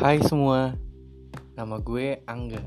Hai 0.00 0.16
semua, 0.24 0.72
nama 1.60 1.76
gue 1.76 2.24
Angga. 2.24 2.64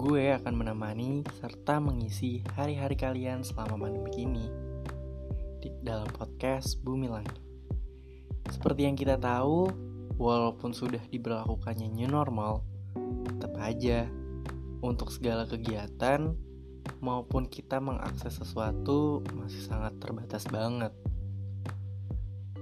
Gue 0.00 0.32
akan 0.32 0.64
menemani 0.64 1.28
serta 1.36 1.76
mengisi 1.76 2.40
hari-hari 2.56 2.96
kalian 2.96 3.44
selama 3.44 3.76
pandemi 3.76 4.16
ini 4.16 4.48
di 5.60 5.68
dalam 5.84 6.08
podcast 6.08 6.80
Bumi 6.80 7.12
Langit. 7.12 7.36
Seperti 8.48 8.88
yang 8.88 8.96
kita 8.96 9.20
tahu, 9.20 9.68
walaupun 10.16 10.72
sudah 10.72 11.04
diberlakukannya 11.12 11.92
new 11.92 12.08
normal, 12.08 12.64
tetap 13.28 13.52
aja 13.60 14.08
untuk 14.80 15.12
segala 15.12 15.44
kegiatan 15.44 16.32
maupun 17.04 17.44
kita 17.44 17.76
mengakses 17.76 18.40
sesuatu 18.40 19.20
masih 19.36 19.60
sangat 19.68 20.00
terbatas 20.00 20.48
banget. 20.48 20.96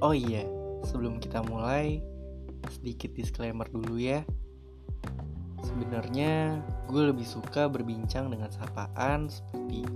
Oh 0.03 0.11
iya, 0.11 0.43
sebelum 0.83 1.23
kita 1.23 1.47
mulai, 1.47 2.10
sedikit 2.69 3.17
disclaimer 3.17 3.65
dulu 3.73 3.97
ya. 3.97 4.21
Sebenarnya 5.65 6.61
gue 6.91 7.03
lebih 7.15 7.25
suka 7.25 7.71
berbincang 7.71 8.29
dengan 8.29 8.53
sapaan 8.53 9.33
seperti 9.33 9.87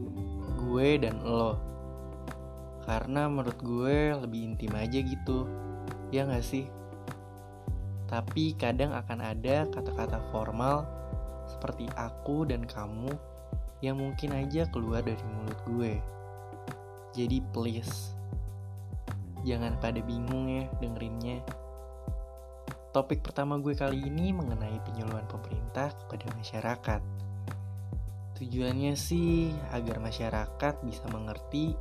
gue 0.64 0.88
dan 1.02 1.20
lo. 1.20 1.60
Karena 2.84 3.28
menurut 3.28 3.58
gue 3.60 4.16
lebih 4.16 4.54
intim 4.54 4.72
aja 4.76 5.00
gitu. 5.00 5.44
Ya 6.08 6.24
gak 6.24 6.44
sih? 6.44 6.68
Tapi 8.08 8.54
kadang 8.54 8.92
akan 8.92 9.18
ada 9.24 9.66
kata-kata 9.72 10.20
formal 10.30 10.84
seperti 11.48 11.88
aku 11.96 12.44
dan 12.48 12.64
kamu 12.64 13.12
yang 13.84 14.00
mungkin 14.00 14.32
aja 14.32 14.64
keluar 14.72 15.04
dari 15.04 15.20
mulut 15.36 15.60
gue. 15.68 15.94
Jadi 17.14 17.38
please, 17.52 18.16
jangan 19.44 19.76
pada 19.78 20.00
bingung 20.02 20.48
ya 20.48 20.64
dengerinnya. 20.80 21.44
Topik 22.94 23.26
pertama 23.26 23.58
gue 23.58 23.74
kali 23.74 24.06
ini 24.06 24.30
mengenai 24.30 24.78
penyuluhan 24.86 25.26
pemerintah 25.26 25.90
kepada 25.98 26.30
masyarakat. 26.38 27.02
Tujuannya 28.38 28.94
sih 28.94 29.50
agar 29.74 29.98
masyarakat 29.98 30.78
bisa 30.86 31.02
mengerti 31.10 31.74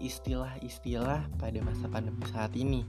istilah-istilah 0.00 1.28
pada 1.36 1.60
masa 1.60 1.84
pandemi 1.92 2.24
saat 2.32 2.56
ini. 2.56 2.80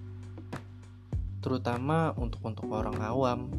Terutama 1.44 2.16
untuk 2.16 2.48
untuk 2.48 2.72
orang 2.72 2.96
awam. 3.04 3.52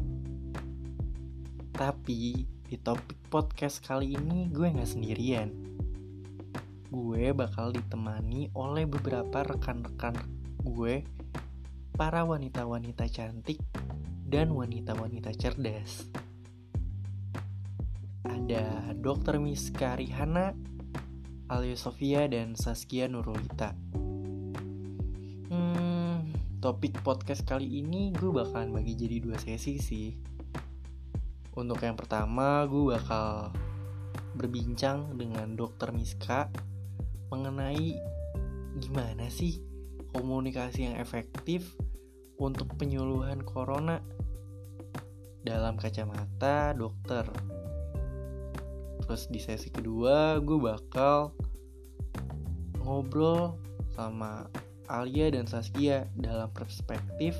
Tapi 1.69 2.49
di 2.49 2.75
topik 2.81 3.29
podcast 3.29 3.85
kali 3.85 4.17
ini 4.17 4.49
gue 4.49 4.65
nggak 4.65 4.97
sendirian. 4.97 5.53
Gue 6.89 7.37
bakal 7.37 7.69
ditemani 7.69 8.49
oleh 8.57 8.89
beberapa 8.89 9.45
rekan-rekan 9.45 10.17
gue, 10.65 11.05
para 12.01 12.25
wanita-wanita 12.25 13.05
cantik 13.13 13.61
dan 14.25 14.49
wanita-wanita 14.57 15.37
cerdas. 15.37 16.09
Ada 18.25 18.97
Dr. 18.97 19.37
Miska 19.37 20.01
Rihana, 20.01 20.57
Alia 21.45 21.77
Sofia, 21.77 22.25
dan 22.25 22.57
Saskia 22.57 23.05
Nurulita. 23.05 23.77
Hmm, 25.53 26.25
topik 26.57 27.05
podcast 27.05 27.45
kali 27.45 27.69
ini 27.69 28.09
gue 28.17 28.33
bakalan 28.33 28.73
bagi 28.73 28.97
jadi 28.97 29.21
dua 29.21 29.37
sesi 29.37 29.77
sih. 29.77 30.09
Untuk 31.53 31.85
yang 31.85 32.01
pertama, 32.01 32.65
gue 32.65 32.97
bakal 32.97 33.53
berbincang 34.33 35.21
dengan 35.21 35.53
Dr. 35.53 35.93
Miska 35.93 36.49
mengenai 37.29 37.93
gimana 38.81 39.29
sih 39.29 39.61
komunikasi 40.17 40.89
yang 40.89 40.97
efektif 40.97 41.77
untuk 42.41 42.73
penyuluhan 42.73 43.45
corona 43.45 44.01
dalam 45.45 45.77
kacamata 45.77 46.73
dokter. 46.73 47.29
Terus 49.05 49.29
di 49.29 49.37
sesi 49.37 49.69
kedua 49.69 50.41
gue 50.41 50.57
bakal 50.57 51.37
ngobrol 52.81 53.53
sama 53.93 54.49
Alia 54.89 55.29
dan 55.29 55.45
Saskia 55.45 56.09
dalam 56.17 56.49
perspektif 56.49 57.37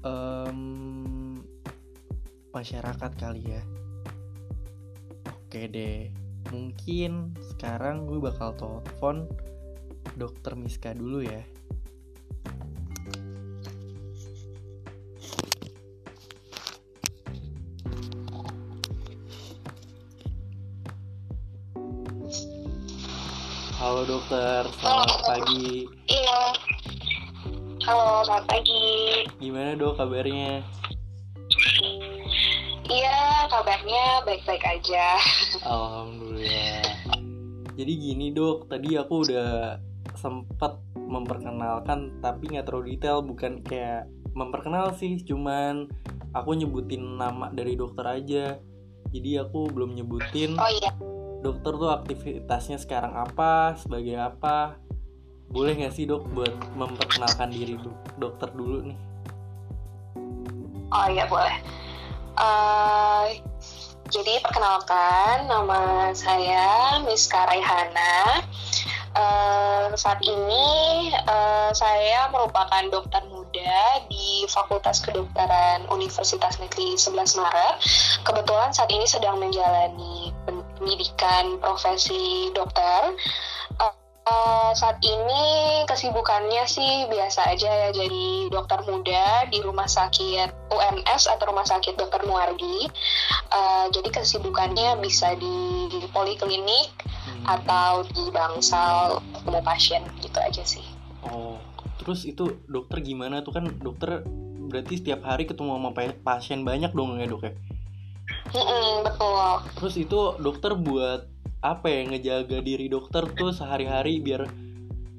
um, 0.00 1.36
masyarakat 2.56 3.12
kali 3.20 3.52
ya. 3.52 3.62
Oke 5.28 5.68
deh, 5.68 6.08
mungkin 6.48 7.36
sekarang 7.52 8.08
gue 8.08 8.16
bakal 8.16 8.56
telepon 8.56 9.28
dokter 10.16 10.56
Miska 10.56 10.96
dulu 10.96 11.20
ya. 11.20 11.44
Halo 24.02 24.18
dokter, 24.18 24.66
selamat 24.82 25.06
Halo. 25.14 25.26
pagi. 25.30 25.86
Iya. 26.10 26.40
Halo, 27.86 28.26
selamat 28.26 28.46
pagi. 28.50 28.86
Gimana 29.38 29.78
dok 29.78 29.94
kabarnya? 29.94 30.58
Iya, 32.90 33.46
kabarnya 33.46 34.26
baik-baik 34.26 34.64
aja. 34.66 35.22
Alhamdulillah. 35.62 36.82
Jadi 37.78 37.92
gini 37.94 38.34
dok, 38.34 38.66
tadi 38.66 38.98
aku 38.98 39.22
udah 39.22 39.78
sempat 40.18 40.82
memperkenalkan 40.98 42.18
tapi 42.18 42.58
nggak 42.58 42.66
terlalu 42.66 42.98
detail, 42.98 43.22
bukan 43.22 43.62
kayak 43.62 44.10
memperkenal 44.34 44.98
sih, 44.98 45.22
cuman 45.22 45.86
aku 46.34 46.58
nyebutin 46.58 47.22
nama 47.22 47.54
dari 47.54 47.78
dokter 47.78 48.02
aja. 48.10 48.58
Jadi 49.14 49.38
aku 49.38 49.70
belum 49.70 49.94
nyebutin 49.94 50.58
Oh 50.58 50.70
iya, 50.74 50.90
dokter 51.42 51.74
tuh 51.74 51.90
aktivitasnya 51.90 52.78
sekarang 52.78 53.18
apa, 53.18 53.74
sebagai 53.76 54.16
apa. 54.16 54.78
Boleh 55.52 55.76
nggak 55.76 55.92
sih 55.92 56.08
dok 56.08 56.30
buat 56.32 56.54
memperkenalkan 56.78 57.52
diri 57.52 57.76
dok 57.76 57.98
dokter 58.16 58.48
dulu 58.54 58.88
nih? 58.88 58.98
oh 60.92 61.08
iya 61.08 61.24
boleh. 61.26 61.56
Eh, 62.36 63.26
jadi 64.12 64.44
perkenalkan, 64.44 65.48
nama 65.48 66.12
saya 66.12 67.00
Miska 67.04 67.48
Raihana. 67.48 68.44
Eh, 69.12 69.86
saat 69.92 70.20
ini 70.24 71.12
eh, 71.12 71.70
saya 71.76 72.28
merupakan 72.32 72.80
dokter 72.88 73.20
muda 73.28 74.04
di 74.08 74.48
Fakultas 74.48 75.04
Kedokteran 75.04 75.84
Universitas 75.92 76.56
Negeri 76.56 76.96
11 76.96 77.36
Maret. 77.36 77.76
Kebetulan 78.24 78.72
saat 78.72 78.88
ini 78.88 79.04
sedang 79.04 79.36
menjalani 79.36 80.31
pendidikan 80.82 81.62
profesi 81.62 82.50
dokter. 82.50 83.14
Eh, 84.22 84.70
saat 84.78 85.02
ini 85.02 85.82
kesibukannya 85.90 86.62
sih 86.70 87.10
biasa 87.10 87.58
aja 87.58 87.66
ya 87.66 87.88
jadi 87.90 88.54
dokter 88.54 88.78
muda 88.86 89.50
di 89.50 89.58
rumah 89.58 89.90
sakit 89.90 90.70
UNS 90.70 91.26
atau 91.26 91.50
rumah 91.50 91.66
sakit 91.66 91.98
dokter 91.98 92.22
Muardi. 92.22 92.86
Eh, 93.50 93.86
jadi 93.90 94.08
kesibukannya 94.14 95.02
bisa 95.02 95.34
di 95.34 95.90
poliklinik 96.14 96.94
Hmm. 97.22 97.46
atau 97.46 98.06
di 98.06 98.30
bangsal 98.30 99.18
ketemu 99.42 99.60
pasien 99.66 100.02
gitu 100.22 100.38
aja 100.38 100.62
sih. 100.62 100.86
Oh, 101.26 101.58
terus 101.98 102.22
itu 102.22 102.62
dokter 102.70 103.02
gimana 103.02 103.42
tuh 103.42 103.58
kan 103.58 103.66
dokter 103.82 104.22
berarti 104.70 105.02
setiap 105.02 105.26
hari 105.26 105.50
ketemu 105.50 105.78
sama 105.78 105.90
pa- 105.94 106.18
pasien 106.22 106.62
banyak 106.62 106.94
dong 106.94 107.18
ya 107.18 107.26
dok 107.26 107.42
ya? 107.42 107.52
Mm-mm, 108.52 109.08
betul. 109.08 109.64
Terus 109.80 109.94
itu 109.96 110.20
dokter 110.40 110.76
buat 110.76 111.28
apa 111.62 111.86
ya 111.86 112.04
ngejaga 112.10 112.58
diri 112.58 112.90
dokter 112.90 113.22
tuh 113.38 113.54
sehari-hari 113.54 114.18
biar 114.18 114.50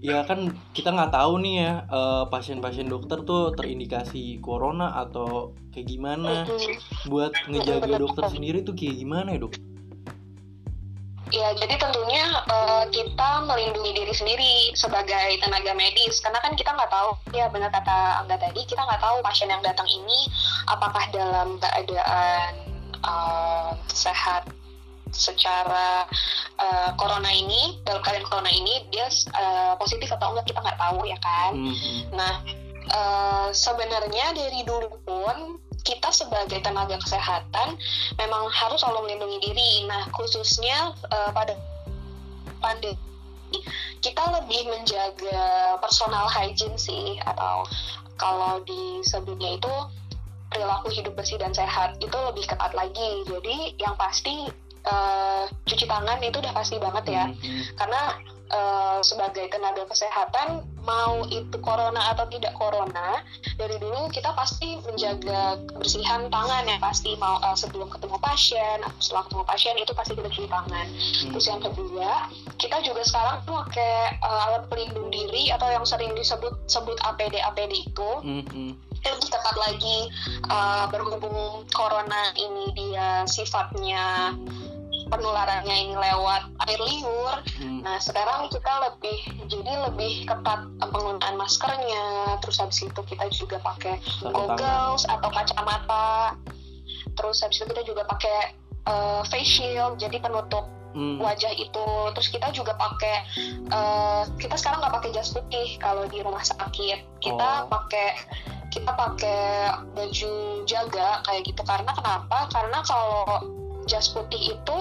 ya 0.04 0.28
kan 0.28 0.52
kita 0.76 0.92
nggak 0.92 1.16
tahu 1.16 1.40
nih 1.40 1.56
ya 1.64 1.74
eh, 1.88 2.24
pasien-pasien 2.28 2.92
dokter 2.92 3.24
tuh 3.24 3.56
terindikasi 3.56 4.44
corona 4.44 4.92
atau 5.00 5.56
kayak 5.72 5.88
gimana 5.88 6.44
buat 7.08 7.32
ngejaga 7.48 7.96
dokter 7.96 8.28
sendiri 8.28 8.60
tuh 8.68 8.76
kayak 8.76 9.00
gimana 9.00 9.34
ya 9.34 9.40
dok? 9.48 9.56
Ya, 11.34 11.50
jadi 11.58 11.82
tentunya 11.82 12.30
eh, 12.46 12.86
kita 12.94 13.48
melindungi 13.48 13.96
diri 13.96 14.14
sendiri 14.14 14.54
sebagai 14.78 15.42
tenaga 15.42 15.74
medis, 15.74 16.22
karena 16.22 16.38
kan 16.44 16.54
kita 16.54 16.76
nggak 16.76 16.92
tahu, 16.94 17.10
ya 17.34 17.50
benar 17.50 17.74
kata 17.74 18.22
Angga 18.22 18.38
tadi, 18.38 18.62
kita 18.70 18.86
nggak 18.86 19.02
tahu 19.02 19.18
pasien 19.26 19.50
yang 19.50 19.64
datang 19.66 19.90
ini 19.90 20.30
apakah 20.70 21.02
dalam 21.10 21.58
keadaan 21.58 22.73
eh, 23.04 23.72
sehat 23.92 24.50
secara 25.14 26.10
eh, 26.58 26.90
corona 26.98 27.30
ini, 27.30 27.78
dalam 27.86 28.02
keadaan 28.02 28.26
corona 28.26 28.50
ini 28.50 28.88
dia 28.90 29.08
eh, 29.12 29.74
positif 29.78 30.10
atau 30.10 30.34
enggak 30.34 30.50
kita 30.50 30.60
nggak 30.64 30.80
tahu 30.80 31.06
ya 31.06 31.18
kan. 31.22 31.52
Hmm, 31.54 32.02
Nah, 32.18 32.34
eh, 32.90 33.48
sebenarnya 33.54 34.34
dari 34.34 34.66
dulu 34.66 34.98
pun 35.06 35.62
kita 35.84 36.16
sebagai 36.16 36.64
tenaga 36.64 36.96
kesehatan 36.96 37.76
memang 38.16 38.48
harus 38.50 38.80
selalu 38.80 39.12
melindungi 39.12 39.40
diri. 39.52 39.72
Nah, 39.86 40.08
khususnya 40.16 40.96
eh, 41.12 41.32
pada 41.36 41.54
pandemi 42.64 42.98
kita 44.02 44.24
lebih 44.42 44.66
menjaga 44.68 45.78
personal 45.80 46.26
hygiene 46.26 46.80
sih 46.80 47.22
atau 47.22 47.64
kalau 48.18 48.62
di 48.66 49.02
sebelumnya 49.06 49.58
itu 49.58 49.74
perilaku 50.54 50.94
hidup 50.94 51.18
bersih 51.18 51.42
dan 51.42 51.50
sehat 51.52 51.98
itu 51.98 52.14
lebih 52.14 52.46
ketat 52.46 52.72
lagi. 52.78 53.26
Jadi 53.26 53.74
yang 53.82 53.98
pasti 53.98 54.48
uh, 54.86 55.50
cuci 55.66 55.90
tangan 55.90 56.22
itu 56.22 56.38
udah 56.38 56.54
pasti 56.54 56.78
banget 56.78 57.06
ya, 57.10 57.26
Hmm. 57.34 57.64
karena 57.80 58.02
uh, 58.54 59.00
sebagai 59.02 59.50
tenaga 59.50 59.84
kesehatan 59.90 60.62
mau 60.84 61.24
itu 61.32 61.56
corona 61.64 62.12
atau 62.12 62.28
tidak 62.28 62.52
corona 62.60 63.24
dari 63.56 63.80
dulu 63.80 64.12
kita 64.12 64.36
pasti 64.36 64.78
menjaga 64.84 65.56
kebersihan 65.72 66.28
tangan 66.28 66.68
ya 66.68 66.76
pasti 66.84 67.16
mau 67.16 67.40
uh, 67.40 67.56
sebelum 67.56 67.88
ketemu 67.88 68.20
pasien 68.20 68.78
atau 68.84 69.00
setelah 69.00 69.24
ketemu 69.32 69.44
pasien 69.48 69.76
itu 69.80 69.92
pasti 69.96 70.14
kita 70.20 70.30
cuci 70.30 70.50
tangan. 70.52 70.86
Hmm. 70.92 71.32
Terus 71.34 71.46
yang 71.48 71.62
kedua, 71.64 72.12
kita 72.60 72.78
juga 72.84 73.02
sekarang 73.08 73.36
tuh 73.48 73.56
pakai 73.64 74.20
uh, 74.20 74.46
alat 74.52 74.64
pelindung 74.68 75.08
diri 75.08 75.50
atau 75.50 75.68
yang 75.72 75.88
sering 75.88 76.12
disebut 76.14 76.54
sebut 76.68 77.00
APD 77.08 77.40
APD 77.40 77.88
itu 77.88 78.12
Hmm, 78.24 78.44
hmm. 78.52 78.72
Lebih 79.12 79.30
ketat 79.30 79.58
lagi 79.60 79.98
uh, 80.48 80.88
berhubung 80.88 81.68
corona 81.76 82.32
ini 82.40 82.72
dia 82.72 83.28
sifatnya 83.28 84.32
penularannya 85.12 85.76
ini 85.76 85.94
lewat 86.00 86.48
air 86.70 86.80
liur. 86.80 87.36
Hmm. 87.60 87.84
Nah 87.84 88.00
sekarang 88.00 88.48
kita 88.50 88.72
lebih 88.90 89.20
jadi 89.52 89.72
lebih 89.92 90.24
ketat 90.26 90.64
penggunaan 90.80 91.36
maskernya. 91.36 92.40
Terus 92.40 92.58
habis 92.64 92.80
itu 92.82 93.02
kita 93.04 93.28
juga 93.30 93.60
pakai 93.60 94.00
goggles 94.24 95.04
atau 95.06 95.30
kacamata. 95.30 96.40
Terus 97.14 97.44
habis 97.44 97.62
itu 97.62 97.68
kita 97.70 97.84
juga 97.84 98.08
pakai 98.08 98.56
uh, 98.88 99.22
face 99.28 99.60
shield 99.60 100.00
jadi 100.00 100.18
penutup 100.24 100.66
Hmm. 100.94 101.18
wajah 101.18 101.50
itu 101.58 101.86
terus 102.14 102.30
kita 102.30 102.54
juga 102.54 102.78
pakai 102.78 103.26
eh, 103.66 104.24
kita 104.38 104.54
sekarang 104.54 104.78
nggak 104.78 104.94
pakai 105.02 105.10
jas 105.10 105.34
putih 105.34 105.74
kalau 105.82 106.06
di 106.06 106.22
rumah 106.22 106.46
sakit 106.46 107.18
kita 107.18 107.66
Oh. 107.66 107.66
pakai 107.66 108.14
kita 108.74 108.92
pakai 108.98 109.70
baju 109.94 110.34
jaga 110.66 111.22
kayak 111.30 111.42
gitu. 111.46 111.62
Karena 111.62 111.94
kenapa? 111.94 112.50
Karena 112.50 112.80
kalau 112.82 113.26
jas 113.86 114.10
putih 114.10 114.58
itu 114.58 114.78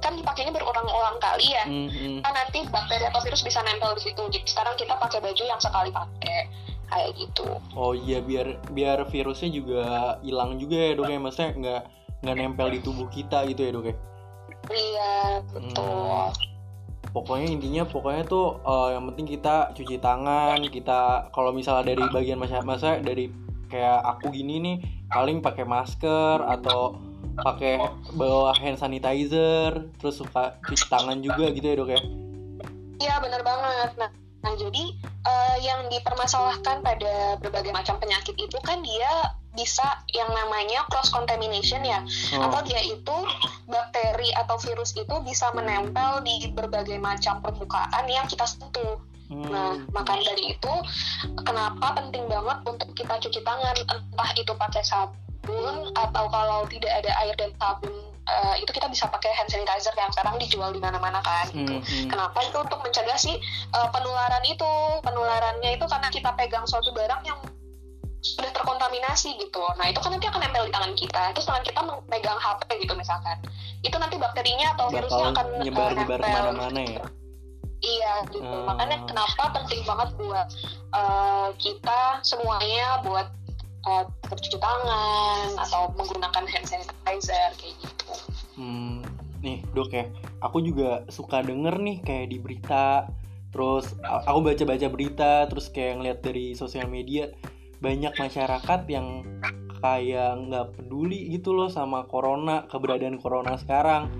kan 0.00 0.16
dipakainya 0.16 0.50
berulang-ulang 0.50 1.22
kali 1.22 1.54
ya. 1.54 1.64
Hmm, 1.68 1.86
hmm. 1.86 2.18
kan 2.26 2.32
nanti 2.34 2.66
bakteri 2.66 3.06
atau 3.06 3.22
virus 3.22 3.46
bisa 3.46 3.62
nempel 3.62 3.94
di 3.94 4.10
situ. 4.10 4.22
Jadi 4.26 4.46
sekarang 4.50 4.74
kita 4.74 4.98
pakai 4.98 5.22
baju 5.22 5.42
yang 5.46 5.60
sekali 5.62 5.94
pakai. 5.94 6.38
Kayak 6.90 7.10
gitu. 7.22 7.46
Oh 7.78 7.94
iya 7.94 8.18
biar 8.18 8.58
biar 8.74 9.06
virusnya 9.06 9.54
juga 9.54 10.18
hilang 10.26 10.58
juga 10.58 10.74
ya 10.74 10.92
dok 10.98 11.06
ya. 11.06 11.18
Maksudnya 11.22 11.50
nggak 11.54 11.82
nggak 12.26 12.36
nempel 12.36 12.68
di 12.74 12.80
tubuh 12.82 13.06
kita 13.06 13.46
gitu 13.46 13.62
ya 13.62 13.70
dok 13.70 13.86
ya. 13.86 13.96
iya 14.70 15.40
betul 15.50 16.49
Pokoknya 17.10 17.48
intinya 17.50 17.82
pokoknya 17.82 18.22
tuh 18.26 18.62
eh, 18.62 18.88
yang 18.94 19.04
penting 19.10 19.26
kita 19.38 19.74
cuci 19.74 19.98
tangan 19.98 20.58
kita 20.70 21.30
kalau 21.34 21.50
misalnya 21.50 21.94
dari 21.94 22.04
bagian 22.10 22.38
masyarakat 22.38 22.66
masa 22.66 23.02
dari 23.02 23.30
kayak 23.70 24.02
aku 24.02 24.34
gini 24.34 24.58
nih 24.58 24.76
paling 25.10 25.42
pakai 25.42 25.62
masker 25.66 26.42
atau 26.42 26.98
pakai 27.40 27.78
bawa 28.18 28.54
hand 28.58 28.78
sanitizer 28.78 29.90
terus 29.98 30.18
suka 30.18 30.58
cuci 30.66 30.86
tangan 30.90 31.18
juga 31.22 31.50
gitu 31.54 31.66
ya 31.66 31.76
dok 31.78 31.90
ya. 31.90 32.00
Iya 33.00 33.14
benar 33.22 33.40
banget. 33.42 33.90
Nah, 33.96 34.10
nah 34.44 34.52
jadi 34.54 34.84
eh, 35.26 35.56
yang 35.64 35.88
dipermasalahkan 35.88 36.82
pada 36.84 37.38
berbagai 37.40 37.72
macam 37.72 37.96
penyakit 37.98 38.36
itu 38.36 38.58
kan 38.62 38.82
dia 38.84 39.39
bisa 39.60 39.84
yang 40.16 40.32
namanya 40.32 40.88
cross 40.88 41.12
contamination 41.12 41.84
ya, 41.84 42.00
Oh, 42.40 42.48
atau 42.48 42.64
dia 42.64 42.80
itu 42.80 43.16
bakteri 43.68 44.32
atau 44.40 44.56
virus 44.56 44.96
itu 44.96 45.12
bisa 45.20 45.52
menempel 45.52 46.24
di 46.24 46.48
berbagai 46.56 46.96
macam 46.96 47.44
permukaan 47.44 48.08
yang 48.08 48.24
kita 48.24 48.48
sentuh. 48.48 48.96
hmm. 49.28 49.52
Nah, 49.52 49.76
maka 49.92 50.16
dari 50.16 50.56
itu 50.56 50.72
kenapa 51.44 52.00
penting 52.00 52.24
banget 52.24 52.64
untuk 52.64 52.88
kita 52.96 53.20
cuci 53.20 53.40
tangan 53.44 53.76
entah 53.84 54.30
itu 54.32 54.52
pakai 54.56 54.80
sabun 54.80 55.92
atau 55.92 56.24
kalau 56.32 56.64
tidak 56.72 57.04
ada 57.04 57.12
air 57.20 57.36
dan 57.36 57.52
sabun 57.60 57.92
eh, 58.24 58.54
itu 58.64 58.70
kita 58.72 58.88
bisa 58.88 59.04
pakai 59.12 59.30
hand 59.36 59.50
sanitizer 59.52 59.92
yang 59.98 60.10
sekarang 60.14 60.40
dijual 60.40 60.70
di 60.72 60.80
mana-mana 60.80 61.20
kan 61.20 61.46
gitu. 61.52 61.76
Hmm, 61.76 61.84
hmm. 61.84 62.08
Kenapa 62.08 62.38
itu 62.40 62.56
untuk 62.56 62.80
mencegah 62.80 63.18
sih 63.20 63.36
eh, 63.76 63.88
penularan 63.92 64.44
itu? 64.48 64.72
Penularannya 65.04 65.76
itu 65.76 65.84
karena 65.84 66.08
kita 66.08 66.30
pegang 66.34 66.64
suatu 66.64 66.90
barang 66.96 67.22
yang 67.28 67.38
sudah 68.20 68.52
terkontaminasi 68.52 69.40
gitu. 69.40 69.64
Nah 69.80 69.88
itu 69.88 69.98
kan 70.00 70.12
nanti 70.12 70.28
akan 70.28 70.40
nempel 70.44 70.68
di 70.68 70.72
tangan 70.72 70.92
kita. 70.96 71.22
Terus 71.32 71.46
tangan 71.48 71.64
kita 71.64 71.80
megang 72.08 72.40
HP 72.40 72.68
gitu 72.84 72.92
misalkan. 72.96 73.36
Itu 73.80 73.96
nanti 73.96 74.16
bakterinya 74.20 74.76
atau 74.76 74.92
virusnya 74.92 75.32
bakal 75.32 75.36
akan 75.36 75.46
eh, 75.48 75.64
nyebar 75.64 75.90
nyebar 75.96 76.18
ke 76.20 76.28
mana-mana 76.28 76.80
ya. 76.84 77.02
Iya 77.80 78.12
gitu. 78.28 78.44
Hmm. 78.44 78.68
Makanya 78.68 78.96
kenapa 79.08 79.42
penting 79.56 79.80
banget 79.88 80.08
buat 80.20 80.48
eh, 80.92 81.48
kita 81.56 82.00
semuanya 82.20 83.00
buat 83.04 83.28
bercuci 84.28 84.60
tangan 84.60 85.56
atau 85.56 85.88
menggunakan 85.96 86.44
hand 86.44 86.66
sanitizer 86.68 87.50
kayak 87.56 87.74
gitu. 87.80 88.12
Hmm, 88.60 89.00
nih 89.40 89.64
dok 89.72 89.88
ya, 89.88 90.04
aku 90.44 90.60
juga 90.60 91.08
suka 91.08 91.40
denger 91.40 91.80
nih 91.80 91.96
kayak 92.04 92.26
di 92.28 92.36
berita, 92.36 93.08
terus 93.48 93.96
aku 94.04 94.44
baca-baca 94.44 94.86
berita, 94.92 95.32
terus 95.48 95.72
kayak 95.72 95.96
ngeliat 95.96 96.18
dari 96.20 96.52
sosial 96.52 96.92
media 96.92 97.32
banyak 97.80 98.12
masyarakat 98.16 98.80
yang 98.92 99.24
kayak 99.80 100.36
nggak 100.46 100.66
peduli 100.76 101.32
gitu 101.32 101.56
loh 101.56 101.72
sama 101.72 102.04
corona, 102.04 102.68
keberadaan 102.68 103.16
corona 103.16 103.56
sekarang. 103.56 104.12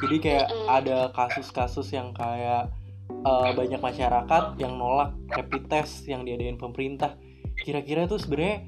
Jadi 0.00 0.16
kayak 0.20 0.48
ada 0.68 1.12
kasus-kasus 1.12 1.92
yang 1.92 2.16
kayak 2.16 2.72
eh, 3.08 3.50
banyak 3.52 3.80
masyarakat 3.80 4.56
yang 4.60 4.76
nolak 4.80 5.12
rapid 5.28 5.68
test 5.68 6.08
yang 6.08 6.24
diadain 6.24 6.56
pemerintah. 6.56 7.16
Kira-kira 7.60 8.08
tuh 8.08 8.20
sebenarnya 8.20 8.64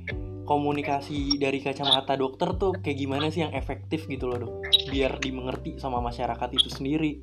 komunikasi 0.48 1.36
dari 1.36 1.60
kacamata 1.60 2.16
dokter 2.16 2.56
tuh 2.56 2.72
kayak 2.80 2.96
gimana 2.96 3.28
sih 3.28 3.44
yang 3.44 3.52
efektif 3.52 4.08
gitu 4.08 4.24
loh 4.24 4.38
dok? 4.40 4.52
biar 4.88 5.20
dimengerti 5.20 5.76
sama 5.76 6.00
masyarakat 6.00 6.48
itu 6.56 6.72
sendiri. 6.72 7.20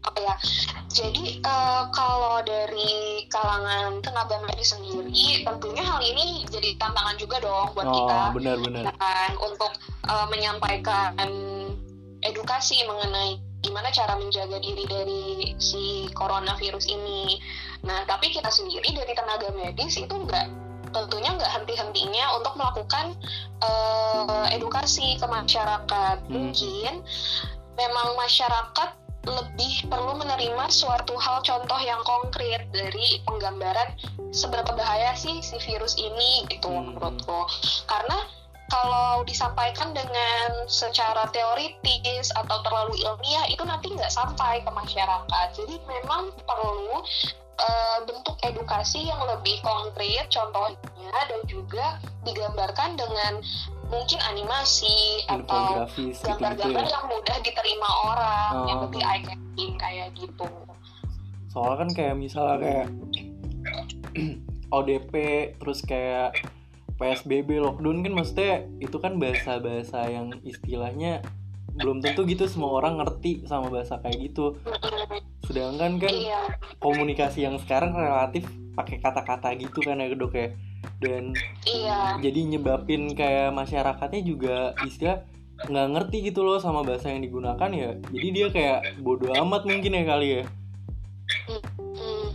Oh 0.00 0.16
ya, 0.16 0.32
jadi 0.88 1.44
eh, 1.44 1.82
kalau 1.92 2.40
dari 2.40 3.28
kalangan 3.28 4.00
tenaga 4.00 4.40
medis 4.48 4.72
sendiri, 4.72 5.44
tentunya 5.44 5.84
hal 5.84 6.00
ini 6.00 6.48
jadi 6.48 6.72
tantangan 6.80 7.20
juga 7.20 7.36
dong 7.44 7.76
buat 7.76 7.84
kita, 7.84 8.16
Oh, 8.16 8.32
benar-benar. 8.32 8.88
ya 8.88 8.92
kan, 8.96 9.32
untuk 9.44 9.72
eh, 10.08 10.26
menyampaikan 10.32 11.12
edukasi 12.24 12.80
mengenai 12.88 13.40
gimana 13.60 13.92
cara 13.92 14.16
menjaga 14.16 14.56
diri 14.56 14.84
dari 14.88 15.24
si 15.60 16.08
coronavirus 16.16 16.88
ini. 16.88 17.36
Nah, 17.84 18.08
tapi 18.08 18.32
kita 18.32 18.48
sendiri 18.48 18.96
dari 18.96 19.12
tenaga 19.12 19.52
medis 19.52 20.00
itu 20.00 20.12
enggak 20.16 20.48
tentunya 20.90 21.30
nggak 21.38 21.52
henti-hentinya 21.54 22.34
untuk 22.40 22.56
melakukan 22.58 23.14
eh, 23.62 24.46
edukasi 24.56 25.20
ke 25.20 25.26
masyarakat. 25.28 26.16
Hmm. 26.24 26.32
Mungkin 26.32 27.04
memang 27.78 28.08
masyarakat 28.18 28.90
lebih 29.28 29.84
perlu 29.92 30.16
menerima 30.16 30.64
suatu 30.72 31.12
hal 31.20 31.44
contoh 31.44 31.76
yang 31.80 32.00
konkret 32.08 32.64
dari 32.72 33.20
penggambaran 33.28 33.92
seberapa 34.32 34.72
bahaya 34.72 35.12
sih 35.12 35.44
si 35.44 35.60
virus 35.60 35.98
ini 36.00 36.48
gitu 36.48 36.72
Hmm. 36.72 36.96
menurutku 36.96 37.44
karena 37.84 38.16
kalau 38.70 39.26
disampaikan 39.26 39.90
dengan 39.90 40.64
secara 40.70 41.26
teoritis 41.34 42.30
atau 42.32 42.62
terlalu 42.62 43.02
ilmiah 43.02 43.44
itu 43.50 43.60
nanti 43.66 43.90
nggak 43.90 44.14
sampai 44.14 44.62
ke 44.62 44.70
masyarakat 44.70 45.46
jadi 45.58 45.74
memang 45.84 46.30
perlu 46.46 47.02
eh, 47.60 47.98
bentuk 48.08 48.38
edukasi 48.40 49.04
yang 49.10 49.20
lebih 49.26 49.60
konkret 49.60 50.30
contohnya 50.32 51.12
dan 51.28 51.40
juga 51.50 51.98
digambarkan 52.24 52.96
dengan 52.96 53.42
mungkin 53.90 54.18
animasi 54.22 55.26
atau 55.26 55.84
gitu-gitu 55.90 56.24
gambar-gambar 56.24 56.84
ya. 56.86 56.92
yang 56.94 57.04
mudah 57.10 57.36
diterima 57.42 57.88
orang 58.06 58.52
yang 58.64 58.78
Oh. 58.78 58.84
lebih 58.86 59.02
eye 59.02 59.22
catching 59.22 59.72
kayak 59.76 60.08
gitu 60.14 60.46
Soalnya 61.50 61.76
kan 61.82 61.88
kayak 61.90 62.14
misalnya 62.14 62.56
kayak 62.62 62.86
ODP 64.76 65.12
terus 65.58 65.82
kayak 65.82 66.38
PSBB 66.94 67.58
lockdown 67.58 68.06
kan 68.06 68.12
maksudnya 68.14 68.54
itu 68.78 68.96
kan 68.96 69.18
bahasa-bahasa 69.18 70.06
yang 70.06 70.30
istilahnya 70.44 71.24
belum 71.70 72.02
tentu 72.02 72.22
gitu 72.26 72.44
semua 72.46 72.78
orang 72.78 73.00
ngerti 73.00 73.42
sama 73.46 73.66
bahasa 73.66 73.98
kayak 73.98 74.30
gitu. 74.30 74.58
Sedangkan 75.42 75.98
kan 75.98 76.12
iya 76.12 76.54
komunikasi 76.78 77.46
yang 77.46 77.56
sekarang 77.58 77.96
relatif 77.96 78.44
pakai 78.76 79.00
kata-kata 79.00 79.50
gitu 79.56 79.80
kan 79.82 79.98
ya 79.98 80.12
dok 80.12 80.34
ya. 80.34 80.54
Dan 81.00 81.32
iya 81.64 82.16
jadi 82.20 82.40
nyebabin 82.56 83.12
kayak 83.16 83.52
masyarakatnya 83.56 84.20
juga 84.24 84.56
istilah 84.80 85.24
nggak 85.60 85.88
ngerti 85.92 86.32
gitu 86.32 86.40
loh 86.40 86.56
sama 86.56 86.80
bahasa 86.80 87.12
yang 87.12 87.20
digunakan 87.20 87.68
ya 87.68 87.96
jadi 88.08 88.28
dia 88.32 88.46
kayak 88.48 88.80
bodoh 89.04 89.36
amat 89.44 89.68
mungkin 89.68 89.92
ya 89.92 90.04
kali 90.08 90.28
ya 90.40 90.44
Hmm. 91.50 92.28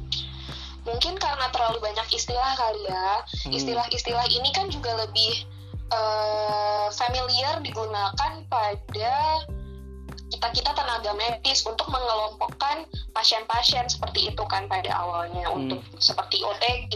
mungkin 0.86 1.16
karena 1.18 1.48
terlalu 1.52 1.82
banyak 1.82 2.08
istilah 2.14 2.54
kali 2.54 2.86
ya 2.86 3.26
Hmm. 3.26 3.54
istilah-istilah 3.54 4.26
ini 4.30 4.50
kan 4.54 4.70
juga 4.70 4.94
lebih 5.06 5.46
eh, 5.86 6.88
familiar 6.94 7.62
digunakan 7.62 8.32
pada 8.50 9.16
kita 10.26 10.48
kita 10.52 10.72
tenaga 10.74 11.12
medis 11.14 11.62
untuk 11.70 11.86
mengelompokkan 11.90 12.90
pasien-pasien 13.14 13.86
seperti 13.86 14.34
itu 14.34 14.44
kan 14.50 14.66
pada 14.66 14.90
awalnya 14.98 15.46
Hmm. 15.48 15.58
untuk 15.70 15.82
seperti 16.02 16.42
OTG, 16.42 16.94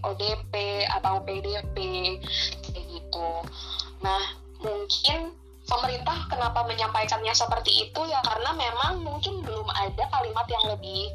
ODP 0.00 0.84
atau 0.88 1.20
PDP 1.22 1.76
kayak 2.64 2.84
gitu. 2.88 3.00
itu. 3.10 3.30
Nah, 4.06 4.22
mungkin 4.62 5.34
pemerintah 5.66 6.26
kenapa 6.30 6.66
menyampaikannya 6.66 7.34
seperti 7.34 7.90
itu 7.90 8.00
ya 8.06 8.18
karena 8.26 8.50
memang 8.54 9.06
mungkin 9.06 9.42
belum 9.42 9.66
ada 9.70 10.04
kalimat 10.10 10.46
yang 10.50 10.64
lebih 10.74 11.10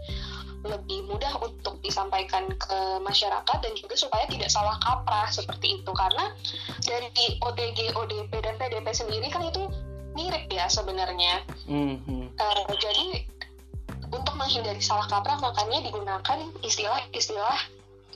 lebih 0.65 1.05
mudah 1.05 1.29
untuk 1.45 1.77
disampaikan 1.85 2.49
ke 2.57 2.79
masyarakat 3.05 3.57
dan 3.61 3.73
juga 3.77 3.93
supaya 3.93 4.25
tidak 4.25 4.49
salah 4.49 4.73
kaprah 4.81 5.29
seperti 5.29 5.77
itu 5.77 5.91
karena 5.93 6.33
dari 6.81 7.37
OTG, 7.37 7.93
ODP 7.93 8.33
dan 8.41 8.57
PDP 8.57 8.87
sendiri 8.89 9.29
kan 9.29 9.45
itu 9.45 9.61
mirip 10.15 10.47
ya 10.49 10.65
sebenarnya. 10.71 11.43
Mm-hmm. 11.67 12.23
Uh, 12.39 12.73
jadi 12.79 13.27
untuk 14.09 14.33
menghindari 14.39 14.79
salah 14.79 15.05
kaprah 15.11 15.37
makanya 15.43 15.83
digunakan 15.83 16.37
istilah-istilah 16.63 17.59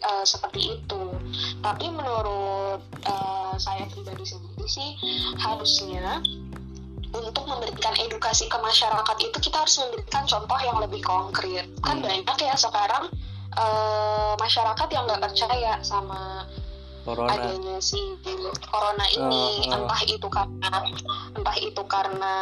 uh, 0.07 0.25
seperti 0.25 0.79
itu. 0.79 1.03
Tapi 1.59 1.85
menurut 1.91 2.81
uh, 3.05 3.53
saya 3.59 3.85
pribadi 3.91 4.23
sendiri 4.23 4.65
sih 4.65 4.89
harusnya 5.37 6.23
untuk 7.09 7.41
memberikan 7.49 7.97
edukasi 7.97 8.45
ke 8.45 8.57
masyarakat 8.61 9.17
itu 9.17 9.37
kita 9.41 9.65
harus 9.65 9.81
memberikan 9.81 10.23
contoh 10.29 10.59
yang 10.61 10.77
lebih 10.77 11.01
konkret. 11.01 11.65
Kan 11.81 11.99
hmm. 11.99 12.05
banyak 12.05 12.37
ya 12.45 12.55
sekarang 12.55 13.09
uh, 13.57 14.33
masyarakat 14.37 14.87
yang 14.93 15.03
nggak 15.09 15.21
percaya 15.25 15.81
sama 15.81 16.45
corona. 17.05 17.31
adanya 17.33 17.77
si 17.81 17.99
corona 18.69 19.05
ini, 19.11 19.67
uh, 19.67 19.73
uh. 19.73 19.75
entah 19.83 20.01
itu 20.07 20.27
karena 20.27 20.71
entah 21.35 21.57
itu 21.59 21.81
karena 21.87 22.35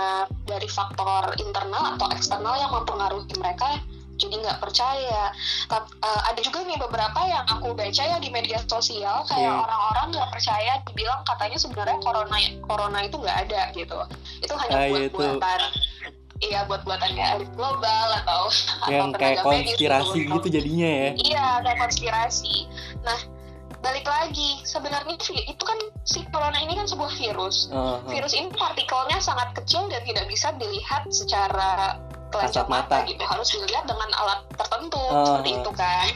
dari 0.45 0.69
faktor 0.69 1.35
internal 1.39 1.97
atau 1.97 2.07
eksternal 2.13 2.55
yang 2.57 2.71
mempengaruhi 2.73 3.33
mereka 3.37 3.81
jadi 4.17 4.35
nggak 4.41 4.59
percaya. 4.59 5.29
Tapi, 5.69 5.87
uh, 6.01 6.09
eh, 6.09 6.21
ada 6.33 6.39
juga 6.41 6.65
nih 6.65 6.77
beberapa 6.81 7.19
yang 7.29 7.45
aku 7.47 7.77
baca 7.77 8.03
ya 8.03 8.17
di 8.17 8.29
media 8.33 8.59
sosial 8.65 9.23
kayak 9.29 9.45
yeah. 9.45 9.61
orang-orang 9.61 10.05
nggak 10.17 10.29
percaya 10.33 10.73
dibilang 10.89 11.21
katanya 11.23 11.57
sebenarnya 11.61 11.97
corona 12.01 12.37
corona 12.65 12.99
itu 13.05 13.15
nggak 13.21 13.37
ada 13.47 13.61
gitu. 13.77 13.97
Itu 14.41 14.53
hanya 14.57 14.75
ah, 14.75 14.85
iya, 14.89 14.91
buat-buatan. 14.91 15.61
Iya 16.37 16.69
buat 16.69 16.85
buatannya 16.85 17.25
elit 17.33 17.49
global 17.57 18.07
atau 18.21 18.53
yang 18.93 19.09
atau 19.09 19.17
kayak 19.17 19.41
konspirasi 19.41 20.19
gitu. 20.21 20.37
gitu 20.37 20.47
jadinya 20.61 20.85
ya. 20.85 21.09
Iya 21.17 21.45
kayak 21.65 21.79
konspirasi. 21.81 22.69
Nah 23.01 23.17
balik 23.87 24.03
lagi. 24.03 24.59
Sebenarnya 24.67 25.15
itu 25.47 25.63
kan 25.63 25.79
si 26.03 26.19
corona 26.27 26.59
ini 26.59 26.75
kan 26.75 26.83
sebuah 26.83 27.11
virus. 27.15 27.71
Uh, 27.71 28.03
-huh. 28.03 28.11
Virus 28.11 28.35
ini 28.35 28.51
partikelnya 28.51 29.23
sangat 29.23 29.55
kecil 29.55 29.87
dan 29.87 30.03
tidak 30.03 30.27
bisa 30.27 30.51
dilihat 30.59 31.07
secara 31.07 31.95
kelanjut 32.35 32.67
mata. 32.67 32.99
mata 32.99 33.07
gitu. 33.07 33.23
Harus 33.23 33.47
dilihat 33.55 33.87
dengan 33.87 34.09
alat 34.19 34.43
tertentu 34.59 34.99
uh, 34.99 35.23
seperti 35.23 35.49
itu 35.63 35.71
kan. 35.71 36.07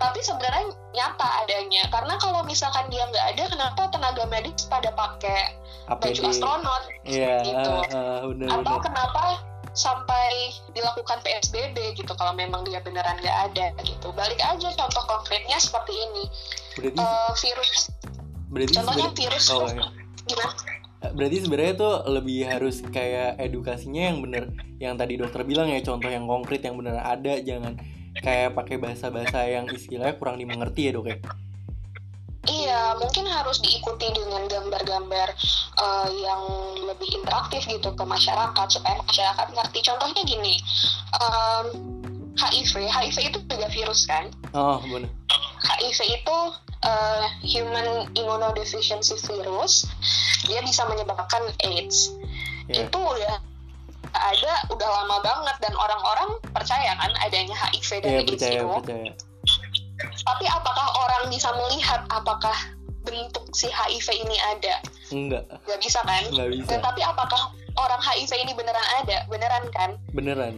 Tapi 0.00 0.20
sebenarnya 0.20 0.64
nyata 0.92 1.28
adanya. 1.44 1.82
Karena 1.88 2.14
kalau 2.20 2.40
misalkan 2.44 2.88
dia 2.92 3.04
nggak 3.08 3.26
ada 3.36 3.44
kenapa 3.48 3.82
tenaga 3.88 4.24
medis 4.28 4.68
pada 4.68 4.92
pakai 4.92 5.56
baju 5.88 6.20
astronot? 6.28 6.82
Yeah, 7.08 7.40
gitu 7.42 7.72
uh, 7.72 7.84
uh, 7.96 8.20
bener, 8.32 8.48
atau 8.60 8.76
bener. 8.76 8.84
kenapa 8.84 9.24
sampai 9.70 10.50
dilakukan 10.74 11.22
PSBB 11.22 11.94
gitu 11.94 12.12
kalau 12.18 12.34
memang 12.34 12.66
dia 12.66 12.82
beneran 12.82 13.16
nggak 13.22 13.38
ada 13.52 13.66
gitu. 13.86 14.12
Balik 14.12 14.40
aja 14.42 14.68
contoh 14.76 15.04
konkretnya 15.06 15.56
seperti 15.62 15.94
ini 15.94 16.24
berarti, 16.78 16.98
uh, 17.00 17.32
virus 17.34 17.80
berarti 18.50 18.72
contohnya 18.76 19.08
virus 19.14 19.44
oh, 19.54 19.66
ya. 19.70 19.86
gimana 20.26 20.54
berarti 21.00 21.36
sebenarnya 21.40 21.74
tuh 21.80 21.94
lebih 22.12 22.44
harus 22.44 22.84
kayak 22.92 23.40
edukasinya 23.40 24.12
yang 24.12 24.18
bener 24.20 24.44
yang 24.76 24.94
tadi 25.00 25.16
dokter 25.16 25.42
bilang 25.48 25.72
ya 25.72 25.80
contoh 25.80 26.12
yang 26.12 26.28
konkret 26.28 26.60
yang 26.60 26.76
bener 26.76 27.00
ada 27.00 27.40
jangan 27.40 27.80
kayak 28.20 28.52
pakai 28.52 28.76
bahasa-bahasa 28.76 29.48
yang 29.48 29.64
istilahnya 29.72 30.20
kurang 30.20 30.36
dimengerti 30.36 30.92
ya 30.92 30.92
dok 30.92 31.08
ya 31.08 31.18
Iya, 32.48 32.96
mungkin 32.96 33.28
harus 33.28 33.60
diikuti 33.60 34.08
dengan 34.16 34.48
gambar-gambar 34.48 35.28
uh, 35.76 36.08
yang 36.08 36.42
lebih 36.88 37.20
interaktif 37.20 37.68
gitu 37.68 37.92
ke 37.92 38.00
masyarakat 38.00 38.66
supaya 38.72 38.96
masyarakat 39.04 39.46
ngerti. 39.52 39.78
Contohnya 39.84 40.22
gini, 40.24 40.56
um, 41.20 41.66
HIV, 42.40 42.88
HIV 42.88 43.16
itu 43.28 43.38
juga 43.44 43.68
virus 43.68 44.08
kan? 44.08 44.32
Oh, 44.56 44.80
benar. 44.88 45.12
HIV 45.60 45.98
itu 46.20 46.38
uh, 46.84 47.24
human 47.44 48.08
immunodeficiency 48.16 49.16
virus 49.28 49.84
dia 50.48 50.64
bisa 50.64 50.88
menyebabkan 50.88 51.52
AIDS. 51.64 52.16
Yeah. 52.70 52.86
itu 52.86 53.00
udah 53.02 53.34
ada 54.14 54.52
udah 54.70 54.88
lama 54.88 55.16
banget 55.22 55.56
dan 55.58 55.74
orang-orang 55.74 56.30
percaya 56.54 56.94
kan 56.98 57.10
adanya 57.22 57.54
HIV 57.54 57.90
dan 58.02 58.10
yeah, 58.10 58.22
AIDS 58.22 58.32
percaya, 58.38 58.60
itu. 58.62 58.76
percaya. 58.80 59.12
tapi 60.24 60.46
apakah 60.48 60.86
orang 60.96 61.22
bisa 61.28 61.50
melihat 61.52 62.00
apakah 62.08 62.56
bentuk 63.04 63.44
si 63.52 63.68
HIV 63.68 64.06
ini 64.24 64.36
ada? 64.56 64.74
Enggak. 65.12 65.44
Nggak 65.66 65.80
bisa 65.82 66.00
kan? 66.04 66.24
Nggak 66.30 66.48
bisa. 66.56 66.68
Dan, 66.72 66.80
tapi 66.80 67.00
apakah 67.04 67.52
orang 67.76 68.00
HIV 68.00 68.32
ini 68.48 68.52
beneran 68.56 68.86
ada? 69.02 69.18
Beneran 69.28 69.64
kan? 69.74 69.90
Beneran. 70.14 70.54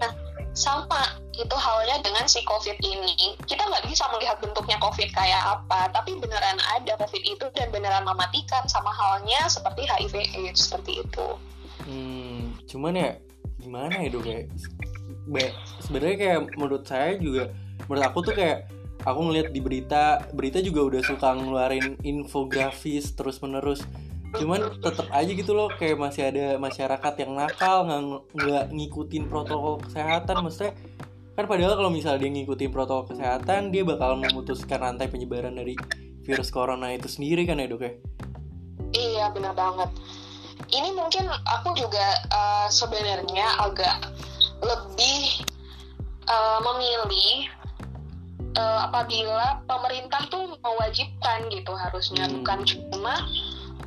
Nah 0.00 0.12
sama 0.56 1.20
itu 1.36 1.56
halnya 1.56 2.00
dengan 2.00 2.24
si 2.26 2.40
COVID 2.44 2.80
ini. 2.80 3.36
Kita 3.44 3.62
nggak 3.62 3.86
bisa 3.86 4.08
melihat 4.16 4.40
bentuknya 4.40 4.80
COVID 4.80 5.08
kayak 5.12 5.42
apa, 5.60 5.92
tapi 5.92 6.16
beneran 6.16 6.58
ada 6.76 6.92
COVID 6.96 7.22
itu 7.22 7.46
dan 7.54 7.68
beneran 7.70 8.08
mematikan 8.08 8.64
sama 8.66 8.90
halnya 8.90 9.46
seperti 9.46 9.84
HIV 9.84 10.14
AIDS 10.36 10.68
seperti 10.68 11.04
itu. 11.04 11.26
Hmm, 11.86 12.56
cuman 12.66 12.98
ya 12.98 13.10
gimana 13.60 13.94
ya 13.98 14.08
dok 14.10 14.24
kayak 14.26 14.46
sebenarnya 15.82 16.16
kayak 16.18 16.40
menurut 16.54 16.84
saya 16.86 17.18
juga 17.18 17.50
menurut 17.86 18.04
aku 18.06 18.18
tuh 18.26 18.34
kayak 18.36 18.70
aku 19.02 19.20
ngeliat 19.26 19.48
di 19.50 19.60
berita 19.62 20.22
berita 20.34 20.58
juga 20.62 20.86
udah 20.86 21.02
suka 21.02 21.34
ngeluarin 21.34 21.98
infografis 22.02 23.14
terus 23.14 23.42
menerus 23.42 23.82
cuman 24.34 24.82
tetap 24.82 25.06
aja 25.14 25.30
gitu 25.30 25.54
loh 25.54 25.70
kayak 25.78 25.96
masih 25.96 26.28
ada 26.28 26.58
masyarakat 26.58 27.14
yang 27.22 27.32
nakal 27.38 27.86
nggak 28.34 28.64
ngikutin 28.74 29.24
protokol 29.30 29.80
kesehatan 29.86 30.44
maksudnya 30.44 30.74
kan 31.36 31.44
padahal 31.44 31.76
kalau 31.76 31.92
misalnya 31.92 32.24
dia 32.24 32.32
ngikutin 32.32 32.72
protokol 32.72 33.12
kesehatan 33.12 33.68
dia 33.68 33.84
bakal 33.84 34.16
memutuskan 34.16 34.80
rantai 34.80 35.12
penyebaran 35.12 35.52
dari 35.52 35.76
virus 36.24 36.48
corona 36.48 36.90
itu 36.96 37.06
sendiri 37.06 37.44
kan 37.44 37.60
ya 37.60 37.68
dok 37.68 37.84
ya? 37.84 37.92
Iya 38.96 39.24
benar 39.36 39.52
banget. 39.52 39.92
Ini 40.72 40.96
mungkin 40.96 41.28
aku 41.28 41.76
juga 41.76 42.24
uh, 42.32 42.66
sebenarnya 42.72 43.46
agak 43.60 44.10
lebih 44.64 45.44
uh, 46.26 46.58
memilih 46.64 47.46
uh, 48.56 48.88
apabila 48.90 49.60
pemerintah 49.68 50.24
tuh 50.32 50.56
mewajibkan 50.64 51.46
gitu 51.52 51.72
harusnya. 51.76 52.26
Hmm. 52.26 52.40
bukan 52.40 52.58
cuma 52.64 53.14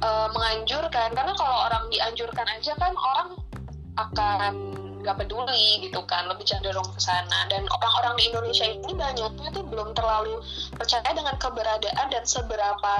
uh, 0.06 0.30
menganjurkan. 0.32 1.12
Karena 1.18 1.34
kalau 1.36 1.58
orang 1.68 1.90
dianjurkan 1.90 2.48
aja 2.56 2.78
kan 2.78 2.94
orang 2.94 3.30
akan 4.00 4.54
nggak 5.00 5.16
peduli 5.16 5.88
gitu 5.88 6.04
kan 6.06 6.28
lebih 6.28 6.44
cenderung 6.44 6.88
ke 6.92 7.00
sana. 7.00 7.48
Dan 7.48 7.66
orang-orang 7.72 8.14
di 8.20 8.24
Indonesia 8.32 8.68
ini 8.68 8.92
banyaknya 8.92 9.50
tuh 9.56 9.64
belum 9.66 9.96
terlalu 9.96 10.44
percaya 10.76 11.10
dengan 11.16 11.36
keberadaan 11.40 12.08
dan 12.12 12.24
seberapa 12.28 12.96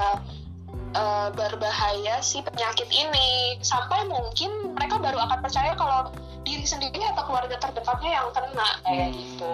uh, 0.96 1.28
berbahaya 1.36 2.18
si 2.24 2.40
penyakit 2.40 2.88
ini. 2.88 3.60
Sampai 3.60 4.08
mungkin 4.08 4.74
mereka 4.76 4.96
baru 4.96 5.20
akan 5.28 5.38
percaya 5.44 5.76
kalau 5.76 6.10
diri 6.42 6.64
sendiri 6.64 7.04
atau 7.12 7.28
keluarga 7.28 7.56
terdekatnya 7.60 8.10
yang 8.16 8.28
kena 8.32 8.68
kayak 8.84 9.08
hmm. 9.12 9.18
gitu. 9.20 9.52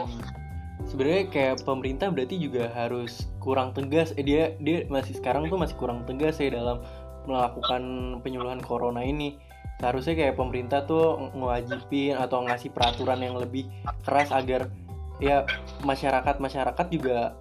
Sebenarnya 0.86 1.24
kayak 1.34 1.56
pemerintah 1.66 2.14
berarti 2.14 2.36
juga 2.38 2.70
harus 2.70 3.26
kurang 3.42 3.74
tegas. 3.74 4.14
Eh, 4.14 4.22
dia 4.22 4.54
dia 4.62 4.86
masih 4.86 5.18
sekarang 5.18 5.50
tuh 5.50 5.58
masih 5.58 5.74
kurang 5.74 6.06
tegas 6.06 6.38
ya 6.38 6.54
dalam 6.54 6.78
melakukan 7.26 7.82
penyuluhan 8.22 8.62
corona 8.62 9.02
ini 9.02 9.34
seharusnya 9.76 10.14
kayak 10.16 10.34
pemerintah 10.40 10.84
tuh 10.88 11.32
ngewajibin 11.36 12.16
atau 12.16 12.44
ngasih 12.48 12.72
peraturan 12.72 13.20
yang 13.20 13.36
lebih 13.36 13.68
keras 14.04 14.32
agar 14.32 14.72
ya 15.20 15.44
masyarakat 15.84 16.36
masyarakat 16.40 16.86
juga 16.92 17.36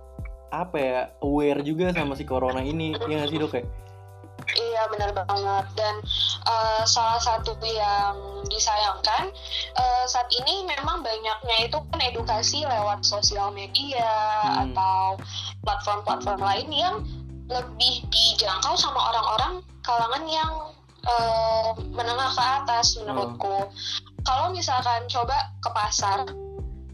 apa 0.52 0.78
ya 0.80 1.00
aware 1.20 1.60
juga 1.64 1.92
sama 1.92 2.16
si 2.16 2.24
corona 2.24 2.64
ini 2.64 2.96
ya 3.08 3.16
nggak 3.20 3.32
sih 3.32 3.40
dok 3.40 3.56
ya? 3.60 3.64
Iya 4.46 4.84
benar 4.92 5.10
banget 5.16 5.66
dan 5.74 5.96
uh, 6.46 6.84
salah 6.86 7.18
satu 7.18 7.56
yang 7.64 8.44
disayangkan 8.52 9.32
uh, 9.80 10.06
saat 10.06 10.28
ini 10.44 10.68
memang 10.70 11.02
banyaknya 11.02 11.66
itu 11.66 11.78
kan 11.80 12.00
edukasi 12.04 12.62
lewat 12.68 13.02
sosial 13.02 13.50
media 13.56 14.06
hmm. 14.46 14.70
atau 14.70 15.18
platform-platform 15.66 16.40
lain 16.44 16.70
yang 16.70 16.96
lebih 17.50 18.06
dijangkau 18.12 18.76
sama 18.78 19.14
orang-orang 19.14 19.54
kalangan 19.82 20.24
yang 20.30 20.52
uh, 21.06 21.72
menengah 21.94 22.32
ke 22.34 22.44
atas 22.44 22.98
menurutku. 23.02 23.70
Hmm. 23.70 23.74
Kalau 24.26 24.48
misalkan 24.52 25.06
coba 25.06 25.38
ke 25.62 25.70
pasar 25.70 26.26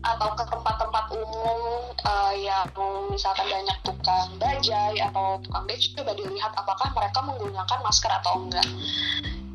atau 0.02 0.30
ke 0.34 0.44
tempat-tempat 0.50 1.06
umum 1.14 1.94
uh, 2.10 2.34
yang 2.34 2.66
misalkan 3.14 3.46
banyak 3.46 3.78
tukang 3.86 4.34
bajai 4.42 4.98
atau 4.98 5.38
tukang 5.46 5.64
beca 5.70 5.88
coba 6.02 6.12
dilihat 6.18 6.52
apakah 6.58 6.90
mereka 6.98 7.20
menggunakan 7.22 7.80
masker 7.86 8.12
atau 8.22 8.42
enggak. 8.42 8.66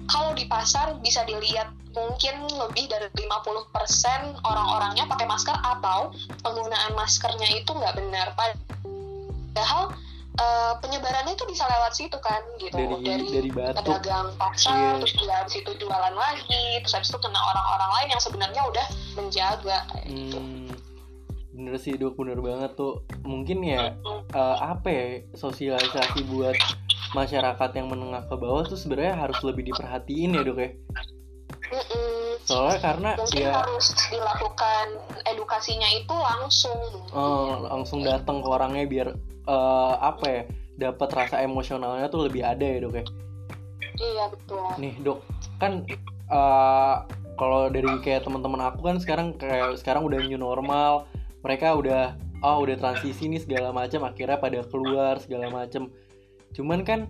Kalau 0.07 0.31
di 0.39 0.47
pasar 0.47 0.95
bisa 1.03 1.27
dilihat 1.27 1.75
mungkin 1.91 2.47
lebih 2.47 2.87
dari 2.87 3.11
50% 3.11 4.47
orang-orangnya 4.47 5.11
pakai 5.11 5.27
masker 5.27 5.57
atau 5.59 6.15
penggunaan 6.47 6.95
maskernya 6.95 7.49
itu 7.59 7.71
nggak 7.75 7.97
benar. 7.99 8.31
Padahal 8.39 9.91
uh, 10.41 10.73
penyebarannya 10.81 11.33
itu 11.35 11.45
bisa 11.49 11.65
lewat 11.67 11.93
situ 11.97 12.19
kan 12.21 12.43
gitu. 12.61 12.77
Dari 12.77 12.97
dari, 13.03 13.27
dari 13.29 13.51
batuk 13.51 13.85
pedagang 13.85 14.29
pasar 14.37 14.75
Iya. 14.77 14.91
terus 15.03 15.15
di 15.17 15.53
situ 15.61 15.71
jualan 15.81 16.15
lagi 16.15 16.65
terus 16.85 16.95
habis 16.97 17.11
itu 17.13 17.19
kena 17.21 17.41
orang-orang 17.41 17.91
lain 18.01 18.09
yang 18.13 18.23
sebenarnya 18.23 18.63
udah 18.69 18.87
menjaga 19.17 19.79
kayak 19.93 20.07
gitu. 20.09 20.39
Hmm, 20.39 20.69
bener 21.57 21.75
sih 21.81 21.93
dok 21.97 22.15
bener 22.21 22.39
banget 22.41 22.73
tuh. 22.77 23.05
Mungkin 23.25 23.59
ya 23.65 23.97
eh, 24.33 24.57
apa 24.61 24.89
ya 24.89 25.05
sosialisasi 25.37 26.29
buat 26.29 26.57
masyarakat 27.15 27.71
yang 27.79 27.89
menengah 27.89 28.29
ke 28.29 28.37
bawah 28.37 28.67
tuh 28.67 28.77
sebenarnya 28.77 29.17
harus 29.17 29.39
lebih 29.41 29.73
diperhatiin 29.73 30.37
ya 30.37 30.43
dok 30.45 30.59
ya. 30.61 30.71
Soalnya 32.47 32.79
karena 32.79 33.11
mungkin 33.19 33.43
ya 33.43 33.53
harus 33.59 33.87
dilakukan 34.09 34.87
edukasinya 35.27 35.89
itu 35.91 36.15
langsung. 36.15 36.79
Eh, 37.11 37.55
langsung 37.67 38.01
datang 38.07 38.41
ke 38.41 38.49
orangnya 38.49 38.87
biar 38.87 39.09
eh, 39.47 39.95
apa 39.99 40.25
ya 40.25 40.43
dapat 40.77 41.09
rasa 41.11 41.43
emosionalnya 41.43 42.07
tuh 42.07 42.31
lebih 42.31 42.47
ada 42.47 42.63
ya 42.63 42.79
dok 42.87 42.95
ya? 42.95 43.05
Iya 43.97 44.25
betul. 44.31 44.67
Nih 44.79 44.95
dok 45.03 45.19
kan 45.59 45.83
eh, 46.31 46.97
kalau 47.37 47.69
dari 47.69 47.91
kayak 48.01 48.23
teman-teman 48.25 48.63
aku 48.71 48.81
kan 48.87 48.97
sekarang 49.03 49.35
kayak 49.35 49.75
sekarang 49.83 50.07
udah 50.07 50.23
new 50.23 50.39
normal. 50.39 51.11
Mereka 51.43 51.79
udah 51.79 52.15
oh 52.45 52.63
udah 52.63 52.77
transisi 52.77 53.27
nih 53.27 53.41
segala 53.41 53.73
macam 53.73 54.05
akhirnya 54.05 54.37
pada 54.37 54.61
keluar 54.69 55.17
segala 55.23 55.49
macam 55.49 55.89
cuman 56.53 56.85
kan 56.85 57.01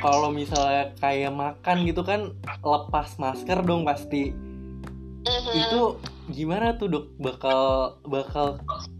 kalau 0.00 0.32
misalnya 0.32 0.94
kayak 0.98 1.32
makan 1.34 1.76
gitu 1.86 2.02
kan 2.02 2.34
lepas 2.64 3.18
masker 3.20 3.62
dong 3.62 3.84
pasti 3.84 4.32
Mhm. 5.20 5.52
itu 5.52 5.82
gimana 6.32 6.76
tuh 6.80 6.88
dok? 6.88 7.04
Bakal 7.20 7.60
bakal 8.08 8.46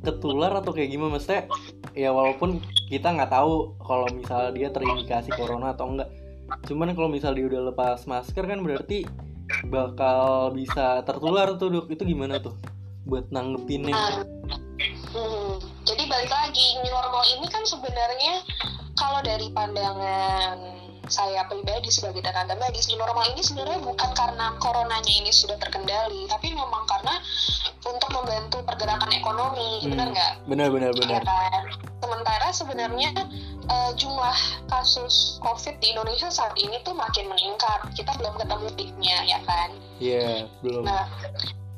ketular 0.05 0.53
atau 0.61 0.75
kayak 0.75 0.93
gimana? 0.93 1.17
Maksudnya 1.17 1.49
ya 1.97 2.11
walaupun 2.12 2.61
kita 2.93 3.15
nggak 3.15 3.33
tahu 3.33 3.79
kalau 3.81 4.07
misalnya 4.12 4.50
dia 4.53 4.69
terindikasi 4.69 5.31
corona 5.33 5.73
atau 5.73 5.89
enggak. 5.89 6.11
Cuman 6.67 6.93
kalau 6.93 7.09
misalnya 7.09 7.41
dia 7.41 7.49
udah 7.57 7.62
lepas 7.73 8.05
masker 8.05 8.45
kan 8.45 8.61
berarti 8.61 9.07
bakal 9.71 10.53
bisa 10.53 11.00
tertular 11.07 11.57
tuh 11.57 11.69
dok. 11.73 11.87
Itu 11.89 12.05
gimana 12.05 12.43
tuh? 12.43 12.59
Buat 13.09 13.33
nanggepinnya. 13.33 13.97
Nah, 13.97 14.21
hmm, 15.15 15.50
jadi 15.89 16.03
balik 16.05 16.31
lagi 16.31 16.67
new 16.85 16.93
normal 16.93 17.25
ini 17.39 17.47
kan 17.49 17.65
sebenarnya 17.65 18.45
kalau 18.99 19.25
dari 19.25 19.49
pandangan 19.57 20.89
saya 21.11 21.43
pribadi 21.50 21.90
sebagai 21.90 22.23
tenaga 22.23 22.55
medis 22.55 22.87
new 22.87 22.97
normal 22.97 23.26
ini 23.29 23.43
sebenarnya 23.43 23.83
bukan 23.83 24.11
karena 24.14 24.55
coronanya 24.62 25.11
ini 25.11 25.29
sudah 25.29 25.59
terkendali 25.59 26.31
tapi 26.31 26.55
memang 26.55 26.87
karena 26.87 27.19
untuk 27.83 28.11
membantu 28.14 28.62
pergerakan 28.62 29.11
ekonomi 29.11 29.83
Hmm. 29.83 29.90
benar 29.93 30.07
nggak 30.14 30.33
benar 30.47 30.69
benar 30.71 30.90
ya 30.95 30.99
benar 31.02 31.23
kan 31.26 31.64
sementara 32.00 32.47
sebenarnya 32.52 33.11
eh, 33.67 33.90
jumlah 33.99 34.38
kasus 34.69 35.38
covid 35.43 35.75
di 35.83 35.93
Indonesia 35.93 36.31
saat 36.31 36.55
ini 36.57 36.79
tuh 36.83 36.95
makin 36.95 37.26
meningkat 37.26 37.81
kita 37.93 38.14
belum 38.17 38.38
ketemu 38.38 38.67
peaknya 38.79 39.17
ya 39.26 39.38
kan 39.45 39.71
iya 39.99 40.47
belum 40.62 40.87
Nah, 40.87 41.05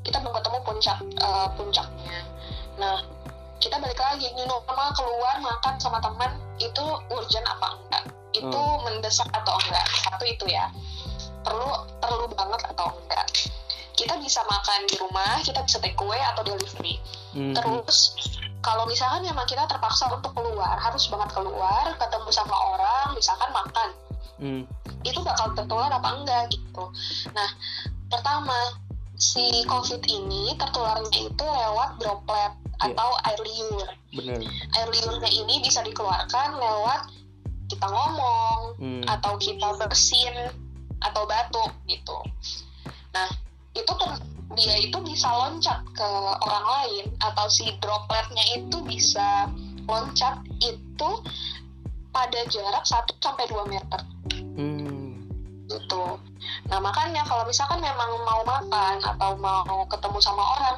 kita 0.02 0.18
belum 0.18 0.34
ketemu 0.34 0.58
puncak 0.66 0.98
eh, 1.00 1.48
puncaknya. 1.54 2.18
Nah, 2.76 2.98
kita 3.62 3.78
balik 3.78 3.98
lagi 3.98 4.26
new 4.34 4.46
normal 4.46 4.90
keluar 4.98 5.38
makan 5.38 5.74
sama 5.78 6.02
teman 6.02 6.34
itu 6.58 6.84
urgent 7.08 7.46
apa 7.46 7.68
enggak? 7.78 8.04
Itu 8.32 8.48
Hmm. 8.48 8.80
mendesak 8.84 9.28
atau 9.30 9.54
enggak? 9.60 9.86
Satu 10.08 10.24
itu 10.24 10.44
ya. 10.48 10.68
Perlu 11.44 11.68
perlu 12.00 12.26
banget 12.32 12.60
atau 12.72 12.88
enggak? 12.92 13.26
Kita 13.92 14.16
bisa 14.18 14.40
makan 14.48 14.80
di 14.88 14.96
rumah, 14.98 15.38
kita 15.44 15.60
bisa 15.62 15.78
take 15.78 15.98
away 16.00 16.18
atau 16.32 16.42
delivery. 16.42 16.96
Mhm. 17.36 17.54
Terus 17.54 18.16
kalau 18.62 18.86
misalkan 18.86 19.26
memang 19.26 19.44
kita 19.44 19.66
terpaksa 19.66 20.08
untuk 20.10 20.32
keluar, 20.32 20.78
harus 20.78 21.06
banget 21.06 21.30
keluar, 21.34 21.84
ketemu 21.98 22.30
sama 22.30 22.56
orang, 22.56 23.06
misalkan 23.14 23.50
makan, 23.52 23.88
Hmm. 24.38 24.62
itu 25.02 25.18
bakal 25.22 25.52
tertular 25.54 25.90
apa 25.90 26.08
enggak 26.14 26.50
gitu. 26.50 26.84
Nah, 27.30 27.50
pertama 28.08 28.56
si 29.14 29.62
COVID 29.66 30.02
ini 30.02 30.56
tertularnya 30.58 31.30
itu 31.30 31.44
lewat 31.44 32.00
droplet 32.00 32.52
Iya. 32.82 32.90
atau 32.90 33.10
air 33.22 33.40
liur. 33.40 33.88
benar 34.12 34.40
Air 34.76 34.88
liurnya 34.92 35.30
ini 35.30 35.62
bisa 35.62 35.80
dikeluarkan 35.80 36.58
lewat 36.58 37.00
kita 37.72 37.88
ngomong 37.88 38.76
Hmm. 38.76 39.02
atau 39.08 39.40
kita 39.40 39.72
bersin 39.80 40.52
atau 41.00 41.24
batuk 41.24 41.72
gitu. 41.88 42.18
Nah, 43.16 43.28
itu 43.72 43.88
ter- 43.88 44.24
dia 44.52 44.76
itu 44.76 44.98
bisa 45.00 45.32
loncat 45.32 45.80
ke 45.96 46.08
orang 46.44 46.66
lain 46.68 47.04
atau 47.24 47.48
si 47.48 47.72
dropletnya 47.80 48.44
itu 48.60 48.78
bisa 48.84 49.48
loncat 49.88 50.44
itu 50.60 51.10
pada 52.12 52.40
jarak 52.52 52.84
1 52.84 53.16
sampai 53.24 53.48
2 53.48 53.64
meter 53.64 54.00
Hmm. 54.52 54.71
Gitu. 56.72 56.80
Nah 56.80 56.80
makanya 56.80 57.22
kalau 57.28 57.44
misalkan 57.44 57.78
memang 57.84 58.10
mau 58.24 58.40
makan 58.48 58.96
atau 59.04 59.30
mau 59.36 59.84
ketemu 59.84 60.18
sama 60.24 60.42
orang, 60.56 60.76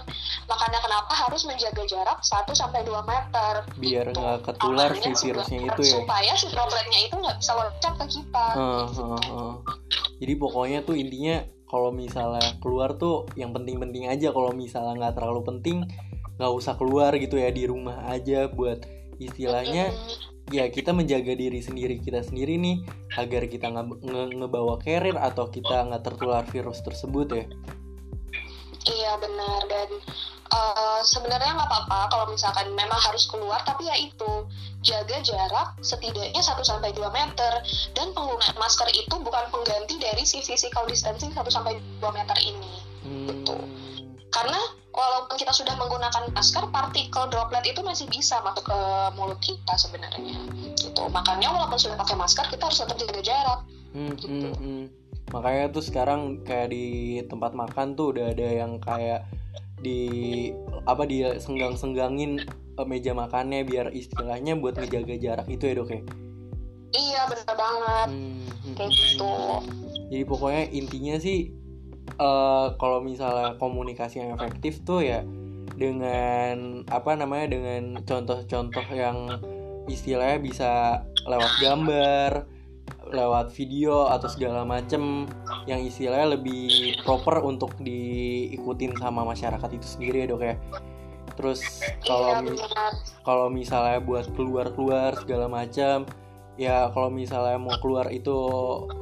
makanya 0.50 0.78
kenapa 0.82 1.12
harus 1.14 1.42
menjaga 1.46 1.82
jarak 1.86 2.18
1 2.26 2.50
sampai 2.50 2.82
2 2.82 2.98
meter. 3.06 3.52
biar 3.78 4.10
gitu. 4.10 4.18
nggak 4.18 4.38
ketular 4.42 4.90
si 4.90 5.10
virusnya 5.30 5.60
itu 5.70 5.82
ya 5.86 5.94
Supaya 6.02 6.32
si 6.34 6.46
dropletnya 6.50 6.98
itu 7.06 7.14
nggak 7.14 7.36
bisa 7.38 7.52
loncat 7.54 7.94
ke 7.94 8.06
kita. 8.10 8.46
Gitu. 8.50 8.58
heeh, 8.58 8.86
heeh. 8.98 9.54
Jadi 10.18 10.34
pokoknya 10.38 10.78
tuh 10.82 10.96
intinya 10.98 11.36
kalau 11.70 11.90
misalnya 11.90 12.54
keluar 12.62 12.94
tuh 12.98 13.26
yang 13.34 13.50
penting-penting 13.50 14.06
aja 14.10 14.30
kalau 14.30 14.54
misalnya 14.54 14.94
nggak 14.98 15.14
terlalu 15.18 15.42
penting 15.42 15.76
nggak 16.34 16.52
usah 16.54 16.74
keluar 16.74 17.14
gitu 17.14 17.38
ya 17.38 17.50
di 17.50 17.66
rumah 17.66 18.10
aja 18.10 18.50
buat 18.50 18.82
istilahnya 19.22 19.94
ya 20.50 20.68
kita 20.68 20.90
menjaga 20.90 21.32
diri 21.32 21.62
sendiri 21.62 22.02
kita 22.02 22.20
sendiri 22.20 22.58
nih 22.58 22.84
agar 23.14 23.42
kita 23.46 23.70
nggak 23.70 23.86
nge- 24.02 24.32
ngebawa 24.38 24.78
carrier 24.82 25.16
atau 25.18 25.46
kita 25.50 25.86
nggak 25.90 26.02
tertular 26.02 26.42
virus 26.50 26.82
tersebut 26.82 27.28
ya. 27.30 27.46
Iya 28.84 29.16
benar 29.16 29.60
dan 29.64 29.88
eh, 30.52 31.00
sebenarnya 31.08 31.56
nggak 31.56 31.68
apa-apa 31.72 31.98
kalau 32.12 32.26
misalkan 32.28 32.68
memang 32.76 33.00
harus 33.00 33.24
keluar 33.32 33.64
tapi 33.64 33.88
ya 33.88 33.96
itu 33.96 34.44
jaga 34.84 35.16
jarak 35.24 35.68
setidaknya 35.80 36.42
1 36.44 36.60
sampai 36.60 36.92
2 36.92 37.00
meter 37.08 37.52
dan 37.96 38.12
penggunaan 38.12 38.56
masker 38.60 38.88
itu 38.92 39.16
bukan 39.16 39.44
pengganti 39.48 39.96
dari 39.96 40.22
si 40.28 40.44
physical 40.44 40.84
distancing 40.84 41.32
1 41.32 41.40
sampai 41.48 41.80
2 41.80 42.04
meter 42.12 42.36
ini. 42.44 42.74
Hmm, 43.00 43.26
Betul. 43.32 43.64
Karena 44.28 44.60
walaupun 44.94 45.34
kita 45.34 45.50
sudah 45.50 45.74
menggunakan 45.74 46.30
masker, 46.30 46.64
partikel 46.70 47.26
droplet 47.28 47.66
itu 47.66 47.82
masih 47.82 48.06
bisa 48.08 48.38
masuk 48.46 48.70
ke 48.70 48.78
mulut 49.18 49.38
kita 49.42 49.74
sebenarnya. 49.74 50.38
Gitu. 50.78 51.02
Makanya 51.10 51.50
walaupun 51.50 51.76
sudah 51.76 51.98
pakai 51.98 52.14
masker, 52.14 52.46
kita 52.48 52.62
harus 52.70 52.78
tetap 52.78 52.96
jaga 52.96 53.20
jarak. 53.20 53.60
hmm, 53.92 54.12
gitu. 54.18 54.48
hmm, 54.48 54.54
hmm. 54.54 54.84
Makanya 55.34 55.64
tuh 55.74 55.82
sekarang 55.82 56.46
kayak 56.46 56.70
di 56.70 57.18
tempat 57.26 57.58
makan 57.58 57.98
tuh 57.98 58.14
udah 58.14 58.30
ada 58.30 58.46
yang 58.46 58.78
kayak 58.78 59.26
di 59.82 60.50
apa 60.88 61.04
dia 61.04 61.36
senggang-senggangin 61.42 62.40
eh, 62.48 62.86
meja 62.86 63.12
makannya 63.12 63.66
biar 63.66 63.92
istilahnya 63.92 64.56
buat 64.56 64.78
ngejaga 64.78 65.16
jarak 65.18 65.46
itu 65.50 65.64
ya 65.66 65.74
dok 65.76 65.90
ya. 65.90 66.02
Iya, 66.94 67.20
benar 67.26 67.54
banget. 67.58 68.08
Hmm, 68.14 68.46
hmm, 68.46 68.74
Kayak 68.78 68.90
hmm. 68.94 68.98
gitu. 69.02 69.34
Jadi 70.14 70.24
pokoknya 70.30 70.62
intinya 70.70 71.16
sih 71.18 71.50
eh 72.14 72.66
kalau 72.76 73.00
misalnya 73.00 73.56
komunikasi 73.58 74.22
yang 74.22 74.36
efektif 74.36 74.84
tuh 74.84 75.02
ya 75.02 75.24
dengan 75.74 76.86
apa 76.86 77.18
namanya 77.18 77.58
dengan 77.58 77.98
contoh-contoh 78.06 78.86
yang 78.94 79.40
istilahnya 79.90 80.38
bisa 80.40 80.70
lewat 81.26 81.52
gambar, 81.60 82.30
lewat 83.10 83.52
video 83.52 84.08
atau 84.08 84.28
segala 84.30 84.62
macem 84.64 85.28
yang 85.68 85.80
istilahnya 85.82 86.38
lebih 86.38 86.96
proper 87.02 87.40
untuk 87.44 87.74
diikutin 87.80 88.96
sama 88.96 89.24
masyarakat 89.24 89.70
itu 89.72 89.86
sendiri 89.86 90.24
ya 90.24 90.26
dok 90.30 90.42
ya. 90.44 90.56
Terus 91.34 91.60
kalau 92.06 92.44
kalau 93.26 93.46
misalnya 93.50 93.98
buat 93.98 94.30
keluar-keluar 94.38 95.18
segala 95.18 95.50
macam 95.50 96.06
ya 96.54 96.90
kalau 96.94 97.10
misalnya 97.10 97.58
mau 97.58 97.74
keluar 97.82 98.06
itu 98.14 98.34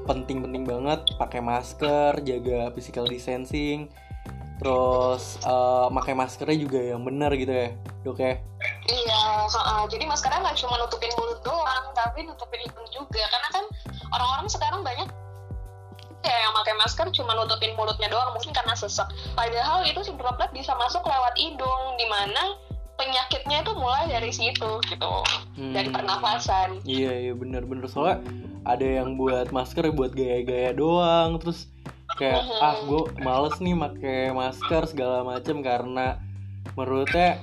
penting-penting 0.08 0.64
banget 0.64 1.04
pakai 1.20 1.44
masker 1.44 2.24
jaga 2.24 2.72
physical 2.72 3.04
distancing 3.04 3.92
terus 4.62 5.42
eh, 5.42 5.86
pakai 5.90 6.14
maskernya 6.14 6.56
juga 6.56 6.80
yang 6.80 7.02
benar 7.02 7.34
gitu 7.34 7.50
ya 7.50 7.68
dok 8.06 8.18
ya 8.22 8.34
Iya, 8.86 9.46
ha-ha. 9.50 9.86
jadi 9.90 10.06
maskernya 10.06 10.42
nggak 10.42 10.58
cuma 10.58 10.78
nutupin 10.78 11.10
mulut 11.18 11.42
doang, 11.42 11.84
tapi 11.98 12.26
nutupin 12.26 12.62
hidung 12.62 12.86
juga. 12.94 13.22
Karena 13.30 13.48
kan 13.50 13.64
orang-orang 14.14 14.46
sekarang 14.50 14.80
banyak 14.86 15.08
ya 16.22 16.36
yang 16.46 16.54
pakai 16.54 16.74
masker 16.78 17.06
cuma 17.10 17.34
nutupin 17.34 17.74
mulutnya 17.74 18.06
doang, 18.06 18.30
mungkin 18.34 18.54
karena 18.54 18.74
sesek. 18.78 19.06
Padahal 19.34 19.82
itu 19.82 19.98
si 20.06 20.14
droplet 20.14 20.50
bisa 20.54 20.74
masuk 20.78 21.02
lewat 21.02 21.34
hidung, 21.34 21.82
di 21.98 22.06
mana 22.06 22.54
penyakitnya 22.94 23.66
itu 23.66 23.72
mulai 23.74 24.06
dari 24.06 24.30
situ 24.30 24.70
gitu, 24.86 25.12
Hmm. 25.52 25.70
dari 25.70 25.88
pernafasan. 25.88 26.80
iya 26.82 27.12
iya 27.20 27.32
benar-benar 27.32 27.84
soalnya 27.84 28.24
ada 28.62 28.82
yang 28.84 29.14
buat 29.14 29.50
masker 29.50 29.90
buat 29.90 30.10
gaya-gaya 30.10 30.72
doang 30.72 31.36
terus 31.36 31.68
kayak 32.14 32.40
Mhm. 32.40 32.60
ah 32.60 32.76
gue 32.82 33.02
males 33.20 33.56
nih 33.58 33.74
pakai 33.74 34.20
masker 34.30 34.82
segala 34.86 35.20
macem 35.22 35.60
karena 35.60 36.16
menurutnya 36.72 37.36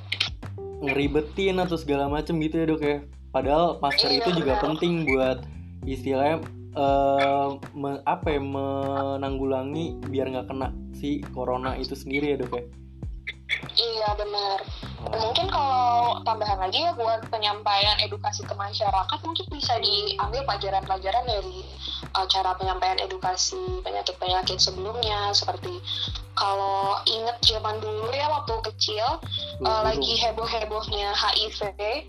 ngeribetin 0.80 1.60
atau 1.60 1.76
segala 1.76 2.08
macem 2.08 2.40
gitu 2.40 2.56
ya 2.56 2.66
dok 2.66 2.82
ya 2.82 2.98
padahal 3.30 3.78
masker 3.78 4.10
Iya, 4.10 4.20
itu 4.20 4.30
juga 4.38 4.58
penting 4.58 5.06
buat 5.06 5.46
istilahnya 5.84 6.42
eh, 6.72 7.48
me- 7.74 8.02
apa 8.06 8.28
ya 8.30 8.40
menanggulangi 8.40 9.98
biar 10.04 10.30
nggak 10.30 10.48
kena 10.48 10.70
si 10.92 11.22
corona 11.30 11.74
itu 11.76 11.94
sendiri 11.94 12.34
ya 12.34 12.38
dok 12.38 12.54
ya 12.54 12.64
Iya 13.72 14.10
benar. 14.16 14.60
Mungkin 15.00 15.48
kalau 15.48 16.20
tambahan 16.28 16.60
lagi 16.60 16.84
ya 16.84 16.92
buat 16.92 17.24
penyampaian 17.32 17.96
edukasi 18.04 18.44
ke 18.44 18.52
masyarakat 18.52 19.20
mungkin 19.24 19.48
bisa 19.48 19.80
diambil 19.80 20.44
pelajaran-pelajaran 20.44 21.24
dari 21.24 21.64
uh, 22.16 22.28
cara 22.28 22.52
penyampaian 22.60 23.00
edukasi 23.00 23.60
penyakit-penyakit 23.84 24.60
sebelumnya 24.60 25.32
seperti 25.32 25.80
kalau 26.40 26.96
inget 27.04 27.36
zaman 27.44 27.84
dulu 27.84 28.08
ya 28.16 28.32
waktu 28.32 28.56
kecil 28.72 29.04
uh, 29.04 29.20
Dulu. 29.60 29.88
lagi 29.92 30.14
heboh-hebohnya 30.24 31.12
HIV, 31.12 31.60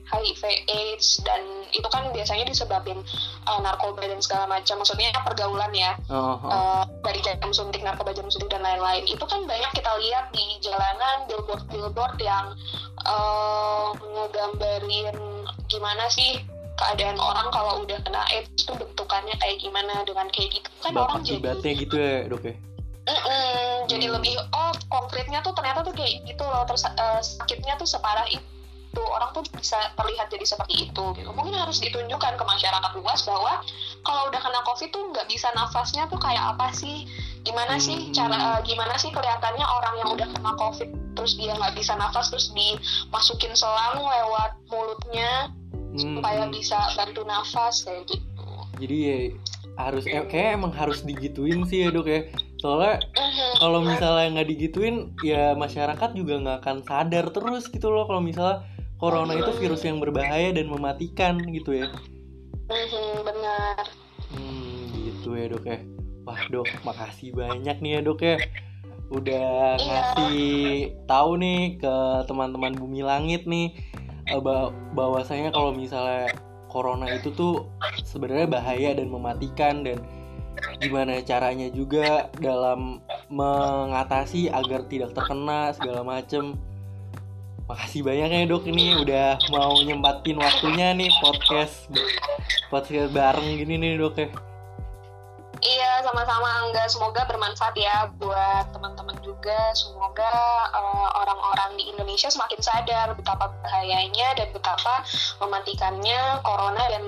HIV 0.06 0.42
AIDS 0.70 1.18
dan 1.26 1.42
itu 1.74 1.88
kan 1.90 2.06
biasanya 2.14 2.46
disebabin 2.46 3.02
uh, 3.50 3.58
narkoba 3.58 4.06
dan 4.06 4.22
segala 4.22 4.46
macam. 4.46 4.78
Maksudnya 4.78 5.10
pergaulan 5.26 5.74
ya 5.74 5.98
Oh, 6.10 6.38
oh. 6.38 6.46
uh, 6.46 6.84
dari 7.02 7.18
jam 7.26 7.50
suntik 7.50 7.82
narkoba 7.82 8.14
jam 8.14 8.30
suntik 8.30 8.50
dan 8.54 8.62
lain-lain 8.62 9.02
itu 9.06 9.24
kan 9.26 9.42
banyak 9.46 9.70
kita 9.74 9.90
lihat 9.98 10.30
di 10.30 10.58
jalanan 10.62 11.26
billboard 11.26 11.66
billboard 11.66 12.14
yang 12.22 12.54
uh, 13.06 13.94
ngegambarin 13.96 15.14
gimana 15.70 16.04
sih 16.10 16.42
keadaan 16.80 17.20
orang 17.20 17.48
kalau 17.52 17.84
udah 17.84 17.98
kena 18.02 18.24
AIDS 18.32 18.64
itu 18.64 18.72
bentukannya 18.72 19.36
kayak 19.36 19.60
gimana 19.60 20.00
dengan 20.08 20.26
kayak 20.32 20.60
gitu 20.60 20.68
kan 20.80 20.92
Bapak 20.96 21.20
orang 21.20 21.22
jadi 21.28 21.70
gitu 21.76 21.96
ya 21.96 22.26
dok 22.26 22.44
ya 22.44 22.54
jadi 23.90 24.06
Hmm. 24.06 24.14
lebih 24.20 24.34
oh 24.54 24.72
konkretnya 24.86 25.42
tuh 25.42 25.50
ternyata 25.50 25.82
tuh 25.82 25.94
kayak 25.94 26.22
gitu 26.22 26.44
loh 26.46 26.62
terus 26.68 26.86
uh, 26.86 27.18
sakitnya 27.18 27.74
tuh 27.74 27.88
separah 27.88 28.26
itu 28.30 29.02
orang 29.02 29.34
tuh 29.34 29.42
bisa 29.54 29.78
terlihat 29.98 30.30
jadi 30.30 30.46
seperti 30.46 30.90
itu 30.90 31.04
gitu 31.18 31.30
mungkin 31.34 31.54
harus 31.58 31.82
ditunjukkan 31.82 32.38
ke 32.38 32.44
masyarakat 32.46 32.90
luas 32.98 33.20
bahwa 33.26 33.62
kalau 34.06 34.22
udah 34.30 34.40
kena 34.42 34.60
covid 34.66 34.88
tuh 34.94 35.02
nggak 35.10 35.26
bisa 35.26 35.50
nafasnya 35.58 36.06
tuh 36.06 36.18
kayak 36.22 36.54
apa 36.54 36.70
sih 36.70 37.06
gimana 37.40 37.80
sih 37.80 37.96
Hmm. 38.08 38.12
cara 38.12 38.36
uh, 38.36 38.60
gimana 38.62 38.94
sih 38.96 39.08
kelihatannya 39.08 39.64
orang 39.64 39.94
yang 39.96 40.08
udah 40.12 40.28
kena 40.28 40.52
covid 40.56 40.88
terus 41.16 41.34
dia 41.36 41.52
nggak 41.56 41.72
bisa 41.72 41.96
nafas 41.96 42.28
terus 42.28 42.52
dimasukin 42.52 43.52
selang 43.56 43.98
lewat 44.00 44.56
mulutnya 44.68 45.48
Hmm, 45.90 46.22
supaya 46.22 46.46
bisa 46.46 46.78
bantu 46.94 47.26
nafas 47.26 47.82
kayak 47.82 48.06
gitu. 48.06 48.46
Jadi 48.78 48.96
ya 49.02 49.18
harus 49.74 50.06
eh, 50.06 50.22
kayak 50.22 50.62
emang 50.62 50.70
harus 50.70 51.02
digituin 51.02 51.66
sih 51.66 51.82
ya 51.82 51.90
dok 51.90 52.06
ya. 52.06 52.30
Soalnya 52.62 53.02
Mhm. 53.18 53.50
kalau 53.58 53.82
misalnya 53.82 54.26
nggak 54.38 54.48
digituin 54.54 55.10
ya 55.18 55.58
masyarakat 55.58 56.14
juga 56.14 56.38
nggak 56.38 56.58
akan 56.62 56.76
sadar 56.86 57.26
terus 57.34 57.66
gitu 57.66 57.90
loh 57.90 58.06
kalau 58.06 58.22
misalnya 58.22 58.62
corona 59.02 59.34
itu 59.34 59.50
virus 59.58 59.82
yang 59.82 59.98
berbahaya 59.98 60.54
dan 60.54 60.70
mematikan 60.70 61.42
gitu 61.50 61.74
ya. 61.74 61.90
Mhm, 62.70 63.26
benar. 63.26 63.82
Hmm 64.30 64.94
gitu 64.94 65.34
ya 65.34 65.50
dok 65.50 65.64
ya 65.66 65.78
wah 66.22 66.40
dok 66.48 66.68
makasih 66.82 67.32
banyak 67.32 67.76
nih 67.80 67.90
ya 67.96 68.00
dok 68.00 68.20
ya. 68.20 68.36
Udah 69.10 69.74
Iya. 69.74 69.82
ngasih 69.82 70.40
tahu 71.04 71.30
nih 71.36 71.60
ke 71.76 71.94
teman-teman 72.24 72.72
bumi 72.74 73.02
langit 73.02 73.42
nih 73.44 73.74
eh, 74.30 74.38
bah- 74.38 74.70
bahwasanya 74.94 75.50
kalau 75.50 75.74
misalnya 75.74 76.30
corona 76.70 77.10
itu 77.10 77.34
tuh 77.34 77.66
sebenarnya 78.06 78.46
bahaya 78.46 78.94
dan 78.94 79.10
mematikan 79.10 79.82
dan 79.82 79.98
gimana 80.78 81.18
caranya 81.24 81.66
juga 81.72 82.30
dalam 82.38 83.02
mengatasi 83.26 84.46
agar 84.46 84.86
tidak 84.86 85.10
terkena 85.10 85.74
segala 85.74 86.06
macem. 86.06 86.54
Makasih 87.66 88.02
banyak 88.02 88.30
ya 88.30 88.42
dok 88.46 88.66
ini 88.66 88.98
udah 88.98 89.38
mau 89.50 89.74
nyempatin 89.78 90.38
waktunya 90.38 90.90
nih 90.94 91.10
podcast 91.18 91.86
podcast 92.66 93.10
bareng 93.10 93.58
gini 93.58 93.74
nih 93.78 93.94
dok 93.94 94.14
ya 94.18 94.26
Iya, 95.60 96.00
sama-sama 96.08 96.48
Angga. 96.64 96.88
Semoga 96.88 97.28
bermanfaat 97.28 97.76
ya 97.76 98.08
buat 98.16 98.72
teman-teman 98.72 99.16
juga. 99.20 99.60
Semoga 99.76 100.32
eh, 100.72 101.08
orang-orang 101.20 101.76
di 101.76 101.92
Indonesia 101.92 102.32
semakin 102.32 102.60
sadar 102.64 103.12
betapa 103.12 103.52
bahayanya 103.60 104.40
dan 104.40 104.48
betapa 104.56 105.04
mematikannya 105.44 106.40
corona 106.40 106.84
dan 106.88 107.04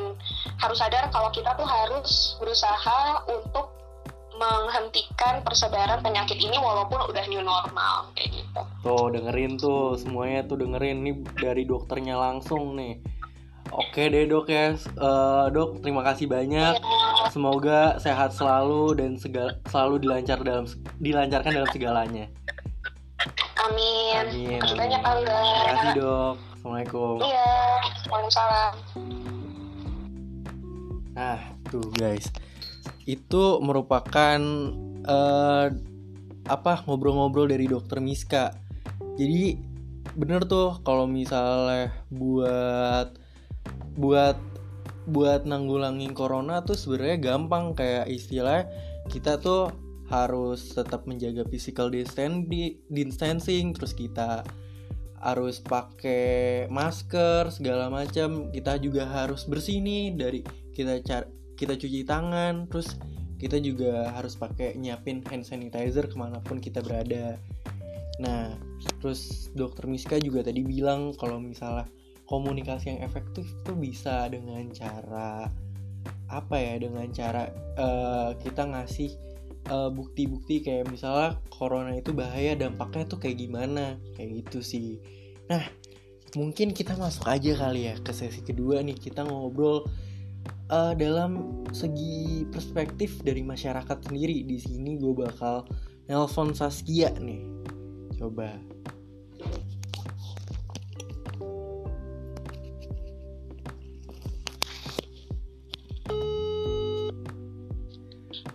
harus 0.61 0.79
sadar 0.79 1.09
kalau 1.09 1.33
kita 1.33 1.57
tuh 1.57 1.65
harus 1.65 2.37
berusaha 2.38 3.25
untuk 3.29 3.73
menghentikan 4.37 5.45
persebaran 5.45 6.03
penyakit 6.03 6.41
ini 6.41 6.57
walaupun 6.59 6.99
udah 7.09 7.25
new 7.31 7.41
normal 7.45 8.11
kayak 8.17 8.37
gitu. 8.37 8.61
Tuh 8.83 9.07
dengerin 9.12 9.61
tuh 9.61 9.97
semuanya 9.97 10.45
tuh 10.45 10.59
dengerin 10.61 10.99
nih 11.05 11.15
dari 11.38 11.62
dokternya 11.65 12.19
langsung 12.19 12.75
nih. 12.75 12.99
Oke 13.73 14.13
deh 14.13 14.29
dok 14.29 14.53
ya, 14.53 14.77
Eh, 14.77 15.45
dok 15.49 15.81
terima 15.81 16.05
kasih 16.05 16.29
banyak. 16.29 16.77
Semoga 17.33 17.97
sehat 17.97 18.37
selalu 18.37 19.01
dan 19.01 19.17
segala, 19.17 19.57
selalu 19.73 20.05
dilancar 20.05 20.45
dalam 20.45 20.69
dilancarkan 21.01 21.53
dalam 21.57 21.71
segalanya. 21.73 22.29
Amin. 23.65 24.13
Amin. 24.29 24.61
Terima 24.61 24.61
kasih 24.61 24.77
banyak. 24.77 25.01
Terima 25.01 25.73
kasih 25.73 25.91
dok. 25.97 26.35
Assalamualaikum. 26.53 27.15
Iya, 27.25 27.53
Waalaikumsalam. 28.13 28.73
Nah 31.17 31.41
tuh 31.73 31.89
guys, 31.97 32.29
itu 33.09 33.45
merupakan 33.65 34.41
eh, 35.09 35.67
apa 36.45 36.73
ngobrol-ngobrol 36.85 37.49
dari 37.49 37.65
dokter 37.71 38.05
Miska. 38.05 38.53
Jadi 39.17 39.57
bener 40.13 40.45
tuh 40.45 40.77
kalau 40.85 41.09
misalnya 41.09 41.95
buat 42.13 43.22
buat 43.98 44.38
buat 45.03 45.42
nanggulangin 45.44 46.14
corona 46.14 46.62
tuh 46.62 46.79
sebenarnya 46.79 47.18
gampang. 47.18 47.75
Kayak 47.75 48.07
istilah 48.11 48.66
kita 49.11 49.38
tuh 49.42 49.75
harus 50.12 50.77
tetap 50.77 51.09
menjaga 51.09 51.42
physical 51.48 51.88
distancing 51.88 53.72
terus 53.72 53.96
kita 53.96 54.44
harus 55.22 55.62
pakai 55.62 56.66
masker 56.68 57.51
segala 57.55 57.88
macam. 57.88 58.51
Kita 58.51 58.79
juga 58.83 59.07
harus 59.07 59.46
bersih 59.46 59.79
nih 59.79 60.14
dari 60.18 60.40
kita 60.75 61.01
car 61.07 61.31
kita 61.57 61.79
cuci 61.79 62.03
tangan 62.03 62.66
terus 62.66 62.98
kita 63.38 63.59
juga 63.59 64.11
harus 64.14 64.38
pakai 64.38 64.79
nyiapin 64.79 65.22
hand 65.27 65.46
sanitizer 65.46 66.07
ke 66.07 66.16
mana 66.18 66.38
pun 66.42 66.59
kita 66.59 66.83
berada. 66.83 67.38
Nah 68.18 68.55
terus 68.98 69.51
dokter 69.55 69.87
Miska 69.87 70.18
juga 70.18 70.46
tadi 70.46 70.62
bilang 70.62 71.14
kalau 71.14 71.38
misalnya 71.38 71.87
komunikasi 72.33 72.97
yang 72.97 73.05
efektif 73.05 73.45
tuh 73.61 73.77
bisa 73.77 74.25
dengan 74.33 74.64
cara 74.73 75.53
apa 76.33 76.57
ya 76.57 76.81
dengan 76.81 77.05
cara 77.12 77.53
eh, 77.77 78.31
kita 78.40 78.73
ngasih 78.73 79.11
eh, 79.68 79.90
bukti-bukti 79.92 80.64
kayak 80.64 80.88
misalnya 80.88 81.37
corona 81.53 81.92
itu 81.92 82.16
bahaya 82.16 82.57
dampaknya 82.57 83.05
tuh 83.05 83.21
kayak 83.21 83.37
gimana 83.37 84.01
kayak 84.16 84.40
gitu 84.49 84.64
sih. 84.64 84.97
Nah 85.53 85.61
mungkin 86.33 86.73
kita 86.73 86.97
masuk 86.97 87.29
aja 87.29 87.53
kali 87.53 87.92
ya 87.92 88.01
ke 88.01 88.16
sesi 88.16 88.40
kedua 88.40 88.81
nih 88.81 88.97
kita 88.97 89.29
ngobrol 89.29 89.85
eh, 90.73 90.95
dalam 90.97 91.61
segi 91.77 92.49
perspektif 92.49 93.21
dari 93.21 93.45
masyarakat 93.45 94.09
sendiri. 94.09 94.49
Di 94.49 94.57
sini 94.57 94.97
gue 94.97 95.12
bakal 95.12 95.68
nelpon 96.09 96.57
Saskia 96.57 97.12
nih. 97.21 97.45
Coba 98.16 98.57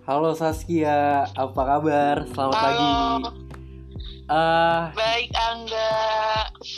Halo 0.08 0.32
Saskia, 0.32 1.28
apa 1.36 1.62
kabar? 1.68 2.24
Selamat 2.32 2.56
Halo. 2.56 2.64
pagi. 2.64 2.92
Ah, 4.32 4.96
Baik 4.96 5.36
Angga. 5.36 5.92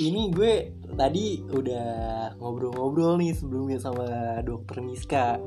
ini 0.02 0.34
gue 0.34 0.74
tadi 0.98 1.46
udah 1.54 2.34
ngobrol-ngobrol 2.42 3.22
nih 3.22 3.38
sebelumnya 3.38 3.78
sama 3.78 4.42
dokter 4.42 4.82
Miska 4.82 5.38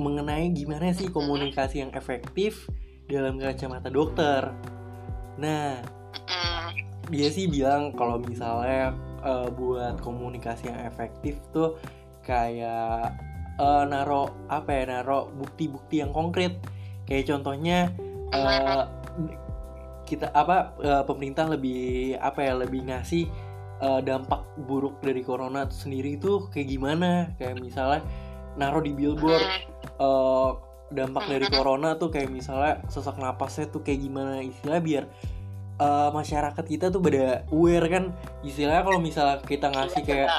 mengenai 0.00 0.48
gimana 0.56 0.96
sih 0.96 1.12
komunikasi 1.12 1.84
yang 1.84 1.92
efektif 1.92 2.64
dalam 3.12 3.36
kacamata 3.36 3.92
dokter. 3.92 4.48
Nah, 5.36 5.84
dia 7.12 7.28
sih 7.28 7.44
bilang 7.44 7.92
kalau 7.92 8.24
misalnya 8.24 8.96
eh, 9.20 9.52
buat 9.52 10.00
komunikasi 10.00 10.72
yang 10.72 10.80
efektif 10.88 11.36
tuh 11.52 11.76
kayak 12.24 13.20
eh, 13.60 13.84
naro 13.84 14.48
apa 14.48 14.70
ya 14.72 14.84
naro 14.88 15.28
bukti-bukti 15.36 16.00
yang 16.00 16.16
konkret. 16.16 16.56
Kayak 17.04 17.36
contohnya 17.36 17.92
eh, 18.32 18.82
kita 20.08 20.32
apa 20.32 20.74
eh, 20.80 21.04
pemerintah 21.04 21.46
lebih 21.46 22.16
apa 22.18 22.40
ya 22.40 22.54
lebih 22.56 22.88
ngasih 22.88 23.28
eh, 23.84 24.00
dampak 24.00 24.42
buruk 24.64 24.98
dari 25.04 25.20
corona 25.20 25.68
itu 25.68 25.76
sendiri 25.86 26.16
itu 26.16 26.48
kayak 26.48 26.68
gimana? 26.72 27.10
Kayak 27.36 27.60
misalnya 27.60 28.00
naro 28.56 28.80
di 28.80 28.96
billboard 28.96 29.44
eh, 30.00 30.50
dampak 30.90 31.30
dari 31.30 31.46
corona 31.46 31.94
tuh 31.94 32.10
kayak 32.10 32.34
misalnya 32.34 32.82
sesak 32.90 33.14
napasnya 33.20 33.70
tuh 33.70 33.84
kayak 33.84 34.00
gimana? 34.02 34.42
Istilahnya 34.42 34.82
biar 34.82 35.04
eh, 35.78 36.10
masyarakat 36.10 36.64
kita 36.64 36.88
tuh 36.88 36.98
pada 36.98 37.44
aware 37.52 37.86
kan? 37.86 38.04
Istilahnya 38.42 38.82
kalau 38.82 38.98
misalnya 38.98 39.36
kita 39.44 39.70
ngasih 39.70 40.02
kayak 40.02 40.30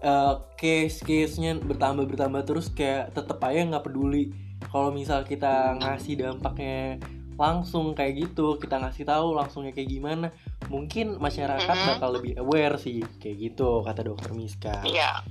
uh, 0.00 0.42
case-case-nya 0.54 1.58
bertambah 1.58 2.06
bertambah 2.06 2.42
terus 2.44 2.68
kayak 2.68 3.12
tetep 3.12 3.38
aja 3.40 3.60
nggak 3.64 3.84
peduli 3.84 4.30
kalau 4.68 4.90
misal 4.90 5.22
kita 5.22 5.76
ngasih 5.76 6.18
dampaknya 6.18 6.98
langsung 7.38 7.94
kayak 7.94 8.26
gitu 8.26 8.58
kita 8.58 8.82
ngasih 8.82 9.06
tahu 9.06 9.30
langsungnya 9.30 9.70
kayak 9.70 9.86
gimana 9.88 10.34
mungkin 10.66 11.14
masyarakat 11.16 11.70
Mhm. 11.70 11.86
bakal 11.94 12.10
lebih 12.12 12.34
aware 12.36 12.74
sih 12.76 12.98
kayak 13.18 13.36
gitu 13.38 13.82
kata 13.82 14.02
dokter 14.02 14.34
Miska 14.34 14.82
Iya. 14.82 15.22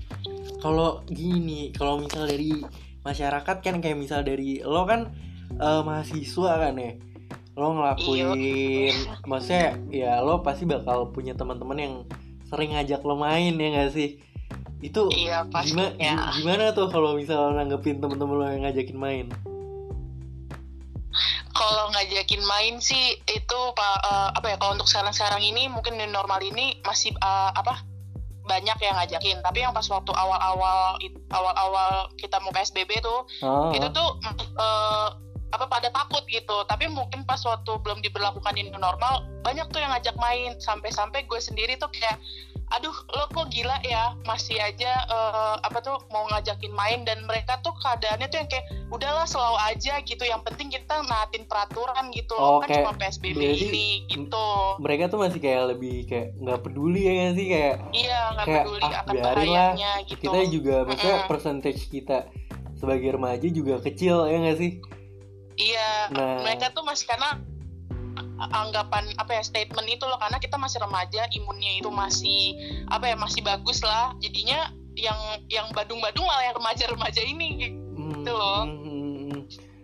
kalau 0.58 1.04
gini 1.06 1.76
kalau 1.76 2.00
misal 2.00 2.24
dari 2.24 2.64
masyarakat 3.04 3.58
kan 3.60 3.76
kayak 3.80 4.00
misal 4.00 4.24
dari 4.24 4.64
lo 4.64 4.84
kan 4.84 5.12
eh, 5.52 5.82
mahasiswa 5.84 6.52
kan 6.60 6.76
ya 6.76 6.96
lo 7.56 7.74
ngelakuin 7.74 8.94
maksudnya 9.26 9.68
ya 9.90 10.12
lo 10.22 10.40
pasti 10.40 10.64
bakal 10.64 11.10
punya 11.10 11.34
teman-teman 11.34 11.78
yang 11.78 11.96
sering 12.46 12.72
ngajak 12.72 13.04
lo 13.04 13.16
main 13.16 13.52
ya 13.54 13.68
gak 13.76 13.92
sih 13.92 14.16
itu 14.78 15.10
Iya 15.10 15.48
gimana 15.50 15.90
pastinya. 15.98 16.30
gimana 16.38 16.66
tuh 16.78 16.88
kalau 16.94 17.18
misal 17.18 17.50
nanggepin 17.58 17.98
temen-temen 17.98 18.36
lo 18.38 18.46
yang 18.46 18.62
ngajakin 18.66 18.98
main 18.98 19.28
Kalau 21.58 21.90
ngajakin 21.90 22.46
main 22.46 22.78
sih 22.78 23.18
itu 23.26 23.60
eh, 23.74 24.30
apa 24.30 24.46
ya? 24.46 24.56
Kalau 24.62 24.78
untuk 24.78 24.86
sekarang-sekarang 24.86 25.42
ini 25.42 25.66
mungkin 25.66 25.98
normal 26.14 26.38
ini 26.46 26.78
masih 26.86 27.18
eh, 27.18 27.52
apa? 27.58 27.82
banyak 28.48 28.80
yang 28.80 28.96
ngajakin. 28.96 29.44
Tapi 29.44 29.60
yang 29.60 29.76
pas 29.76 29.84
waktu 29.92 30.14
awal-awal 30.14 30.96
awal-awal 31.34 32.08
kita 32.16 32.40
mau 32.40 32.54
PSBB 32.56 33.04
tuh 33.04 33.28
ah, 33.44 33.74
itu 33.76 33.90
tuh 33.92 34.10
eh, 34.56 35.10
apa 35.48 35.66
pada 35.68 35.88
takut 35.92 36.24
gitu 36.28 36.68
tapi 36.68 36.92
mungkin 36.92 37.24
pas 37.24 37.40
waktu 37.48 37.72
belum 37.80 38.04
diberlakukan 38.04 38.52
ini 38.60 38.68
normal 38.76 39.24
banyak 39.48 39.64
tuh 39.72 39.80
yang 39.80 39.96
ngajak 39.96 40.16
main 40.20 40.60
sampai-sampai 40.60 41.24
gue 41.24 41.40
sendiri 41.40 41.80
tuh 41.80 41.88
kayak 41.96 42.20
aduh 42.68 42.92
lo 43.10 43.26
kok 43.30 43.48
gila 43.48 43.80
ya? 43.82 44.12
Masih 44.24 44.58
aja 44.58 44.92
eh, 45.04 45.56
apa 45.60 45.80
tuh 45.80 45.96
mau 46.10 46.28
ngajakin 46.28 46.72
main. 46.72 47.02
Dan 47.04 47.24
mereka 47.24 47.60
tuh 47.60 47.72
keadaannya 47.78 48.28
tuh 48.28 48.38
yang 48.38 48.50
kayak 48.50 48.66
udahlah 48.88 49.24
selalu 49.24 49.58
aja 49.66 49.94
gitu. 50.02 50.24
Yang 50.24 50.42
penting 50.46 50.68
kita 50.70 51.00
naatin 51.04 51.44
peraturan 51.46 52.12
gitu 52.12 52.36
Oh, 52.36 52.60
kan 52.60 52.68
kayak 52.68 52.84
cuma 52.84 52.94
PSBB 52.96 53.40
ini 53.40 53.88
gitu. 54.06 54.50
mereka 54.78 55.08
tuh 55.08 55.20
masih 55.20 55.40
kayak 55.40 55.74
lebih 55.74 56.06
kayak 56.06 56.36
nggak 56.38 56.60
peduli 56.62 57.02
ya 57.04 57.14
gak 57.18 57.34
sih? 57.34 57.46
Kayak 57.48 57.76
iya 57.92 58.20
nggak 58.34 58.48
peduli 58.48 58.84
ah, 58.84 58.92
akan 58.92 59.14
lah. 59.16 59.24
bahayanya 59.24 59.92
gitu. 60.06 60.22
Kita 60.24 60.40
juga 60.48 60.76
maksudnya 60.84 61.18
Mm-mm. 61.18 61.30
percentage 61.30 61.82
kita 61.88 62.18
sebagai 62.76 63.10
remaja 63.10 63.48
juga 63.48 63.80
kecil 63.80 64.28
ya 64.28 64.38
gak 64.44 64.58
sih? 64.58 64.72
Iya, 65.58 66.14
Nah. 66.14 66.46
mereka 66.46 66.70
tuh 66.70 66.86
masih 66.86 67.10
karena 67.10 67.42
anggapan 68.40 69.10
apa 69.18 69.32
ya 69.34 69.42
statement 69.42 69.88
itu 69.88 70.04
loh 70.04 70.18
karena 70.18 70.38
kita 70.38 70.56
masih 70.56 70.78
remaja 70.78 71.26
imunnya 71.34 71.72
itu 71.78 71.90
masih 71.90 72.42
apa 72.88 73.10
ya 73.10 73.16
masih 73.18 73.42
bagus 73.42 73.82
lah 73.82 74.14
jadinya 74.22 74.70
yang 74.94 75.18
yang 75.48 75.68
badung-badung 75.74 76.26
malah 76.26 76.46
yang 76.46 76.58
remaja-remaja 76.58 77.22
ini 77.22 77.50
Gitu 77.98 78.30
loh. 78.30 78.66
hmm, 78.66 78.82
hmm, 78.82 79.16
hmm. 79.30 79.42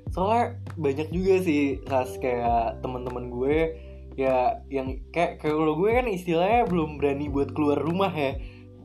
soalnya 0.09 0.45
banyak 0.75 1.09
juga 1.09 1.33
sih 1.41 1.81
khas 1.83 2.17
kayak 2.17 2.81
teman-teman 2.81 3.29
gue 3.29 3.57
ya 4.13 4.61
yang 4.69 5.01
kayak 5.09 5.41
kayak 5.41 5.57
kalau 5.57 5.73
gue 5.73 5.89
kan 5.89 6.05
istilahnya 6.05 6.69
belum 6.69 7.01
berani 7.01 7.25
buat 7.29 7.49
keluar 7.51 7.81
rumah 7.81 8.13
ya 8.13 8.37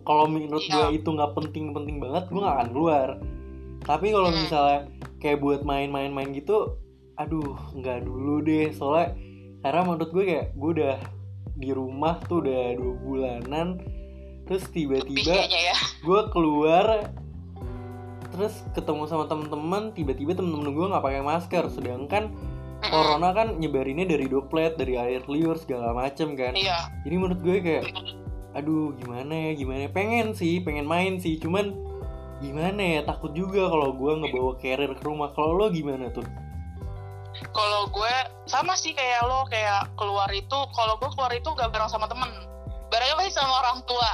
kalau 0.08 0.24
menurut 0.24 0.64
Iya. 0.64 0.88
gue 0.88 1.04
itu 1.04 1.08
nggak 1.12 1.36
penting-penting 1.36 2.00
banget 2.00 2.24
gue 2.32 2.40
nggak 2.40 2.56
akan 2.56 2.70
keluar 2.72 3.08
tapi 3.84 4.06
kalau 4.10 4.30
misalnya 4.32 4.88
kayak 5.20 5.38
buat 5.38 5.60
main-main-main 5.62 6.32
gitu 6.32 6.76
aduh 7.14 7.56
nggak 7.74 8.08
dulu 8.08 8.40
deh 8.40 8.72
soalnya 8.72 9.12
karena 9.62 9.80
menurut 9.84 10.10
gue 10.14 10.24
kayak 10.24 10.46
gue 10.54 10.70
udah 10.78 10.96
di 11.58 11.70
rumah 11.74 12.22
tuh 12.30 12.46
udah 12.46 12.78
dua 12.78 12.94
bulanan 13.02 13.68
terus 14.46 14.64
tiba-tiba 14.70 15.44
ya. 15.50 15.74
gue 16.06 16.20
keluar 16.32 17.10
terus 18.32 18.62
ketemu 18.70 19.10
sama 19.10 19.26
temen-temen 19.26 19.90
tiba-tiba 19.92 20.38
temen-temen 20.38 20.70
gue 20.70 20.86
nggak 20.94 21.04
pakai 21.04 21.22
masker. 21.26 21.64
Sedangkan 21.74 22.30
corona 22.86 23.34
kan 23.34 23.58
nyebarinnya 23.58 24.06
dari 24.06 24.30
droplet 24.30 24.78
dari 24.78 24.94
air 24.94 25.26
liur 25.26 25.58
segala 25.58 25.90
macem 25.90 26.38
kan. 26.38 26.54
Iya. 26.54 26.86
Jadi 27.02 27.14
menurut 27.18 27.40
gue 27.42 27.56
kayak 27.58 27.84
aduh 28.54 28.94
gimana 28.96 29.50
ya 29.50 29.52
gimana 29.54 29.80
ya? 29.86 29.90
pengen 29.92 30.32
sih 30.34 30.58
pengen 30.64 30.88
main 30.88 31.20
sih 31.20 31.38
cuman 31.38 31.74
gimana 32.42 32.80
ya 32.80 33.00
takut 33.06 33.34
juga 33.34 33.66
kalau 33.70 33.92
gue 33.92 34.12
ngebawa 34.22 34.52
carrier 34.62 34.94
ke 34.94 35.02
rumah. 35.02 35.34
Kalau 35.34 35.58
lo 35.58 35.66
gimana 35.74 36.14
tuh 36.14 36.24
kalau 37.48 37.86
gue 37.88 38.14
sama 38.44 38.74
sih 38.74 38.92
kayak 38.92 39.22
lo 39.22 39.46
kayak 39.46 39.90
keluar 39.94 40.28
itu 40.30 40.58
kalau 40.70 40.96
gue 40.96 41.10
keluar 41.10 41.30
itu 41.30 41.48
gak 41.50 41.68
bareng 41.68 41.86
sama 41.86 42.06
temen. 42.06 42.28
Barangnya 42.88 43.14
pasti 43.16 43.32
sama 43.34 43.54
orang 43.58 43.78
tua. 43.84 44.10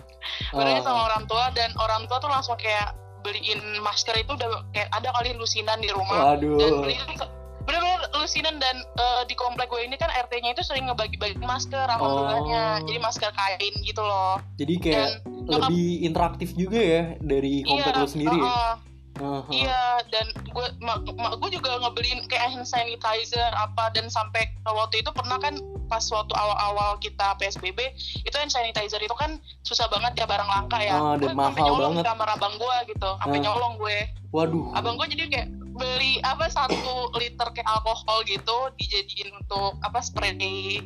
Barangnya 0.54 0.80
Ah. 0.80 0.86
sama 0.86 1.00
orang 1.06 1.24
tua 1.24 1.44
dan 1.50 1.70
orang 1.76 2.06
tua 2.06 2.18
tuh 2.18 2.28
langsung 2.28 2.56
kayak 2.56 2.92
beliin 3.20 3.58
masker 3.80 4.14
itu 4.16 4.32
udah 4.32 4.48
kayak 4.70 4.90
ada 4.90 5.08
kali 5.12 5.34
lusinan 5.34 5.78
di 5.78 5.88
rumah. 5.88 6.34
Dan 6.34 6.42
waduh 6.42 6.80
beli 6.80 6.96
bener-bener 7.62 8.02
lusinan 8.16 8.58
dan 8.58 8.74
eh, 8.74 9.22
di 9.24 9.34
komplek 9.34 9.66
gue 9.68 9.78
ini 9.80 9.94
kan 9.94 10.10
RT-nya 10.10 10.50
itu 10.50 10.62
sering 10.62 10.84
ngebagi-bagi 10.84 11.38
masker 11.38 11.86
alhamdulillahnya. 11.88 12.64
Oh. 12.76 12.84
jadi 12.84 12.98
masker 12.98 13.30
kain 13.30 13.74
gitu 13.80 14.02
loh. 14.02 14.42
Jadi 14.54 14.74
kayak 14.78 14.98
dan 14.98 15.10
nyokap- 15.46 15.70
lebih 15.70 15.86
interaktif 16.02 16.48
juga 16.52 16.78
ya 16.78 17.02
dari 17.18 17.62
komplek 17.62 17.94
lo 17.94 18.06
sendiri 18.06 18.34
ya? 18.34 18.42
uh-uh. 18.44 18.72
Iya, 19.52 20.00
dan 20.08 20.26
gue 20.40 20.66
mak, 20.80 21.04
mak 21.14 21.36
gue 21.36 21.60
juga 21.60 21.76
ngebeliin 21.78 22.24
kayak 22.26 22.48
hand 22.56 22.64
sanitizer 22.64 23.52
apa 23.52 23.92
dan 23.92 24.08
sampai 24.08 24.48
waktu 24.64 25.04
itu 25.04 25.12
pernah 25.12 25.36
kan 25.36 25.60
pas 25.86 26.00
waktu 26.08 26.32
awal-awal 26.32 26.96
kita 26.96 27.36
PSBB 27.36 27.76
itu 28.24 28.36
hand 28.36 28.48
sanitizer 28.48 28.98
itu 28.98 29.12
kan 29.20 29.36
susah 29.68 29.84
banget 29.92 30.16
ya 30.16 30.24
barang 30.24 30.48
langka 30.48 30.78
ya. 30.80 30.96
Ah, 30.96 31.14
dan 31.20 31.36
gue 31.36 31.44
sampai 31.44 31.60
nyolong 31.60 31.92
banget. 31.92 32.04
di 32.04 32.08
kamar 32.08 32.28
abang 32.32 32.54
gue 32.56 32.76
gitu, 32.96 33.10
sampai 33.20 33.38
Ah. 33.38 33.44
nyolong 33.44 33.74
gue. 33.78 33.98
waduh 34.32 34.72
Abang 34.72 34.96
gue 34.96 35.06
jadi 35.12 35.28
kayak 35.28 35.48
beli 35.76 36.16
apa 36.24 36.48
satu 36.48 37.12
liter 37.20 37.48
kayak 37.52 37.68
alkohol 37.68 38.24
gitu 38.24 38.72
dijadiin 38.80 39.28
untuk 39.36 39.76
apa 39.84 40.00
spray 40.00 40.80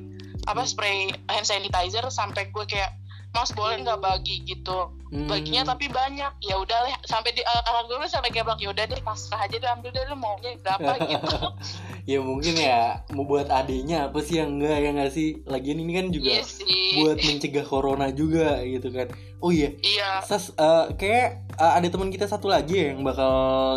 apa 0.46 0.66
spray 0.66 1.14
hand 1.30 1.46
sanitizer 1.46 2.02
sampai 2.10 2.50
gue 2.50 2.64
kayak 2.66 2.90
mas 3.36 3.52
boleh 3.52 3.76
nggak 3.78 4.00
bagi 4.00 4.40
gitu? 4.42 4.88
Hmm. 5.06 5.30
baginya 5.30 5.62
tapi 5.68 5.86
banyak. 5.86 6.32
Ya 6.42 6.56
udah 6.56 6.78
deh 6.82 6.96
sampai 7.04 7.30
di 7.30 7.38
uh, 7.40 7.62
kakak 7.62 7.84
gue 7.86 8.08
sampai 8.08 8.30
kayak 8.32 8.42
bilang 8.42 8.58
ya 8.58 8.68
udah 8.72 8.84
deh 8.86 9.00
pasrah 9.00 9.38
aja 9.38 9.54
deh 9.54 9.70
ambil 9.70 9.92
deh 9.92 10.02
lu 10.08 10.16
maunya 10.16 10.56
berapa 10.58 10.92
gitu. 11.12 11.38
Ya 12.02 12.18
mungkin 12.18 12.54
ya 12.56 13.06
mau 13.12 13.22
buat 13.22 13.46
adenya 13.46 14.08
apa 14.08 14.18
sih 14.18 14.40
yang 14.40 14.58
enggak 14.58 14.80
ya 14.80 14.90
nggak 14.90 15.12
sih? 15.12 15.44
Lagian 15.44 15.78
ini 15.78 15.92
kan 15.94 16.06
juga 16.10 16.26
iya 16.32 16.42
sih. 16.42 16.98
buat 16.98 17.18
mencegah 17.18 17.62
corona 17.62 18.10
juga 18.10 18.58
gitu 18.62 18.88
kan. 18.90 19.06
Oh 19.38 19.50
iya 19.50 19.76
iya. 19.78 20.24
Sas 20.24 20.50
eh, 20.50 20.84
kayak 20.96 21.28
eh, 21.54 21.72
ada 21.76 21.86
teman 21.86 22.08
kita 22.08 22.26
satu 22.26 22.48
lagi 22.48 22.74
ya 22.74 22.84
yang 22.90 23.04
bakal 23.04 23.30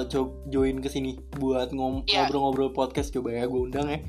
co- 0.08 0.34
join 0.48 0.80
ke 0.80 0.88
sini 0.88 1.20
buat 1.36 1.70
ngom- 1.70 2.08
Iya. 2.08 2.26
ngobrol-ngobrol 2.26 2.72
podcast. 2.72 3.12
Coba 3.12 3.36
ya 3.36 3.46
gue 3.46 3.62
undang 3.62 3.86
ya. 3.86 4.00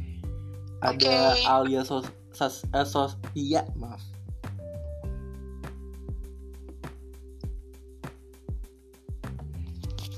Ada 0.80 1.36
Oke. 1.36 1.44
Alia 1.44 1.82
sos 1.84 2.08
sas 2.32 2.64
eh, 2.66 2.86
sos 2.86 3.20
iya 3.34 3.66
maaf 3.74 4.00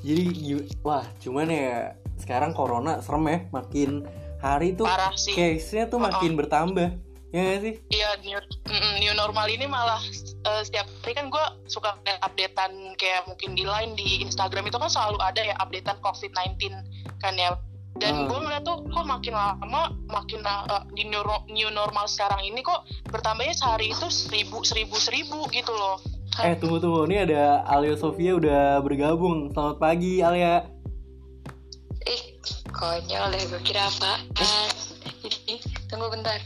jadi 0.02 0.22
wah 0.82 1.06
cuman 1.22 1.46
ya 1.48 1.94
sekarang 2.18 2.54
corona 2.54 2.98
serem 3.02 3.26
ya 3.26 3.38
makin 3.50 4.06
hari 4.42 4.74
tuh 4.74 4.86
parah 4.86 5.14
sih. 5.14 5.34
case-nya 5.34 5.86
tuh 5.86 6.02
Uh-uh. 6.02 6.10
makin 6.10 6.34
bertambah. 6.34 6.90
Ya 7.32 7.40
nggak 7.48 7.60
sih? 7.64 7.74
Iya 7.88 8.10
new, 8.20 8.40
new 9.00 9.14
normal 9.16 9.48
ini 9.48 9.64
malah 9.64 10.02
uh, 10.44 10.60
setiap 10.60 10.84
hari 11.00 11.16
kan 11.16 11.32
gue 11.32 11.44
suka 11.64 11.96
updatean 12.20 12.92
kayak 13.00 13.24
mungkin 13.24 13.56
di 13.56 13.64
line 13.64 13.96
di 13.96 14.20
Instagram 14.20 14.68
itu 14.68 14.76
kan 14.76 14.92
selalu 14.92 15.16
ada 15.16 15.40
ya 15.40 15.56
updatean 15.56 15.96
COVID-19 16.04 16.76
kan 17.24 17.34
ya. 17.40 17.56
Dan 17.96 18.24
Hmm. 18.24 18.28
gue 18.28 18.38
ngeliat 18.40 18.64
tuh 18.64 18.84
kok 18.88 19.04
makin 19.04 19.36
lama 19.36 19.92
makin 20.08 20.40
uh, 20.44 20.84
di 20.92 21.08
new, 21.08 21.22
new 21.48 21.70
normal 21.72 22.04
sekarang 22.04 22.40
ini 22.44 22.60
kok 22.60 22.84
bertambahnya 23.08 23.52
sehari 23.56 23.92
itu 23.92 24.08
seribu 24.12 24.64
seribu 24.64 24.96
seribu 24.96 25.44
gitu 25.52 25.72
loh 25.72 26.00
Eh 26.40 26.56
tunggu 26.56 26.80
tunggu, 26.80 27.04
ini 27.04 27.28
ada 27.28 27.60
Alia 27.68 27.92
Sofia 27.92 28.32
udah 28.32 28.80
bergabung. 28.80 29.52
Selamat 29.52 29.76
pagi 29.76 30.24
Alia. 30.24 30.64
Ih, 32.08 32.40
konyol 32.72 33.36
ya, 33.36 33.42
gue 33.52 33.60
kira. 33.60 33.84
Jadi, 33.92 35.60
tunggu 35.92 36.08
bentar. 36.08 36.40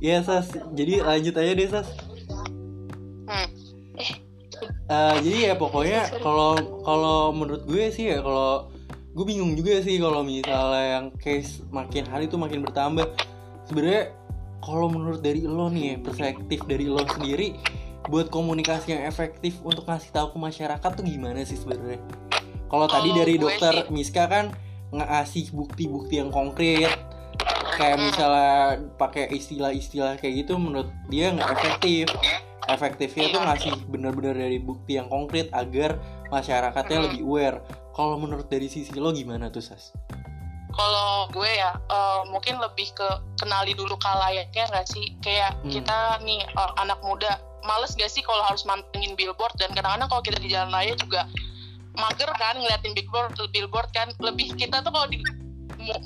Ya 0.00 0.24
Sas, 0.24 0.48
jadi 0.72 1.04
lanjut 1.04 1.36
aja 1.36 1.52
deh 1.52 1.68
Sas. 1.68 1.88
Hmm. 3.28 3.48
Eh, 4.88 5.16
jadi 5.28 5.52
ya 5.52 5.54
pokoknya 5.60 6.08
kalau 6.24 6.56
kalau 6.88 7.36
menurut 7.36 7.68
gue 7.68 7.92
sih 7.92 8.16
ya 8.16 8.24
kalau 8.24 8.72
gue 9.12 9.24
bingung 9.28 9.52
juga 9.52 9.84
sih 9.84 10.00
kalau 10.00 10.24
misalnya 10.24 10.84
yang 10.88 11.06
case 11.20 11.60
makin 11.68 12.08
hari 12.08 12.32
tuh 12.32 12.40
makin 12.40 12.64
bertambah. 12.64 13.12
Sebenarnya 13.68 14.16
kalau 14.66 14.90
menurut 14.90 15.22
dari 15.22 15.46
lo 15.46 15.70
nih 15.70 15.94
ya, 15.94 15.96
perspektif 16.02 16.66
dari 16.66 16.90
lo 16.90 17.06
sendiri 17.06 17.54
buat 18.10 18.26
komunikasi 18.34 18.98
yang 18.98 19.06
efektif 19.06 19.62
untuk 19.62 19.86
ngasih 19.86 20.10
tahu 20.10 20.34
ke 20.34 20.38
masyarakat 20.42 20.90
tuh 20.90 21.06
gimana 21.06 21.46
sih 21.46 21.54
sebenarnya? 21.54 22.02
Kalau 22.66 22.90
tadi 22.90 23.14
dari 23.14 23.38
dokter 23.38 23.86
sih- 23.86 23.94
Miska 23.94 24.26
kan 24.26 24.50
ngasih 24.90 25.54
bukti-bukti 25.54 26.18
yang 26.18 26.34
konkret 26.34 26.90
kayak 27.78 27.98
misalnya 28.00 28.82
pakai 28.98 29.30
istilah-istilah 29.30 30.18
kayak 30.18 30.46
gitu 30.46 30.58
menurut 30.58 30.90
dia 31.06 31.30
nggak 31.30 31.50
efektif. 31.54 32.10
Efektifnya 32.66 33.30
tuh 33.30 33.42
ngasih 33.46 33.72
bener-bener 33.86 34.34
dari 34.34 34.58
bukti 34.58 34.98
yang 34.98 35.06
konkret 35.06 35.46
agar 35.54 36.02
masyarakatnya 36.34 37.06
lebih 37.06 37.22
aware. 37.22 37.62
Kalau 37.94 38.18
menurut 38.18 38.50
dari 38.50 38.66
sisi 38.66 38.90
lo 38.98 39.14
gimana 39.14 39.46
tuh 39.54 39.62
sas 39.62 39.94
kalau 40.76 41.26
gue 41.32 41.48
ya 41.48 41.72
uh, 41.88 42.22
mungkin 42.28 42.60
lebih 42.60 42.92
ke 42.92 43.08
kenali 43.40 43.72
dulu 43.72 43.96
kalayaknya 43.96 44.68
nggak 44.68 44.86
sih? 44.86 45.16
Kayak 45.24 45.56
Hmm. 45.64 45.72
kita 45.72 46.20
nih 46.22 46.44
uh, 46.54 46.72
anak 46.78 47.00
muda 47.02 47.40
males 47.66 47.98
gak 47.98 48.06
sih 48.06 48.22
kalau 48.22 48.44
harus 48.46 48.62
mantengin 48.62 49.16
billboard? 49.18 49.50
Dan 49.58 49.74
kadang-kadang 49.74 50.06
kalau 50.06 50.22
kita 50.22 50.38
di 50.38 50.52
jalan 50.52 50.70
raya 50.70 50.94
juga 50.94 51.26
mager 51.96 52.28
kan 52.36 52.54
ngeliatin 52.60 52.92
billboard 52.94 53.34
billboard 53.50 53.88
kan. 53.90 54.12
Lebih 54.20 54.54
kita 54.54 54.84
tuh 54.84 54.92
kalau 54.92 55.08
di 55.08 55.18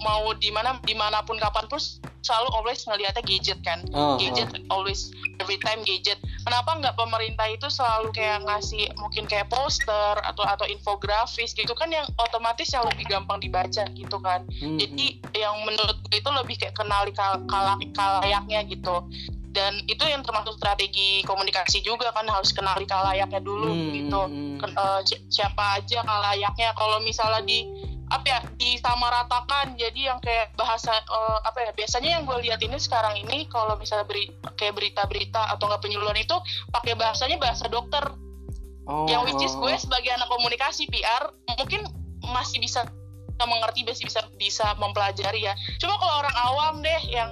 mau- 0.01 0.37
di 0.39 0.49
mana 0.49 0.79
di 0.87 0.95
mana 0.95 1.21
pun 1.21 1.37
kapan 1.37 1.67
pun 1.69 1.81
selalu 2.23 2.49
always 2.55 2.81
ngeliatnya 2.87 3.21
gadget 3.27 3.61
kan. 3.61 3.85
Oh, 3.93 4.17
gadget 4.17 4.49
always 4.71 5.11
every 5.43 5.59
time 5.61 5.83
gadget 5.85 6.17
kenapa 6.41 6.71
nggak 6.77 6.95
pemerintah 6.95 7.47
itu 7.47 7.67
selalu 7.67 8.11
kayak 8.11 8.45
ngasih 8.45 8.89
mungkin 8.97 9.25
kayak 9.25 9.49
poster 9.49 10.15
atau 10.21 10.45
atau 10.45 10.67
infografis 10.67 11.53
gitu 11.53 11.73
kan 11.73 11.89
yang 11.89 12.07
otomatis 12.17 12.71
yang 12.71 12.85
lebih 12.87 13.07
gampang 13.07 13.39
dibaca 13.39 13.85
gitu 13.91 14.17
kan. 14.19 14.45
Hmm, 14.59 14.77
jadi 14.77 15.07
yang 15.37 15.55
menurut 15.63 15.97
gue 16.07 16.17
itu 16.17 16.31
lebih 16.31 16.57
kayak 16.57 16.75
kenali 16.75 17.13
kal 17.13 17.41
kala- 17.47 17.81
kalayaknya 17.93 18.65
gitu. 18.67 19.05
Dan 19.51 19.83
itu 19.91 20.07
yang 20.07 20.23
termasuk 20.23 20.55
strategi 20.63 21.27
komunikasi 21.27 21.83
juga 21.83 22.15
kan 22.15 22.23
harus 22.23 22.55
kenali 22.55 22.87
kalayaknya 22.87 23.43
dulu 23.43 23.75
Hmm, 23.75 23.91
gitu. 23.91 24.21
hmm. 24.31 24.59
Ken- 24.63 24.79
eh, 24.79 25.01
si- 25.03 25.23
siapa 25.27 25.83
aja 25.83 26.07
kalayaknya. 26.07 26.71
Kalau 26.79 27.03
misalnya 27.03 27.43
di 27.43 27.67
apa 28.11 28.27
ya 28.27 28.41
disamaratakan. 28.59 29.79
Jadi 29.79 30.11
yang 30.11 30.19
kayak 30.19 30.53
bahasa 30.59 30.91
eh, 30.93 31.39
apa 31.47 31.59
ya 31.65 31.71
biasanya 31.73 32.11
yang 32.19 32.23
gue 32.27 32.39
lihat 32.51 32.61
ini 32.61 32.77
sekarang 32.77 33.15
ini 33.17 33.47
kalau 33.47 33.79
misalnya 33.79 34.05
beri, 34.05 34.29
kayak 34.59 34.75
berita-berita 34.77 35.55
atau 35.57 35.71
nggak 35.71 35.83
penyuluhan 35.83 36.19
itu 36.19 36.35
pakai 36.75 36.99
bahasanya 36.99 37.39
bahasa 37.39 37.71
dokter. 37.71 38.03
Oh, 38.91 39.07
yang 39.07 39.23
which 39.23 39.39
is 39.39 39.55
gue 39.55 39.71
sebagai 39.79 40.11
anak 40.11 40.27
komunikasi 40.27 40.91
PR 40.91 41.31
mungkin 41.55 41.87
masih 42.27 42.59
bisa 42.59 42.83
mengerti 43.41 43.87
masih 43.87 44.05
bisa 44.05 44.21
bisa 44.37 44.67
mempelajari 44.77 45.47
ya. 45.47 45.55
Cuma 45.79 45.97
kalau 45.97 46.27
orang 46.27 46.37
awam 46.37 46.75
deh 46.83 47.01
yang 47.09 47.31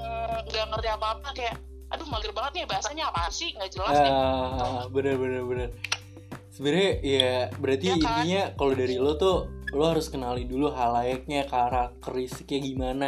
nggak 0.48 0.66
ngerti 0.72 0.88
apa-apa 0.88 1.28
kayak 1.34 1.58
aduh 1.88 2.04
mager 2.12 2.32
banget 2.36 2.62
nih 2.62 2.64
bahasanya 2.70 3.04
apa 3.10 3.28
sih? 3.34 3.52
Nggak 3.58 3.70
jelas 3.74 3.94
deh. 3.98 4.12
Ah, 4.12 4.82
bener 4.88 5.18
bener 5.18 5.42
bener. 5.44 5.68
Sebenarnya 6.54 6.90
ya 7.02 7.34
berarti 7.58 7.86
Ya 7.86 7.94
kan? 7.94 8.00
intinya 8.00 8.42
kalau 8.56 8.72
dari 8.78 8.96
lo 8.96 9.12
tuh 9.18 9.57
lo 9.70 9.84
harus 9.86 10.08
kenali 10.08 10.44
dulu 10.44 10.70
halayaknya 10.70 11.44
karakteristiknya 11.44 12.58
gimana 12.62 13.06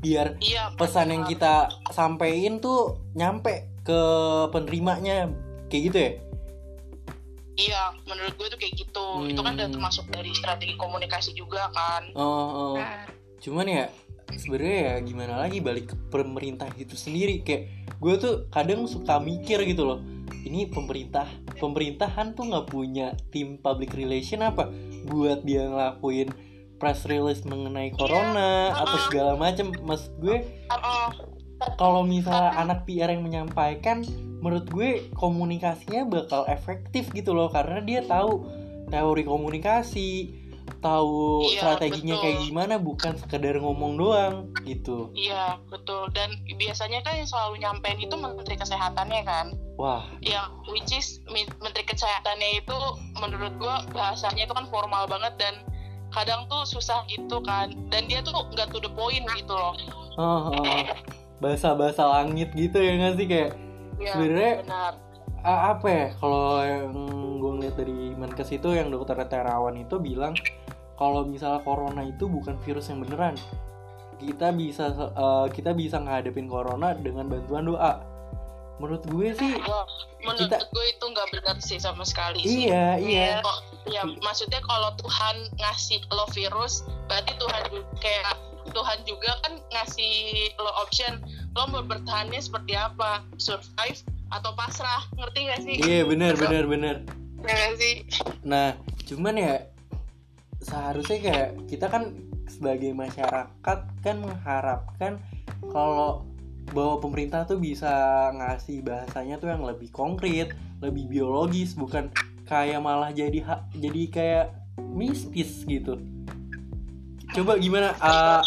biar 0.00 0.36
iya 0.40 0.72
pesan 0.74 1.10
yang 1.10 1.24
benar. 1.24 1.32
kita 1.32 1.54
sampein 1.90 2.60
tuh 2.60 3.00
nyampe 3.12 3.68
ke 3.80 4.00
penerimanya 4.48 5.28
kayak 5.68 5.82
gitu 5.88 5.98
ya. 5.98 6.12
iya 7.54 7.82
menurut 8.04 8.34
gue 8.34 8.48
tuh 8.48 8.58
kayak 8.58 8.74
gitu 8.74 9.06
itu 9.24 9.40
kan 9.40 9.54
udah 9.54 9.66
Hmm. 9.66 9.74
termasuk 9.74 10.04
dari 10.08 10.30
strategi 10.32 10.74
komunikasi 10.74 11.32
juga 11.32 11.70
kan 11.70 12.10
Oh, 12.12 12.74
oh. 12.74 12.76
cuman 13.38 13.66
ya 13.66 13.84
sebenarnya 14.34 14.78
ya 14.80 14.94
gimana 15.00 15.34
lagi 15.38 15.60
balik 15.60 15.92
ke 15.92 15.96
pemerintah 16.10 16.66
itu 16.74 16.96
sendiri 16.96 17.40
kayak 17.40 17.68
gue 17.94 18.14
tuh 18.16 18.34
kadang 18.50 18.84
suka 18.84 19.20
mikir 19.20 19.62
gitu 19.62 19.86
loh 19.86 20.00
ini 20.42 20.66
pemerintah 20.66 21.28
pemerintahan 21.54 22.32
tuh 22.32 22.50
nggak 22.50 22.66
punya 22.66 23.14
tim 23.30 23.56
public 23.56 23.94
relation 23.94 24.42
apa 24.42 24.68
buat 25.06 25.44
dia 25.44 25.68
ngelakuin 25.68 26.32
press 26.78 27.06
release 27.06 27.46
mengenai 27.46 27.94
corona 27.94 28.74
atau 28.74 28.96
uh-uh. 28.98 29.06
segala 29.08 29.32
macem 29.38 29.70
maksud 29.86 30.12
gue 30.20 30.42
Heeh. 30.44 31.06
kalau 31.80 32.04
misalnya 32.04 32.52
anak 32.58 32.84
PR 32.84 33.14
yang 33.14 33.24
menyampaikan 33.24 34.04
menurut 34.44 34.68
gue 34.68 35.08
komunikasinya 35.16 36.04
bakal 36.04 36.44
efektif 36.50 37.08
gitu 37.16 37.32
loh 37.32 37.48
karena 37.48 37.80
dia 37.80 38.04
tahu 38.04 38.44
teori 38.92 39.24
komunikasi 39.24 40.43
tahu 40.80 41.44
Iya, 41.48 41.60
strateginya 41.60 42.14
betul. 42.16 42.22
kayak 42.24 42.38
gimana 42.44 42.74
bukan 42.76 43.12
sekedar 43.16 43.54
ngomong 43.56 43.96
doang 43.96 44.34
gitu. 44.64 45.12
Iya 45.12 45.60
betul. 45.68 46.08
Dan 46.12 46.32
biasanya 46.56 47.00
kan 47.00 47.16
yang 47.16 47.28
selalu 47.28 47.54
nyampein 47.60 47.98
itu 48.00 48.14
menteri 48.16 48.56
kesehatannya 48.56 49.20
kan? 49.24 49.46
Wah. 49.76 50.04
Yang 50.20 50.48
which 50.68 50.92
is 50.92 51.20
menteri 51.60 51.84
kesehatannya 51.84 52.60
itu 52.60 52.78
menurut 53.16 53.52
gua 53.60 53.84
bahasanya 53.92 54.44
itu 54.44 54.54
kan 54.54 54.66
formal 54.68 55.04
banget 55.04 55.36
dan 55.36 55.54
kadang 56.12 56.46
tuh 56.48 56.64
susah 56.64 57.04
gitu 57.08 57.40
kan. 57.42 57.72
Dan 57.88 58.08
dia 58.08 58.20
tuh 58.20 58.32
nggak 58.52 58.72
to 58.72 58.80
the 58.80 58.92
point 58.92 59.24
gitu 59.36 59.52
loh. 59.52 59.74
Oh, 60.14 60.52
oh. 60.54 60.64
bahasa-bahasa 61.42 62.06
langit 62.06 62.54
gitu 62.56 62.78
ya 62.78 62.92
nggak 62.96 63.14
sih 63.18 63.26
kayak 63.26 63.50
ya, 64.00 64.14
Sebenarnya- 64.16 64.58
benar 64.64 64.92
a- 65.44 65.76
apa 65.76 65.86
ya? 65.86 66.06
Kalau 66.18 66.64
yang 66.64 66.90
gue 67.38 67.50
ngeliat 67.60 67.76
dari 67.76 68.16
Menkes 68.16 68.50
itu 68.50 68.72
yang 68.72 68.88
dokter 68.88 69.14
Terawan 69.28 69.76
itu 69.76 70.00
bilang 70.00 70.32
kalau 70.96 71.22
misalnya 71.28 71.60
corona 71.62 72.02
itu 72.02 72.24
bukan 72.26 72.56
virus 72.64 72.88
yang 72.88 73.04
beneran 73.04 73.36
kita 74.22 74.54
bisa 74.54 74.88
eh, 74.94 75.46
kita 75.52 75.74
bisa 75.76 76.00
ngadepin 76.00 76.48
corona 76.48 76.94
dengan 76.96 77.28
bantuan 77.28 77.66
doa. 77.68 78.00
Menurut 78.82 79.06
gue 79.06 79.30
sih 79.38 79.54
Wah, 79.62 79.86
menurut 80.18 80.50
Kita- 80.50 80.66
gue 80.66 80.84
itu 80.90 81.04
nggak 81.06 81.28
benar 81.30 81.56
sih 81.62 81.78
sama 81.78 82.02
sekali 82.02 82.42
sih. 82.42 82.66
Iya 82.70 82.98
iya. 82.98 83.38
Kok, 83.38 83.58
ya 83.90 84.02
maksudnya 84.24 84.58
kalau 84.64 84.90
Tuhan 84.98 85.36
ngasih 85.60 86.02
lo 86.10 86.26
virus 86.34 86.82
berarti 87.06 87.38
Tuhan 87.38 87.62
juga 87.70 87.86
kayak 88.02 88.34
Tuhan 88.72 88.98
juga 89.04 89.30
kan 89.44 89.52
ngasih 89.70 90.14
lo 90.58 90.72
option 90.82 91.20
lo 91.54 91.68
mau 91.70 91.84
bertahannya 91.86 92.40
seperti 92.40 92.74
apa? 92.74 93.22
Survive 93.38 94.02
atau 94.34 94.50
pasrah 94.58 95.02
ngerti 95.14 95.40
gak 95.46 95.60
sih? 95.62 95.76
Iya 95.78 96.00
benar 96.10 96.34
benar 96.34 96.64
benar. 96.66 96.96
Ya 97.44 97.52
nggak 97.54 97.74
sih? 97.78 97.94
Nah, 98.42 98.74
cuman 99.06 99.34
ya 99.36 99.54
seharusnya 100.64 101.18
kayak 101.20 101.48
kita 101.68 101.86
kan 101.92 102.16
sebagai 102.48 102.90
masyarakat 102.96 103.78
kan 104.02 104.16
mengharapkan 104.18 105.12
kalau 105.70 106.24
bahwa 106.72 106.96
pemerintah 106.98 107.44
tuh 107.44 107.60
bisa 107.60 107.92
ngasih 108.32 108.80
bahasanya 108.80 109.36
tuh 109.36 109.52
yang 109.52 109.62
lebih 109.62 109.92
konkret, 109.92 110.56
lebih 110.80 111.04
biologis, 111.12 111.76
bukan 111.76 112.08
kayak 112.48 112.80
malah 112.80 113.12
jadi 113.12 113.44
ha- 113.44 113.64
jadi 113.76 114.02
kayak 114.08 114.46
mistis 114.96 115.62
gitu. 115.68 116.00
Coba 117.36 117.60
gimana? 117.60 117.92
Uh, 118.00 118.40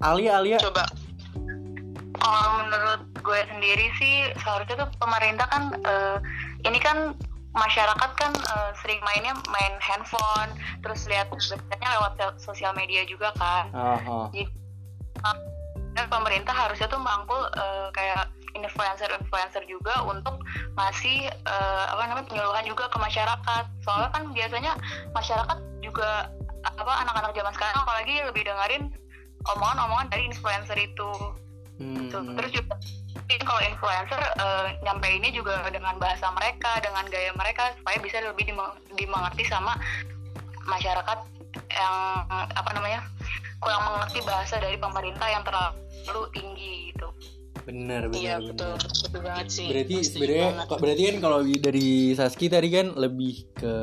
Alia 0.00 0.40
Alia. 0.40 0.58
Coba 0.58 0.88
Kalau 2.22 2.62
menurut 2.62 3.02
gue 3.18 3.40
sendiri 3.50 3.86
sih 3.98 4.30
seharusnya 4.38 4.86
tuh 4.86 4.90
pemerintah 5.02 5.46
kan 5.50 5.74
eh, 5.74 6.16
ini 6.70 6.78
kan 6.78 7.18
masyarakat 7.52 8.10
kan 8.16 8.32
eh, 8.32 8.70
sering 8.78 9.02
mainnya 9.02 9.34
main 9.50 9.74
handphone 9.82 10.54
terus 10.86 11.04
lihat 11.10 11.28
beritanya 11.28 11.88
lewat 11.98 12.12
so- 12.16 12.54
sosial 12.54 12.72
media 12.78 13.02
juga 13.10 13.34
kan. 13.36 13.68
Oh, 13.74 13.98
oh. 14.06 14.26
Dan 15.92 16.08
pemerintah 16.08 16.56
harusnya 16.56 16.88
tuh 16.88 17.02
merangkul 17.02 17.42
eh, 17.58 17.88
kayak 17.92 18.30
influencer-influencer 18.52 19.64
juga 19.66 20.04
untuk 20.06 20.40
ngasih 20.78 21.28
eh, 21.28 21.84
apa 21.90 22.02
namanya 22.06 22.26
penyuluhan 22.30 22.64
juga 22.64 22.86
ke 22.88 22.98
masyarakat. 23.02 23.64
Soalnya 23.82 24.10
kan 24.14 24.22
biasanya 24.30 24.72
masyarakat 25.12 25.58
juga 25.82 26.30
apa 26.62 26.92
anak-anak 27.02 27.34
zaman 27.34 27.52
sekarang 27.58 27.76
apalagi 27.82 28.14
lebih 28.22 28.46
dengerin 28.46 28.94
omongan-omongan 29.50 30.08
dari 30.14 30.30
influencer 30.30 30.78
itu. 30.78 31.10
Hmm, 31.82 31.96
Gitu. 32.06 32.18
Terus 32.38 32.50
juga 32.54 32.74
kalau 33.42 33.62
influencer 33.64 34.20
eh, 34.20 34.66
nyampeinnya 34.84 35.30
juga 35.32 35.66
dengan 35.72 35.96
bahasa 35.98 36.30
mereka, 36.36 36.78
dengan 36.84 37.04
gaya 37.10 37.32
mereka 37.34 37.74
supaya 37.80 37.98
bisa 37.98 38.22
lebih 38.22 38.44
dimengerti 38.94 39.44
sama 39.48 39.74
masyarakat 40.62 41.18
yang 41.72 41.96
apa 42.30 42.70
namanya 42.72 43.00
kurang 43.58 43.82
mengerti 43.88 44.20
bahasa 44.24 44.56
dari 44.62 44.78
pemerintah 44.78 45.28
yang 45.28 45.42
terlalu 45.42 46.22
tinggi 46.32 46.92
gitu. 46.92 47.08
Bener 47.62 48.10
bener 48.10 48.18
iya 48.18 48.34
bener. 48.42 48.54
betul. 48.54 48.74
Betul 48.78 49.20
banget 49.22 49.46
sih. 49.50 49.66
Berarti 49.70 49.96
sebenarnya 50.02 50.48
berarti 50.66 51.02
kan 51.06 51.16
kalau 51.22 51.38
dari 51.46 51.90
Saski 52.16 52.46
tadi 52.50 52.68
kan 52.74 52.86
lebih 52.98 53.34
ke 53.54 53.74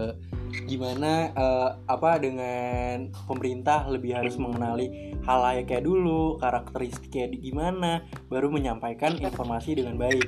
gimana 0.66 1.30
eh, 1.34 1.70
apa 1.86 2.18
dengan 2.18 3.14
pemerintah 3.30 3.86
lebih 3.90 4.18
harus 4.18 4.36
mengenali 4.38 5.14
halayaknya 5.26 5.82
dulu 5.86 6.42
karakteristiknya 6.42 7.30
di 7.34 7.38
gimana 7.50 8.04
baru 8.28 8.50
menyampaikan 8.50 9.18
informasi 9.18 9.78
dengan 9.78 9.96
baik. 9.98 10.28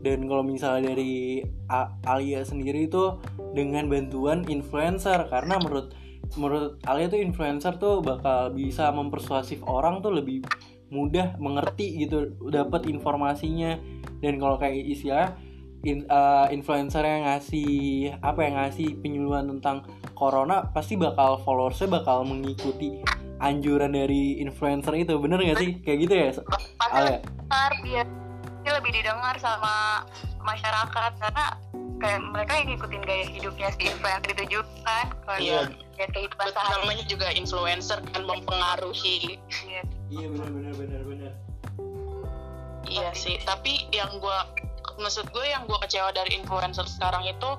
Dan 0.00 0.24
kalau 0.32 0.40
misalnya 0.40 0.96
dari 0.96 1.44
A- 1.68 1.92
Alia 2.08 2.40
sendiri 2.40 2.88
itu 2.88 3.20
dengan 3.52 3.84
bantuan 3.92 4.48
influencer 4.48 5.28
karena 5.28 5.60
menurut 5.60 5.92
menurut 6.40 6.80
Alia 6.88 7.12
tuh 7.12 7.20
influencer 7.20 7.76
tuh 7.76 8.00
bakal 8.00 8.56
bisa 8.56 8.88
mempersuasif 8.96 9.60
orang 9.68 10.00
tuh 10.00 10.16
lebih 10.16 10.40
mudah 10.90 11.38
mengerti 11.38 12.04
gitu 12.04 12.34
dapat 12.50 12.86
informasinya. 12.86 13.78
Dan 14.20 14.36
kalau 14.36 14.58
kayak 14.58 14.84
istilah 14.84 15.38
in- 15.82 16.04
eh, 16.04 16.46
influencer 16.52 17.00
yang 17.00 17.24
ngasih 17.24 17.70
apa 18.20 18.40
yang 18.44 18.54
ngasih 18.60 19.00
penyuluhan 19.00 19.48
tentang 19.56 19.86
corona 20.12 20.68
pasti 20.68 21.00
bakal 21.00 21.40
followersnya 21.40 21.88
bakal 21.88 22.26
mengikuti 22.26 23.00
anjuran 23.40 23.96
dari 23.96 24.36
influencer 24.42 24.92
itu. 24.94 25.16
Bener 25.16 25.40
gak 25.40 25.58
sih? 25.58 25.80
Kayak 25.80 25.98
gitu 26.04 26.14
ya 26.14 26.28
biar 27.80 28.06
dia 28.60 28.72
lebih 28.76 28.92
didengar 28.92 29.34
sama 29.40 30.04
masyarakat. 30.44 31.10
Karena 31.16 31.46
kayak 32.00 32.20
mereka 32.32 32.52
yang 32.60 32.66
ngikutin 32.76 33.02
gaya 33.04 33.24
hidupnya 33.28 33.68
si 33.76 33.82
influencer 33.88 34.30
itu 34.32 34.44
juga 34.60 34.68
kan 34.84 35.06
kalau 35.24 35.38
Iya. 35.40 35.60
lihat 35.96 36.10
kehidupan 36.16 36.48
sehari 36.48 36.72
namanya 36.80 37.04
juga 37.04 37.28
influencer 37.32 37.98
kan 38.12 38.22
mempengaruhi 38.24 39.36
Iya. 39.68 39.82
Iya 40.10 40.26
benar 40.26 40.50
benar 40.50 40.74
benar 40.74 41.02
benar 41.06 41.32
Iya 42.90 43.14
sih, 43.14 43.38
tapi 43.46 43.86
yang 43.94 44.18
gua 44.18 44.50
maksud 44.98 45.30
gue 45.30 45.46
yang 45.46 45.62
gua 45.70 45.78
kecewa 45.84 46.10
dari 46.10 46.34
influencer 46.34 46.82
sekarang 46.90 47.22
itu 47.22 47.50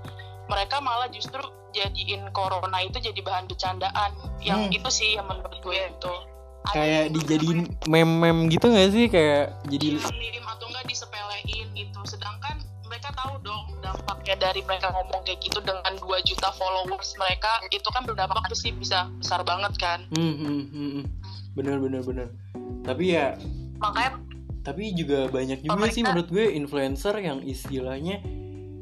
mereka 0.52 0.84
malah 0.84 1.08
justru 1.08 1.39
jadiin 1.72 2.28
corona 2.36 2.84
itu 2.84 2.99
jadi 2.99 3.16
bahan 3.24 3.47
bercandaan. 3.47 4.12
Yang 4.43 4.62
Hmm. 4.68 4.78
itu 4.82 4.89
sih 4.91 5.10
yang 5.16 5.30
menurut 5.32 5.56
gue 5.64 5.78
itu. 5.78 6.14
Ada 6.68 6.76
kayak 6.76 7.06
dijadiin 7.16 7.60
meme-meme 7.88 8.52
gitu 8.52 8.66
gak 8.70 8.91
sih 8.91 9.06
kayak 9.08 9.56
jadi 9.72 9.97
meme 10.04 10.45
atau 10.45 10.68
enggak 10.68 10.86
disepelein 10.91 11.70
itu. 11.74 11.99
Sedangkan 12.04 12.60
mereka 12.91 13.16
tahu 13.16 13.39
dong 13.39 13.80
dampaknya 13.80 14.36
dari 14.36 14.60
mereka 14.68 14.91
ngomong 14.91 15.24
kayak 15.24 15.39
gitu 15.39 15.64
dengan 15.64 15.95
2 15.95 16.28
juta 16.28 16.52
followers 16.60 17.16
mereka 17.16 17.64
itu 17.72 17.88
kan 17.88 18.04
berdampak 18.04 18.43
tuh 18.52 18.60
sih 18.60 18.76
bisa 18.76 19.08
besar 19.16 19.47
banget 19.47 19.72
kan. 19.80 20.04
hmm, 20.12 20.36
hmm, 20.36 20.62
hmm, 20.76 20.89
hmm. 20.99 21.06
Bener 21.58 21.78
bener 21.80 22.02
bener. 22.04 22.28
Tapi 22.82 23.16
ya 23.16 23.36
makanya 23.82 24.22
tapi 24.62 24.93
juga 24.93 25.26
banyak 25.26 25.66
juga 25.66 25.74
Pemerintah- 25.74 25.95
sih 25.95 26.04
menurut 26.06 26.30
gue 26.30 26.45
influencer 26.54 27.18
yang 27.18 27.41
istilahnya 27.41 28.22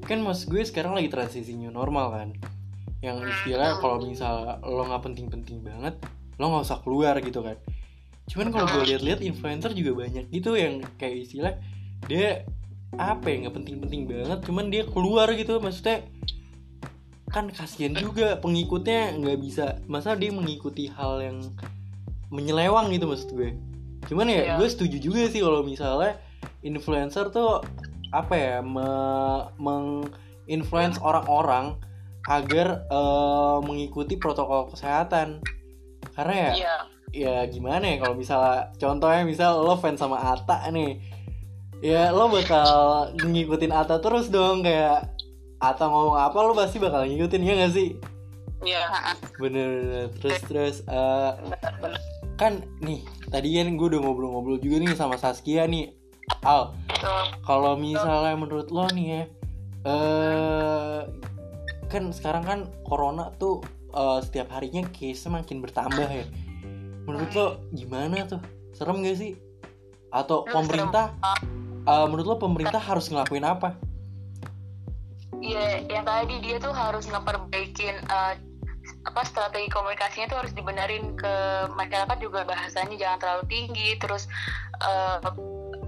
kan 0.04 0.20
mas 0.20 0.44
gue 0.44 0.60
sekarang 0.64 0.96
lagi 0.96 1.08
transisi 1.08 1.56
new 1.56 1.72
normal 1.72 2.12
kan. 2.12 2.30
Yang 3.00 3.32
istilah 3.32 3.80
kalau 3.80 4.04
misal 4.04 4.60
lo 4.60 4.84
nggak 4.84 5.04
penting-penting 5.08 5.64
banget 5.64 5.96
lo 6.36 6.52
nggak 6.52 6.68
usah 6.68 6.80
keluar 6.84 7.16
gitu 7.24 7.40
kan. 7.44 7.56
Cuman 8.28 8.52
kalau 8.52 8.68
gue 8.70 8.84
lihat-lihat 8.94 9.24
influencer 9.24 9.72
juga 9.72 10.06
banyak 10.06 10.28
gitu 10.30 10.54
yang 10.60 10.84
kayak 11.00 11.26
istilah 11.26 11.54
dia 12.08 12.44
apa 12.98 13.26
ya 13.30 13.46
nggak 13.48 13.56
penting-penting 13.62 14.10
banget 14.10 14.40
cuman 14.44 14.68
dia 14.68 14.84
keluar 14.84 15.32
gitu. 15.32 15.64
Maksudnya 15.64 16.04
kan 17.30 17.48
kasihan 17.54 17.94
juga 17.94 18.42
pengikutnya 18.42 19.16
nggak 19.16 19.38
bisa 19.40 19.66
masa 19.86 20.18
dia 20.18 20.34
mengikuti 20.34 20.90
hal 20.90 21.22
yang 21.22 21.40
menyelewang 22.30 22.90
gitu 22.90 23.06
maksud 23.06 23.30
gue 23.32 23.58
cuman 24.06 24.26
ya 24.26 24.42
Iya. 24.44 24.54
gue 24.56 24.68
setuju 24.68 24.98
juga 24.98 25.28
sih 25.28 25.40
kalau 25.40 25.62
misalnya 25.62 26.18
influencer 26.62 27.30
tuh 27.30 27.62
apa 28.10 28.34
ya 28.34 28.56
me- 28.60 29.50
menginfluence 29.60 30.98
orang-orang 31.00 31.78
agar 32.26 32.86
eh, 32.86 33.58
mengikuti 33.62 34.16
protokol 34.16 34.70
kesehatan 34.70 35.42
karena 36.14 36.34
ya 36.34 36.52
Iya. 36.54 36.76
ya 37.12 37.36
gimana 37.46 37.86
ya 37.88 37.98
kalau 38.00 38.14
misalnya 38.14 38.70
contohnya 38.76 39.24
misal 39.24 39.60
lo 39.60 39.76
fans 39.76 39.98
sama 39.98 40.18
Ata 40.20 40.70
nih 40.70 41.02
ya 41.80 42.10
lo 42.10 42.28
bakal 42.28 42.70
ngikutin 43.16 43.72
Ata 43.72 43.98
terus 43.98 44.28
dong 44.28 44.62
kayak 44.62 45.10
Ata 45.60 45.86
ngomong 45.86 46.16
apa 46.16 46.38
lo 46.40 46.54
pasti 46.54 46.78
bakal 46.78 47.04
ngikutin 47.04 47.42
ya 47.42 47.54
gak 47.60 47.74
sih 47.74 47.90
Iya. 48.60 48.84
bener 49.38 49.70
terus 50.16 50.40
terus 50.44 50.76
eh, 50.84 51.32
Benar-benar. 51.40 52.00
Kan 52.40 52.64
nih 52.80 53.04
tadi 53.28 53.60
kan 53.60 53.76
gue 53.76 53.88
udah 53.92 54.00
ngobrol-ngobrol 54.00 54.64
juga 54.64 54.80
nih 54.80 54.96
sama 54.96 55.20
Saskia 55.20 55.68
nih. 55.68 55.92
Al 56.48 56.72
kalau 57.44 57.76
misalnya 57.76 58.40
menurut 58.40 58.72
lo 58.72 58.88
nih 58.96 59.08
ya 59.12 59.24
eh 59.84 61.02
kan 61.92 62.04
sekarang 62.16 62.44
kan 62.48 62.60
corona 62.88 63.34
tuh 63.36 63.60
eh, 63.92 64.20
setiap 64.24 64.56
harinya 64.56 64.88
case 64.96 65.28
makin 65.28 65.60
bertambah 65.60 66.08
ya. 66.08 66.24
Menurut 67.04 67.32
lo 67.36 67.48
gimana 67.76 68.24
tuh? 68.24 68.40
Serem 68.72 69.04
gak 69.04 69.20
sih? 69.20 69.36
Atau 70.14 70.48
pemerintah 70.48 71.20
eh, 71.84 72.06
menurut 72.08 72.28
lo 72.30 72.36
pemerintah 72.40 72.80
harus 72.80 73.12
ngelakuin 73.12 73.44
apa? 73.44 73.76
Iya, 75.40 75.88
yang 75.88 76.04
tadi 76.04 76.36
dia 76.44 76.60
tuh 76.60 76.76
harus 76.76 77.08
ngeperbaikin 77.08 77.96
eh, 78.00 78.34
apa 79.08 79.22
strategi 79.24 79.72
komunikasinya 79.72 80.28
tuh 80.28 80.38
harus 80.44 80.54
dibenerin 80.54 81.16
ke 81.16 81.34
masyarakat 81.72 82.18
juga 82.20 82.44
bahasanya 82.44 82.96
jangan 83.00 83.20
terlalu 83.20 83.44
tinggi, 83.48 83.90
terus 83.98 84.28
eh, 84.84 85.18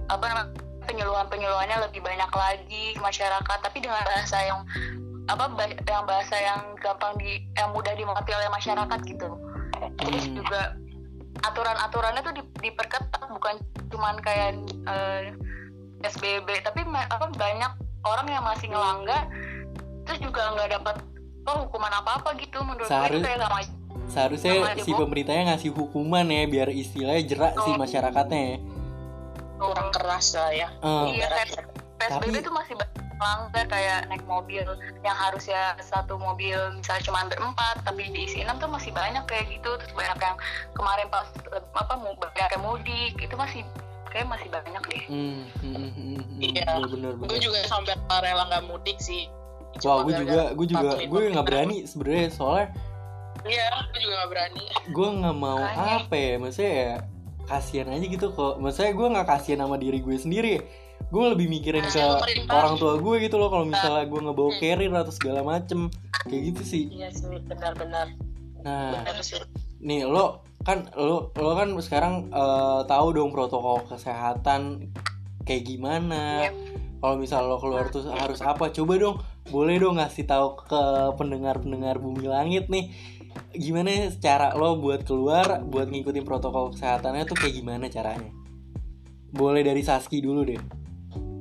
apa 0.08 0.24
namanya 0.24 0.48
penyuluhan 0.88 1.26
penyuluhannya 1.30 1.76
lebih 1.88 2.00
banyak 2.02 2.30
lagi 2.32 2.84
ke 2.96 3.00
masyarakat, 3.00 3.58
tapi 3.62 3.78
dengan 3.84 4.02
bahasa 4.02 4.36
yang 4.42 4.60
apa 5.30 5.44
yang 5.86 6.04
bahasa 6.08 6.34
yang 6.34 6.60
gampang 6.82 7.14
di 7.20 7.46
yang 7.54 7.70
mudah 7.70 7.94
dimengerti 7.94 8.32
oleh 8.34 8.48
masyarakat 8.50 8.98
gitu. 9.06 9.28
Terus 10.02 10.24
Hmm. 10.26 10.34
juga 10.42 10.62
aturan-aturannya 11.46 12.22
tuh 12.22 12.34
di- 12.34 12.70
diperketat 12.70 13.28
bukan 13.30 13.56
cuman 13.90 14.18
kayak 14.20 14.58
eh, 14.88 15.34
SBB 16.02 16.48
tapi 16.66 16.82
apa 16.86 17.30
banyak 17.30 17.72
orang 18.02 18.26
yang 18.26 18.44
masih 18.44 18.70
ngelanggar 18.70 19.30
terus 20.02 20.18
juga 20.18 20.42
nggak 20.58 20.70
dapat 20.80 20.96
oh, 21.44 21.56
hukuman 21.62 21.92
apa 21.92 22.10
apa 22.16 22.28
gitu 22.36 22.58
menurut 22.60 22.82
gue 22.82 22.90
Seharus- 22.90 23.18
itu 23.18 23.26
kayak 23.26 23.40
sama 23.40 23.58
seharusnya 24.04 24.52
Sama 24.54 24.74
si 24.76 24.90
ibu. 24.90 24.98
pemerintahnya 24.98 25.42
ngasih 25.48 25.70
hukuman 25.72 26.26
ya 26.26 26.42
biar 26.46 26.68
istilahnya 26.68 27.22
jerak 27.24 27.52
si 27.56 27.70
Oh. 27.70 27.76
masyarakatnya 27.76 28.40
ya 28.46 28.58
Kurang 29.54 29.88
keras 29.90 30.34
lah 30.34 30.50
ya. 30.50 30.68
Eh, 30.74 31.06
iya 31.14 31.26
kayak 31.28 31.48
PSBB 31.96 32.10
Tapi- 32.26 32.40
itu 32.40 32.50
masih 32.50 32.74
banyak 32.74 32.90
melanggar 33.14 33.64
kayak 33.68 33.98
naik 34.08 34.24
mobil 34.26 34.66
yang 35.00 35.14
harusnya 35.14 35.78
satu 35.80 36.18
mobil 36.18 36.58
misalnya 36.74 37.02
cuma 37.04 37.22
berempat 37.24 37.78
tapi 37.80 38.10
diisi 38.10 38.42
enam 38.42 38.58
tuh 38.58 38.66
masih 38.66 38.90
banyak 38.90 39.22
kayak 39.24 39.46
gitu 39.48 39.70
terus 39.72 39.94
banyak 39.94 40.18
yang 40.18 40.34
kemarin 40.74 41.06
pas 41.06 41.30
apa 41.72 41.94
mau 41.94 42.10
banyak 42.12 42.50
yang 42.50 42.58
mudik 42.60 43.14
itu 43.16 43.30
masih 43.32 43.62
kayak 44.10 44.26
masih 44.26 44.50
banyak 44.50 44.82
deh 44.84 45.04
hmm, 45.06 45.38
hmm, 45.62 45.90
hmm, 45.94 46.18
Iya. 46.42 46.66
bener 46.82 47.14
bener 47.14 47.28
Gue 47.28 47.38
juga 47.40 47.62
sampai 47.62 47.94
rela 48.18 48.44
nggak 48.44 48.66
mudik 48.66 48.98
sih. 48.98 49.30
Wah, 49.72 49.80
Cuma 49.80 50.04
gue 50.04 50.14
juga, 50.20 50.42
gue 50.52 50.66
juga, 50.68 50.88
gue 51.00 51.20
nggak 51.32 51.46
berani 51.48 51.76
sebenarnya 51.88 52.28
soalnya 52.28 52.68
Iya, 53.42 53.66
gue 53.90 54.00
juga 54.04 54.14
nggak 54.22 54.30
berani. 54.30 54.64
gue 54.86 55.08
nggak 55.18 55.36
mau 55.36 55.58
apa 55.58 56.14
ya, 56.14 56.32
maksudnya 56.38 56.72
ya 56.72 56.92
kasihan 57.42 57.90
aja 57.90 58.06
gitu 58.06 58.26
kok. 58.30 58.62
Maksudnya 58.62 58.92
gue 58.94 59.06
nggak 59.18 59.26
kasihan 59.26 59.60
sama 59.66 59.76
diri 59.80 59.98
gue 59.98 60.14
sendiri. 60.14 60.54
Gue 61.10 61.24
lebih 61.34 61.50
mikirin 61.50 61.84
ke 61.84 62.00
orang 62.48 62.78
tua 62.78 62.96
gue 63.02 63.16
gitu 63.20 63.36
loh. 63.36 63.50
Kalau 63.50 63.66
misalnya 63.66 64.06
gue 64.06 64.20
ngebawa 64.22 64.50
carrier 64.62 64.92
atau 64.94 65.10
segala 65.12 65.42
macem, 65.42 65.90
kayak 66.24 66.54
gitu 66.54 66.62
sih. 66.62 66.84
Iya 66.94 67.10
sih, 67.10 67.26
benar-benar. 67.50 68.14
Nah, 68.62 68.94
Benar 69.02 69.18
sih. 69.26 69.42
nih 69.82 70.06
lo 70.06 70.46
kan 70.62 70.86
lo 70.94 71.34
lo 71.34 71.58
kan 71.58 71.74
sekarang 71.82 72.30
eh, 72.30 72.80
tahu 72.86 73.06
dong 73.10 73.34
protokol 73.34 73.82
kesehatan 73.90 74.94
kayak 75.42 75.66
gimana. 75.66 76.46
Yep. 76.46 76.54
Kalau 77.02 77.18
misal 77.18 77.50
lo 77.50 77.58
keluar 77.58 77.90
tuh 77.90 78.06
harus 78.14 78.38
apa? 78.46 78.70
Coba 78.70 78.94
dong, 78.94 79.18
boleh 79.50 79.82
dong 79.82 79.98
ngasih 79.98 80.22
tahu 80.22 80.54
ke 80.54 80.82
pendengar-pendengar 81.18 81.98
Bumi 81.98 82.30
Langit 82.30 82.70
nih. 82.70 82.94
Gimana 83.58 84.06
cara 84.22 84.54
lo 84.54 84.78
buat 84.78 85.02
keluar, 85.02 85.66
buat 85.66 85.90
ngikutin 85.90 86.22
protokol 86.22 86.70
kesehatannya 86.70 87.26
tuh 87.26 87.34
kayak 87.34 87.58
gimana 87.58 87.90
caranya? 87.90 88.30
Boleh 89.34 89.66
dari 89.66 89.82
Saski 89.82 90.22
dulu 90.22 90.46
deh. 90.46 90.62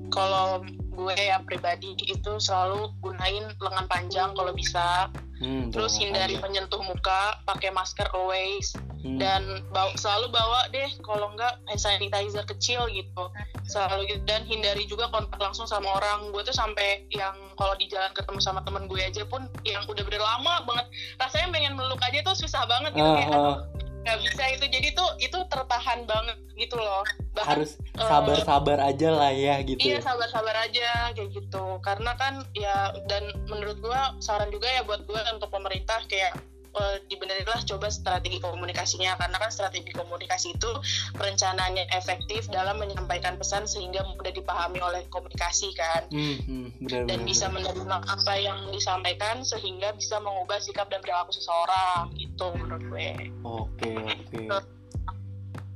Kalau 0.09 0.65
gue 0.97 1.15
yang 1.15 1.45
pribadi 1.45 1.93
itu 2.09 2.41
selalu 2.41 2.97
gunain 2.97 3.53
lengan 3.61 3.85
panjang 3.85 4.33
kalau 4.33 4.57
bisa. 4.57 5.13
Hmm, 5.41 5.73
Terus 5.73 5.97
hindari 5.97 6.37
aja. 6.37 6.45
menyentuh 6.45 6.77
muka, 6.79 7.41
pakai 7.43 7.73
masker 7.73 8.05
always. 8.13 8.77
Hmm. 9.01 9.17
dan 9.17 9.41
bawa, 9.73 9.97
selalu 9.97 10.29
bawa 10.29 10.69
deh 10.69 10.85
kalau 11.01 11.33
enggak 11.33 11.57
hand 11.65 11.81
sanitizer 11.81 12.45
kecil 12.45 12.85
gitu 12.85 13.33
selalu 13.65 14.05
gitu 14.05 14.21
dan 14.29 14.45
hindari 14.45 14.85
juga 14.85 15.09
kontak 15.09 15.41
langsung 15.41 15.65
sama 15.65 15.97
orang 15.97 16.29
gue 16.29 16.45
tuh 16.45 16.53
sampai 16.53 17.09
yang 17.09 17.33
kalau 17.57 17.73
di 17.81 17.89
jalan 17.89 18.13
ketemu 18.13 18.37
sama 18.37 18.61
temen 18.61 18.85
gue 18.85 19.01
aja 19.01 19.25
pun 19.25 19.49
yang 19.65 19.81
udah 19.89 20.05
bener 20.05 20.21
lama 20.21 20.61
banget 20.69 20.85
rasanya 21.17 21.49
pengen 21.49 21.73
meluk 21.73 21.97
aja 21.97 22.21
tuh 22.21 22.37
susah 22.37 22.61
banget 22.69 22.93
gitu 22.93 23.01
Ah, 23.01 23.15
kayak 23.17 23.29
aduh, 23.33 23.57
nggak 24.01 24.19
bisa 24.25 24.43
itu 24.57 24.65
jadi 24.65 24.87
tuh 24.97 25.09
itu 25.21 25.37
tertahan 25.45 26.09
banget 26.09 26.37
gitu 26.57 26.75
loh 26.77 27.05
bahkan 27.31 27.63
harus 27.63 27.77
sabar-sabar 27.95 28.77
aja 28.81 29.09
lah 29.13 29.31
ya 29.31 29.61
gitu. 29.63 29.79
Iya 29.79 29.97
ya. 29.97 29.99
sabar-sabar 30.03 30.55
aja 30.67 31.15
kayak 31.15 31.29
gitu 31.31 31.63
karena 31.79 32.11
kan 32.19 32.43
ya 32.57 32.91
dan 33.07 33.31
menurut 33.47 33.77
gua 33.79 34.17
saran 34.19 34.51
juga 34.51 34.67
ya 34.67 34.81
buat 34.83 35.05
gua 35.07 35.23
untuk 35.31 35.47
pemerintah 35.47 36.03
kayak 36.11 36.35
eh, 36.71 36.97
dibenerinlah 37.11 37.61
coba 37.67 37.87
strategi 37.91 38.39
komunikasinya 38.39 39.17
karena 39.19 39.37
kan 39.37 39.51
strategi 39.51 39.91
komunikasi 39.91 40.55
itu 40.55 40.71
perencanaannya 41.15 41.87
efektif 41.91 42.47
dalam 42.49 42.79
menyampaikan 42.79 43.35
pesan 43.35 43.67
sehingga 43.67 44.03
mudah 44.15 44.31
dipahami 44.31 44.79
oleh 44.79 45.03
komunikasi 45.11 45.71
kan 45.75 46.03
Hmm, 46.11 46.37
hmm, 46.43 46.67
benar 46.83 47.01
dan 47.07 47.19
benar, 47.23 47.27
bisa 47.27 47.45
benar. 47.47 47.71
menerima 47.75 47.97
apa 48.07 48.33
yang 48.39 48.57
disampaikan 48.71 49.35
sehingga 49.43 49.95
bisa 49.95 50.19
mengubah 50.19 50.59
sikap 50.59 50.87
dan 50.91 50.99
perilaku 51.03 51.31
seseorang 51.35 52.11
gitu 52.19 52.51
menurut 52.57 52.83
gue. 52.87 53.09
Oke 53.43 53.91
oke. 53.95 54.43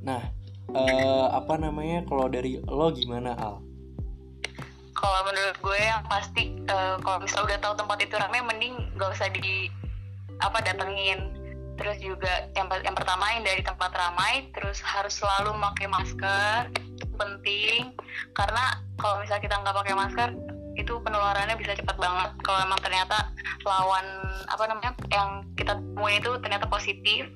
Nah, 0.06 0.22
eh, 0.76 1.26
apa 1.34 1.56
namanya 1.58 2.06
kalau 2.06 2.28
dari 2.30 2.62
lo 2.68 2.92
gimana 2.94 3.34
Al? 3.38 3.66
kalau 4.96 5.22
menurut 5.28 5.58
gue 5.60 5.80
yang 5.80 6.02
pasti 6.08 6.56
eh, 6.66 6.96
kalau 7.04 7.20
misalnya 7.22 7.46
udah 7.54 7.60
tahu 7.62 7.74
tempat 7.84 7.98
itu 8.02 8.16
ramai 8.16 8.40
mending 8.42 8.76
gak 8.96 9.12
usah 9.12 9.28
di 9.30 9.68
apa 10.42 10.58
datengin. 10.64 11.32
Terus 11.76 12.00
juga 12.00 12.48
yang 12.56 12.72
yang 12.72 12.96
pertama 12.96 13.36
hindari 13.36 13.60
tempat 13.60 13.92
ramai 13.92 14.48
terus 14.56 14.80
harus 14.80 15.12
selalu 15.20 15.56
pakai 15.60 15.88
masker 15.92 16.60
penting. 17.20 17.92
Karena 18.36 18.80
kalau 19.00 19.20
misalnya 19.20 19.44
kita 19.44 19.56
nggak 19.60 19.76
pakai 19.76 19.96
masker 19.96 20.30
itu 20.76 20.94
penularannya 21.04 21.56
bisa 21.60 21.76
cepat 21.76 21.96
banget. 22.00 22.32
Kalau 22.44 22.60
emang 22.64 22.80
ternyata 22.84 23.32
lawan 23.64 24.06
apa 24.48 24.64
namanya 24.68 24.92
yang 25.12 25.44
kita 25.56 25.76
temuin 25.76 26.20
itu 26.20 26.32
ternyata 26.44 26.68
positif 26.68 27.28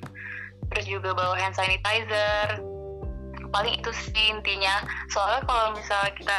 terus 0.70 0.86
juga 0.86 1.16
bawa 1.16 1.36
hand 1.36 1.56
sanitizer. 1.56 2.64
Paling 3.50 3.82
itu 3.82 3.91
sih 3.91 4.30
intinya. 4.30 4.86
Soalnya 5.10 5.41
kalau 5.50 5.74
misalnya 5.74 6.12
kita 6.14 6.38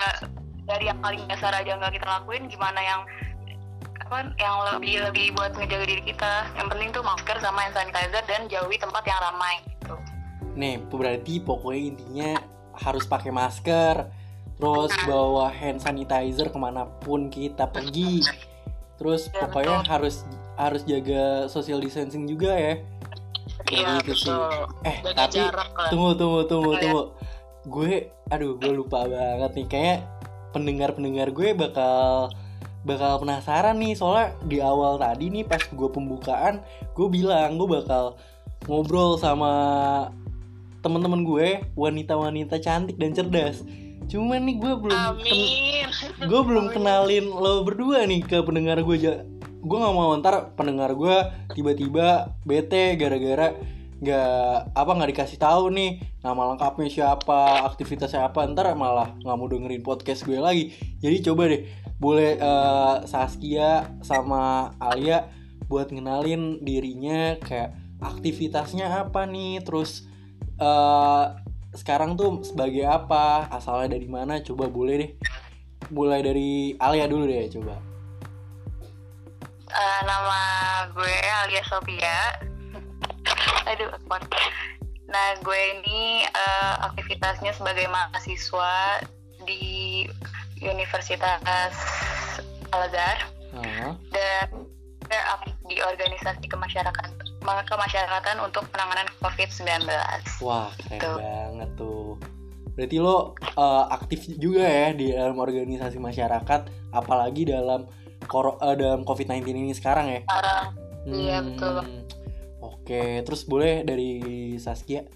uh, 0.00 0.18
dari 0.64 0.88
yang 0.88 1.00
paling 1.00 1.22
dasar 1.28 1.52
aja 1.52 1.76
nggak 1.76 1.96
kita 2.00 2.06
lakuin 2.08 2.48
gimana 2.48 2.80
yang 2.80 3.00
apa 4.08 4.32
yang 4.40 4.56
lebih 4.72 4.94
lebih 5.04 5.26
buat 5.36 5.52
ngejaga 5.52 5.84
diri 5.84 6.02
kita. 6.02 6.48
Yang 6.56 6.66
penting 6.72 6.88
tuh 6.90 7.04
masker 7.04 7.36
sama 7.38 7.60
hand 7.60 7.76
sanitizer 7.76 8.24
dan 8.24 8.48
jauhi 8.48 8.80
tempat 8.80 9.04
yang 9.04 9.20
ramai 9.20 9.54
gitu. 9.68 9.94
Nih 10.56 10.80
berarti 10.82 11.34
pokoknya 11.38 11.82
intinya 11.92 12.30
harus 12.72 13.04
pakai 13.04 13.28
masker 13.28 14.08
terus 14.58 14.90
bawa 15.04 15.52
hand 15.52 15.78
sanitizer 15.78 16.48
ke 16.48 16.56
mana 16.56 16.88
pun 17.04 17.28
kita 17.28 17.68
pergi. 17.68 18.24
Terus 18.96 19.28
Ya, 19.28 19.44
pokoknya 19.44 19.84
betul. 19.84 19.92
harus 19.92 20.16
harus 20.56 20.82
jaga 20.82 21.46
social 21.46 21.78
distancing 21.78 22.24
juga 22.24 22.56
ya. 22.56 22.74
Iya, 23.68 24.00
gitu 24.02 24.24
sih. 24.24 24.32
betul. 24.32 24.64
eh 24.82 24.96
tapi 25.04 25.36
jarak 25.36 25.68
tunggu 25.92 26.10
tunggu 26.16 26.40
tunggu 26.48 26.70
Iya. 26.74 26.80
tunggu. 26.80 27.02
Gue 27.68 27.92
aduh 28.26 28.56
gue 28.56 28.72
lupa 28.72 29.04
banget 29.04 29.52
nih. 29.52 29.66
Kayak 29.68 29.98
pendengar 30.50 30.96
pendengar 30.96 31.28
gue 31.28 31.52
bakal 31.52 32.32
bakal 32.86 33.22
penasaran 33.22 33.78
nih 33.78 33.98
soalnya 33.98 34.34
di 34.46 34.62
awal 34.62 34.98
tadi 34.98 35.30
nih 35.30 35.44
pas 35.46 35.60
gue 35.60 35.88
pembukaan 35.90 36.62
gue 36.94 37.06
bilang 37.10 37.58
gue 37.58 37.68
bakal 37.68 38.18
ngobrol 38.66 39.18
sama 39.18 39.50
teman-teman 40.82 41.26
gue 41.26 41.62
wanita-wanita 41.74 42.58
cantik 42.62 42.98
dan 42.98 43.10
cerdas. 43.14 43.66
Cuman 44.08 44.46
nih 44.46 44.56
gue 44.56 44.72
belum 44.78 45.02
gue 46.26 46.40
belum 46.42 46.72
kenalin 46.72 47.28
lo 47.28 47.66
berdua 47.66 48.06
nih 48.08 48.24
ke 48.24 48.40
pendengar 48.40 48.80
gue 48.80 48.96
aja 48.96 49.26
gue 49.58 49.76
nggak 49.76 49.94
mau 49.94 50.14
ntar 50.22 50.54
pendengar 50.54 50.94
gue 50.94 51.16
tiba-tiba 51.50 52.30
bete 52.46 52.94
gara-gara 52.94 53.58
nggak 53.98 54.78
apa 54.78 54.90
nggak 54.94 55.10
dikasih 55.10 55.38
tahu 55.42 55.74
nih 55.74 55.98
nama 56.22 56.54
lengkapnya 56.54 56.86
siapa 56.86 57.66
aktivitasnya 57.66 58.30
apa 58.30 58.46
ntar 58.54 58.70
malah 58.78 59.18
nggak 59.18 59.36
mau 59.36 59.50
dengerin 59.50 59.82
podcast 59.82 60.22
gue 60.22 60.38
lagi. 60.38 60.70
Jadi 61.02 61.16
coba 61.26 61.50
deh 61.50 61.66
boleh 61.98 62.38
eh, 62.38 62.96
Saskia 63.06 63.90
sama 64.02 64.72
Alia 64.78 65.28
buat 65.66 65.90
ngenalin 65.92 66.62
dirinya 66.64 67.36
kayak 67.42 67.74
aktivitasnya 67.98 68.88
apa 69.04 69.26
nih 69.26 69.60
terus 69.66 70.06
eh 70.58 71.24
sekarang 71.76 72.16
tuh 72.16 72.40
sebagai 72.42 72.88
apa 72.88 73.46
asalnya 73.52 73.94
dari 73.98 74.08
mana 74.08 74.40
coba 74.40 74.66
boleh 74.72 74.94
deh 74.96 75.12
mulai 75.92 76.24
dari 76.24 76.74
Alia 76.80 77.04
dulu 77.06 77.28
deh 77.28 77.46
coba 77.52 77.76
Eh, 79.68 80.00
nama 80.08 80.40
gue 80.96 81.14
Alia 81.44 81.62
Sophia 81.68 82.40
aduh 83.70 83.92
akun. 83.92 84.24
nah 85.06 85.36
gue 85.44 85.60
ini 85.76 86.24
eh, 86.24 86.74
aktivitasnya 86.88 87.52
sebagai 87.52 87.84
mahasiswa 87.92 89.04
di 89.44 90.08
Universitas 90.62 91.74
Al 92.72 92.82
Azhar 92.90 93.18
Ah, 93.48 93.96
dan 94.12 94.48
aktif 95.08 95.56
di 95.72 95.80
organisasi 95.80 96.44
kemasyarakatan 96.52 97.16
kemasyarakatan 97.64 98.36
untuk 98.44 98.68
penanganan 98.68 99.08
COVID-19 99.24 99.88
wah 100.44 100.68
keren 100.84 101.00
Tuh. 101.00 101.16
banget 101.16 101.70
tuh 101.80 102.08
berarti 102.76 102.96
lo 103.00 103.32
eh, 103.40 103.84
aktif 103.88 104.28
juga 104.36 104.68
ya 104.68 104.92
di 104.92 105.16
dalam 105.16 105.40
organisasi 105.40 105.96
masyarakat 105.96 106.92
apalagi 106.92 107.48
dalam 107.48 107.88
koro 108.28 108.60
eh, 108.60 108.76
dalam 108.76 109.02
COVID-19 109.08 109.48
ini 109.48 109.72
sekarang 109.72 110.12
ya 110.12 110.20
sekarang 110.28 110.76
Iya, 111.08 111.40
betul. 111.40 112.04
Oke, 112.60 113.24
terus 113.24 113.48
boleh 113.48 113.80
dari 113.80 114.20
Saskia? 114.60 115.08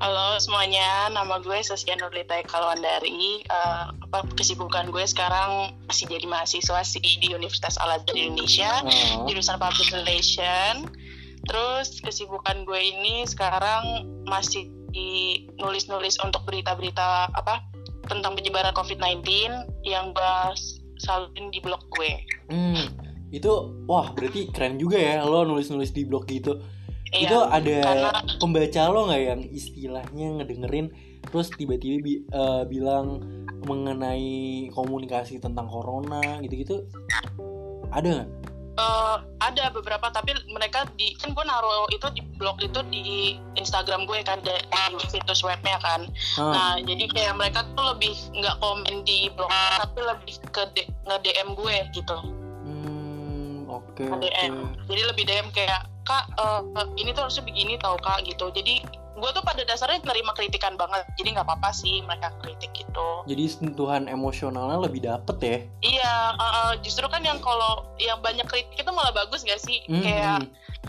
Halo 0.00 0.40
semuanya, 0.40 1.12
nama 1.12 1.44
gue 1.44 1.60
Saskia 1.60 1.92
Nurlita 1.92 2.40
Kalwandari. 2.48 3.44
Eh, 3.44 3.84
apa 3.92 4.24
kesibukan 4.32 4.88
gue 4.88 5.04
sekarang 5.04 5.76
masih 5.92 6.08
jadi 6.08 6.24
mahasiswa 6.24 6.80
sih 6.80 7.04
di 7.04 7.36
Universitas 7.36 7.76
Al 7.76 8.00
Azhar 8.00 8.16
Indonesia, 8.16 8.80
Oh, 8.80 9.28
jurusan 9.28 9.60
Public 9.60 9.92
Relation. 9.92 10.88
Terus 11.44 12.00
kesibukan 12.00 12.64
gue 12.64 12.80
ini 12.80 13.28
sekarang 13.28 14.08
masih 14.24 14.72
di 14.88 15.44
nulis-nulis 15.60 16.16
untuk 16.24 16.48
berita-berita 16.48 17.28
apa 17.36 17.60
tentang 18.08 18.40
penyebaran 18.40 18.72
COVID-19 18.72 19.20
yang 19.84 20.16
gue 20.16 20.36
salurin 20.96 21.52
di 21.52 21.60
blog 21.60 21.84
gue. 21.92 22.24
hmm, 22.48 22.84
itu 23.36 23.52
wah 23.84 24.08
berarti 24.16 24.48
keren 24.48 24.80
juga 24.80 24.96
ya 24.96 25.28
lo 25.28 25.44
nulis-nulis 25.44 25.92
di 25.92 26.08
blog 26.08 26.24
gitu. 26.24 26.56
Iya, 27.10 27.26
itu 27.26 27.36
ada 27.42 27.76
karena- 27.82 28.22
pembaca 28.38 28.82
lo 28.86 29.00
nggak 29.06 29.22
yang 29.24 29.42
istilahnya 29.46 30.26
ngedengerin 30.36 30.86
terus 31.22 31.50
tiba-tiba 31.50 31.96
bi- 32.00 32.24
eh, 32.24 32.62
bilang 32.64 33.18
mengenai 33.64 34.30
komunikasi 34.70 35.36
tentang 35.36 35.66
corona 35.66 36.38
gitu-gitu? 36.40 36.86
Ada 37.90 38.08
nggak? 38.08 38.30
Eh, 38.72 39.16
ada 39.42 39.64
beberapa 39.70 40.08
tapi 40.08 40.32
mereka 40.48 40.88
di 40.94 41.12
kan 41.14 41.34
gue 41.34 41.44
naruh 41.44 41.84
itu 41.90 42.06
di 42.10 42.22
blog 42.38 42.56
itu 42.62 42.80
di 42.86 43.04
Instagram 43.54 44.06
gue 44.06 44.22
kan 44.22 44.40
di, 44.40 44.48
di 44.48 45.06
situs 45.06 45.42
webnya 45.42 45.76
kan 45.82 46.08
Hah, 46.38 46.48
nah 46.48 46.72
jadi 46.78 47.04
kayak 47.10 47.34
mereka 47.36 47.66
tuh 47.74 47.92
lebih 47.92 48.14
nggak 48.32 48.56
komen 48.56 49.04
di 49.04 49.28
blog 49.30 49.52
tapi 49.52 50.00
lebih 50.00 50.32
ke 50.48 50.62
nge 51.04 51.16
DM 51.20 51.48
gue 51.52 51.76
gitu 51.92 52.16
hmm, 52.64 53.68
oke 53.68 54.00
nge 54.00 54.16
oke. 54.16 54.22
DM 54.22 54.54
jadi 54.86 55.02
lebih 55.04 55.24
DM 55.28 55.48
kayak 55.50 55.89
kak 56.02 56.24
eh, 56.34 56.60
eh, 56.76 56.86
ini 56.98 57.10
tuh 57.10 57.28
harusnya 57.28 57.44
begini 57.44 57.74
tau 57.76 57.96
kak 57.96 58.24
gitu. 58.24 58.48
Jadi 58.50 58.82
gue 59.20 59.30
tuh 59.36 59.44
pada 59.44 59.60
dasarnya 59.62 60.00
nerima 60.02 60.32
kritikan 60.32 60.74
banget. 60.74 61.04
Jadi 61.20 61.36
nggak 61.36 61.44
apa-apa 61.44 61.70
sih 61.70 62.00
mereka 62.02 62.32
kritik 62.40 62.72
gitu. 62.72 63.08
Jadi 63.28 63.44
sentuhan 63.46 64.08
emosionalnya 64.08 64.80
lebih 64.80 65.04
dapet 65.04 65.36
ya? 65.40 65.58
iya 65.84 66.14
eh, 66.34 66.52
eh, 66.56 66.72
justru 66.80 67.04
kan 67.06 67.20
yang 67.20 67.36
kalau 67.38 67.84
yang 68.00 68.16
banyak 68.20 68.48
kritik 68.48 68.80
itu 68.80 68.90
malah 68.90 69.12
bagus 69.12 69.44
gak 69.44 69.60
sih? 69.60 69.84
Hmm, 69.86 70.00
kayak 70.00 70.38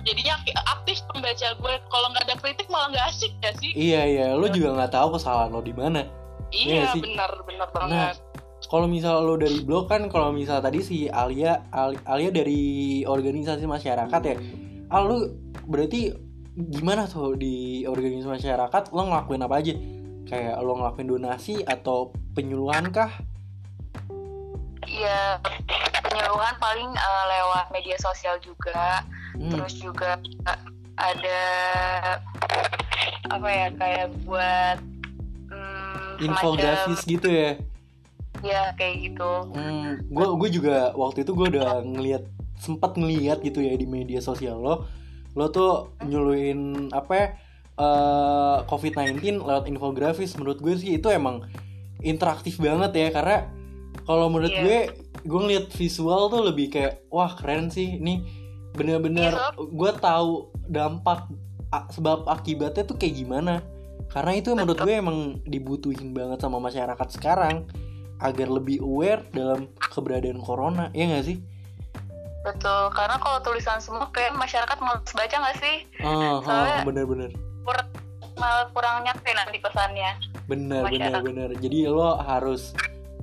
jadinya 0.07 0.39
aktif 0.72 1.03
pembaca 1.12 1.47
gue 1.53 1.74
kalau 1.91 2.07
nggak 2.16 2.24
ada 2.32 2.36
kritik 2.39 2.68
malah 2.72 2.88
nggak 2.89 3.05
asik 3.12 3.32
gak 3.43 3.55
sih? 3.59 3.76
Iya 3.76 4.01
iya, 4.07 4.26
lo 4.34 4.47
juga 4.47 4.80
nggak 4.80 4.93
tahu 4.95 5.20
kesalahan 5.20 5.51
lo 5.51 5.59
di 5.59 5.76
mana. 5.76 6.07
Iya 6.51 6.72
iya 6.72 6.86
sih. 6.95 7.01
benar 7.03 7.32
benar 7.43 7.68
Nah, 7.68 7.80
banget. 7.84 8.16
kalau 8.68 8.88
misal 8.88 9.24
lo 9.24 9.36
dari 9.36 9.59
blog 9.59 9.91
kan, 9.91 10.07
kalau 10.07 10.32
misal 10.32 10.59
tadi 10.59 10.80
si 10.80 11.07
Alia, 11.07 11.68
Ali- 11.72 11.99
Alia 12.07 12.32
dari 12.32 12.62
organisasi 13.03 13.68
masyarakat 13.68 14.22
ya, 14.24 14.36
Al 14.92 15.04
lu 15.08 15.18
berarti 15.66 16.12
gimana 16.52 17.08
tuh 17.08 17.39
di 17.39 17.88
organisasi 17.88 18.28
masyarakat 18.28 18.84
lo 18.92 19.02
ngelakuin 19.08 19.42
apa 19.48 19.56
aja? 19.64 19.74
Kayak 20.28 20.60
lo 20.62 20.76
ngelakuin 20.76 21.08
donasi 21.08 21.64
atau 21.64 22.12
penyuluhan 22.36 22.92
kah? 22.92 23.12
ya 24.92 25.39
penyuluhan 26.04 26.56
paling 26.60 26.92
eh, 26.92 27.24
lewat 27.32 27.66
media 27.72 27.98
sosial 28.02 28.36
juga 28.44 29.06
Hmm, 29.32 29.48
terus 29.48 29.80
juga 29.80 30.20
ada 31.00 31.42
apa 33.32 33.48
ya 33.48 33.68
kayak 33.80 34.08
buat 34.28 34.78
hmm, 35.48 36.20
infografis 36.20 37.00
gitu 37.08 37.32
ya? 37.32 37.56
ya 38.44 38.76
kayak 38.76 39.08
gitu 39.08 39.32
Hmm, 39.56 40.04
gue 40.12 40.28
gue 40.36 40.50
juga 40.52 40.92
waktu 41.00 41.24
itu 41.24 41.32
gue 41.32 41.48
udah 41.58 41.80
ngeliat 41.80 42.28
sempat 42.62 42.93
ngeliat 42.93 43.41
gitu 43.41 43.66
ya 43.66 43.74
di 43.74 43.89
media 43.89 44.22
sosial 44.22 44.62
lo, 44.62 44.86
lo 45.34 45.49
tuh 45.49 45.97
nyuluin 46.05 46.93
apa 46.93 47.14
ya, 47.18 47.28
eh, 47.76 48.57
COVID-19 48.70 49.41
lewat 49.41 49.66
infografis. 49.66 50.38
Menurut 50.38 50.62
gue 50.62 50.78
sih 50.78 51.01
itu 51.01 51.09
emang 51.09 51.41
interaktif 52.05 52.62
banget 52.62 52.93
ya 52.93 53.07
karena 53.09 53.49
kalau 54.05 54.30
menurut 54.30 54.53
Iya. 54.53 54.62
gue 54.62 54.80
gue 55.22 55.39
ngeliat 55.41 55.68
visual 55.70 56.30
tuh 56.30 56.41
lebih 56.41 56.74
kayak 56.74 57.05
wah 57.09 57.34
keren 57.34 57.70
sih 57.70 57.97
ini 57.97 58.26
bener-bener 58.74 59.34
Iya, 59.34 59.53
gue 59.57 59.91
tahu 59.97 60.49
dampak 60.66 61.30
sebab 61.93 62.26
akibatnya 62.26 62.84
tuh 62.84 62.97
kayak 62.97 63.16
gimana 63.22 63.62
karena 64.09 64.32
itu 64.36 64.51
menurut 64.51 64.82
gue 64.82 64.91
emang 64.91 65.39
dibutuhin 65.45 66.12
banget 66.12 66.41
sama 66.41 66.57
masyarakat 66.59 67.07
sekarang 67.16 67.70
agar 68.20 68.47
lebih 68.49 68.82
aware 68.82 69.24
dalam 69.32 69.70
keberadaan 69.78 70.41
corona 70.41 70.89
ya 70.91 71.07
nggak 71.07 71.26
sih 71.26 71.38
betul 72.42 72.89
karena 72.92 73.16
kalau 73.16 73.38
tulisan 73.42 73.78
semua 73.78 74.10
kayak 74.10 74.34
masyarakat 74.34 74.78
males 74.78 75.06
baca 75.08 75.36
nggak 75.38 75.58
sih? 75.58 75.76
Ah, 76.00 76.42
Soalnya- 76.42 76.84
bener-bener. 76.84 77.30
kurang 77.62 77.88
malah 78.34 78.66
kurang 78.72 79.06
nyampe 79.06 79.30
nanti 79.32 79.58
pesannya. 79.58 80.18
Bener 80.46 80.82
bener 80.84 81.14
Masyarakat. 81.14 81.22
bener 81.22 81.50
jadi 81.58 81.78
lo 81.88 82.18
harus 82.18 82.74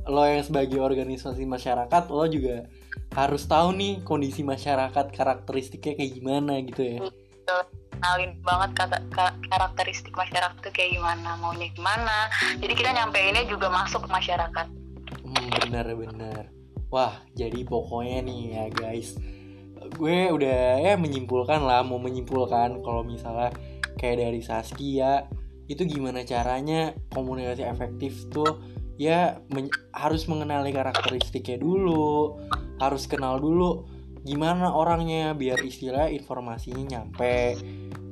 lo 0.07 0.23
yang 0.23 0.41
sebagai 0.41 0.79
organisasi 0.79 1.43
masyarakat 1.43 2.03
lo 2.07 2.25
juga 2.25 2.64
harus 3.12 3.43
tahu 3.45 3.75
nih 3.75 4.01
kondisi 4.03 4.41
masyarakat 4.41 5.11
karakteristiknya 5.11 5.99
kayak 5.99 6.12
gimana 6.14 6.53
gitu 6.62 6.81
ya. 6.81 6.99
Kenalin 7.91 8.39
banget 8.41 8.71
kata 8.79 8.99
karakteristik 9.45 10.14
masyarakat 10.14 10.55
itu 10.57 10.71
kayak 10.71 10.91
gimana 10.95 11.35
maunya 11.37 11.66
gimana. 11.75 12.31
Jadi 12.62 12.73
kita 12.73 12.95
nyampeinnya 12.95 13.43
juga 13.45 13.66
masuk 13.69 14.07
ke 14.07 14.11
masyarakat. 14.12 14.66
Hmm, 15.27 15.47
bener 15.66 15.87
bener 15.93 16.45
wah 16.89 17.20
jadi 17.36 17.64
pokoknya 17.64 18.24
nih 18.24 18.41
ya 18.55 18.64
guys. 18.72 19.16
Gue 19.95 20.28
udah 20.28 20.82
ya 20.82 20.95
menyimpulkan 20.99 21.62
lah 21.64 21.86
mau 21.86 21.97
menyimpulkan 22.03 22.82
kalau 22.82 23.07
misalnya 23.07 23.55
kayak 23.97 24.20
dari 24.20 24.41
Saskia 24.45 25.26
itu 25.68 25.84
gimana 25.84 26.24
caranya 26.24 26.97
komunikasi 27.12 27.64
efektif 27.64 28.24
tuh 28.32 28.64
ya 28.99 29.39
men 29.53 29.68
harus 29.95 30.26
mengenali 30.26 30.72
karakteristiknya 30.74 31.61
dulu 31.61 32.41
harus 32.80 33.05
kenal 33.07 33.39
dulu 33.39 33.86
gimana 34.26 34.74
orangnya 34.74 35.32
biar 35.32 35.62
istilah 35.62 36.11
informasinya 36.11 36.84
nyampe. 36.99 37.57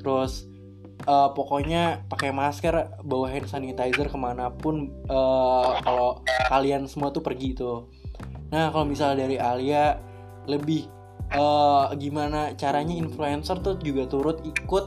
Terus 0.00 0.46
uh, 1.04 1.34
pokoknya 1.34 2.06
pakai 2.08 2.30
masker 2.32 3.02
bawa 3.04 3.28
hand 3.28 3.50
sanitizer 3.50 4.08
ke 4.08 4.18
mana 4.18 4.48
pun 4.54 4.88
uh, 5.10 5.76
kalau 5.82 6.22
kalian 6.48 6.88
semua 6.88 7.12
tuh 7.12 7.20
pergi 7.20 7.52
tuh 7.52 7.90
nah 8.52 8.70
kalau 8.70 8.86
misalnya 8.86 9.26
dari 9.26 9.36
Alia 9.40 9.98
lebih 10.46 10.86
uh, 11.34 11.90
gimana 11.98 12.54
caranya 12.54 12.94
influencer 12.94 13.58
tuh 13.62 13.78
juga 13.82 14.06
turut 14.06 14.38
ikut 14.46 14.84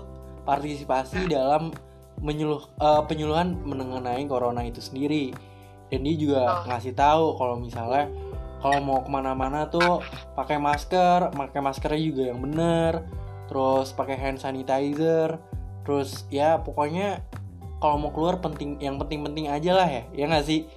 partisipasi 0.48 1.28
dalam 1.28 1.76
menyuluh 2.20 2.64
uh, 2.80 3.04
penyuluhan 3.08 3.60
mengenai 3.64 4.24
corona 4.28 4.64
itu 4.64 4.84
sendiri 4.84 5.32
dan 5.90 6.06
dia 6.06 6.16
juga 6.16 6.42
oh. 6.44 6.56
ngasih 6.70 6.94
tahu 6.96 7.26
kalau 7.40 7.56
misalnya 7.60 8.08
kalau 8.60 8.80
mau 8.84 9.00
ke 9.00 9.10
mana-mana 9.10 9.72
tuh 9.72 10.04
pakai 10.36 10.60
masker 10.60 11.32
pakai 11.32 11.60
maskernya 11.64 12.02
juga 12.04 12.24
yang 12.32 12.40
bener 12.44 13.08
terus 13.48 13.96
pakai 13.96 14.20
hand 14.20 14.40
sanitizer 14.40 15.40
terus 15.88 16.28
ya 16.30 16.60
pokoknya 16.60 17.24
kalau 17.80 17.96
mau 17.98 18.12
keluar 18.12 18.44
penting 18.44 18.76
yang 18.84 19.00
penting-penting 19.00 19.48
aja 19.48 19.72
lah 19.74 19.88
ya 19.88 20.04
ya 20.12 20.24
nggak 20.28 20.46
sih 20.46 20.68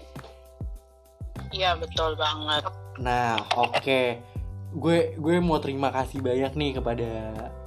iya 1.53 1.77
betul 1.77 2.17
banget 2.17 2.65
nah 3.01 3.41
oke 3.57 3.79
okay. 3.81 4.21
gue 4.73 5.17
gue 5.17 5.37
mau 5.41 5.61
terima 5.61 5.93
kasih 5.93 6.21
banyak 6.21 6.53
nih 6.57 6.71
kepada 6.81 7.11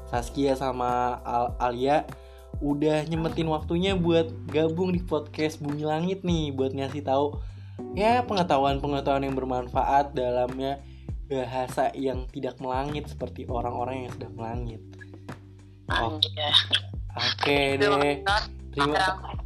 Saskia 0.10 0.54
sama 0.54 1.22
Al 1.26 1.58
Alia 1.58 2.06
udah 2.64 3.04
nyemetin 3.10 3.52
waktunya 3.52 3.98
buat 3.98 4.32
gabung 4.48 4.96
di 4.96 5.02
podcast 5.04 5.60
Bumi 5.60 5.84
Langit 5.84 6.24
nih 6.24 6.56
buat 6.56 6.72
ngasih 6.72 7.04
tahu 7.04 7.36
ya 7.96 8.24
pengetahuan-pengetahuan 8.24 9.28
yang 9.28 9.36
bermanfaat 9.36 10.16
dalamnya 10.16 10.80
bahasa 11.26 11.90
yang 11.98 12.30
tidak 12.30 12.62
melangit 12.62 13.10
seperti 13.10 13.50
orang-orang 13.50 14.06
yang 14.06 14.12
sudah 14.14 14.32
melangit. 14.32 14.82
Oke 15.90 16.22
okay. 17.42 17.68
deh. 17.82 18.22
Terima, 18.76 19.00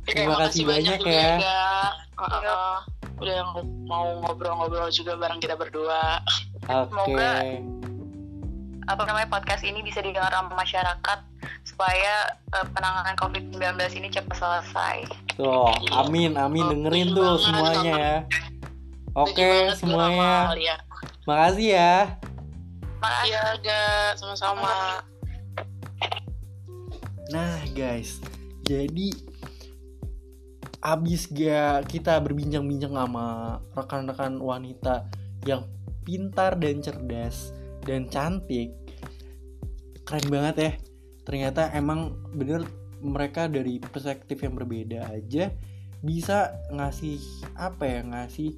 terima 0.10 0.36
kasih 0.42 0.64
banyak, 0.66 1.00
ya. 1.06 1.38
Uh, 2.18 2.82
udah 3.22 3.38
mau 3.86 4.26
ngobrol-ngobrol 4.26 4.90
juga 4.90 5.14
bareng 5.20 5.38
kita 5.38 5.54
berdua. 5.54 6.24
Oke. 6.66 7.14
Okay. 7.14 7.62
apa 8.90 9.06
namanya 9.06 9.30
podcast 9.30 9.62
ini 9.62 9.86
bisa 9.86 10.02
didengar 10.02 10.34
sama 10.34 10.50
masyarakat 10.58 11.20
supaya 11.62 12.34
uh, 12.58 12.66
penanganan 12.74 13.14
COVID-19 13.22 13.78
ini 14.02 14.10
cepat 14.10 14.34
selesai. 14.34 15.06
Tuh, 15.38 15.70
amin, 15.94 16.34
amin 16.34 16.74
dengerin 16.74 17.14
tuh 17.14 17.38
semuanya 17.38 17.94
ya. 17.94 18.18
Oke, 19.14 19.70
semuanya. 19.78 20.50
Makasih 21.30 21.70
ya. 21.78 21.96
Makasih 22.98 23.62
ya, 23.62 23.86
sama-sama. 24.18 25.06
Nah, 27.30 27.62
guys, 27.78 28.18
jadi 28.70 29.10
abis 30.80 31.28
gak 31.34 31.90
kita 31.90 32.22
berbincang-bincang 32.22 32.94
sama 32.94 33.60
rekan-rekan 33.74 34.38
wanita 34.38 35.10
yang 35.44 35.66
pintar 36.06 36.56
dan 36.56 36.80
cerdas 36.80 37.52
dan 37.84 38.06
cantik 38.08 38.72
keren 40.06 40.28
banget 40.30 40.56
ya. 40.58 40.72
Ternyata 41.26 41.74
emang 41.74 42.16
bener 42.34 42.66
mereka 43.02 43.50
dari 43.50 43.82
perspektif 43.82 44.42
yang 44.42 44.54
berbeda 44.56 45.10
aja 45.10 45.52
bisa 46.00 46.56
ngasih 46.72 47.20
apa 47.60 47.84
ya 47.84 48.02
ngasih 48.08 48.56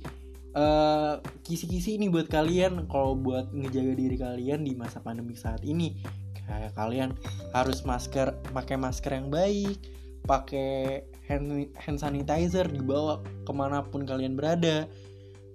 uh, 0.54 1.18
kisi-kisi 1.42 1.98
ini 1.98 2.08
buat 2.08 2.30
kalian. 2.30 2.86
Kalau 2.86 3.18
buat 3.18 3.50
ngejaga 3.50 3.94
diri 3.98 4.18
kalian 4.20 4.62
di 4.62 4.78
masa 4.78 5.02
pandemi 5.02 5.34
saat 5.34 5.66
ini 5.66 5.98
kayak 6.46 6.76
kalian 6.78 7.18
harus 7.56 7.82
masker 7.88 8.36
pakai 8.52 8.76
masker 8.76 9.12
yang 9.18 9.32
baik 9.32 10.01
pakai 10.26 11.02
hand, 11.26 11.72
hand 11.78 12.00
sanitizer 12.00 12.68
dibawa 12.68 13.22
ke 13.48 13.52
mana 13.54 13.86
pun 13.86 14.04
kalian 14.04 14.36
berada. 14.36 14.86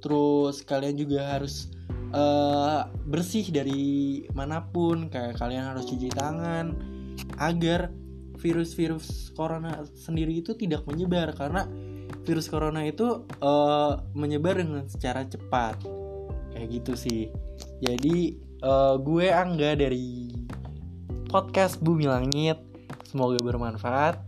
Terus 0.01 0.63
kalian 0.63 0.97
juga 0.97 1.37
harus 1.37 1.73
uh, 2.15 2.87
bersih 3.09 3.49
dari 3.51 4.25
mana 4.33 4.65
pun 4.71 5.11
kayak 5.11 5.41
kalian 5.41 5.75
harus 5.75 5.89
cuci 5.89 6.13
tangan 6.15 6.77
agar 7.41 7.91
virus-virus 8.37 9.33
corona 9.33 9.83
sendiri 9.97 10.41
itu 10.41 10.55
tidak 10.55 10.85
menyebar. 10.87 11.33
Karena 11.35 11.67
virus 12.27 12.47
corona 12.51 12.85
itu 12.87 13.27
uh, 13.43 14.03
menyebar 14.15 14.59
dengan 14.61 14.87
secara 14.87 15.27
cepat. 15.27 15.83
Kayak 16.55 16.69
gitu 16.83 16.93
sih. 16.97 17.23
Jadi 17.85 18.37
uh, 18.65 18.97
gue 18.97 19.29
Angga 19.29 19.77
dari 19.77 20.33
podcast 21.29 21.81
Bumi 21.83 22.09
Langit. 22.09 22.61
Semoga 23.07 23.39
bermanfaat 23.41 24.26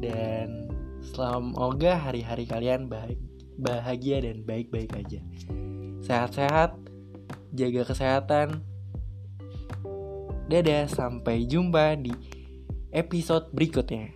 dan 0.00 0.68
semoga 1.00 1.96
hari-hari 1.96 2.48
kalian 2.48 2.88
bahagia 3.56 4.20
dan 4.24 4.42
baik-baik 4.44 4.92
aja 4.96 5.20
sehat-sehat 6.04 6.76
jaga 7.56 7.82
kesehatan 7.88 8.64
Dadah, 10.46 10.86
sampai 10.86 11.42
jumpa 11.42 11.98
di 11.98 12.14
episode 12.94 13.50
berikutnya. 13.50 14.14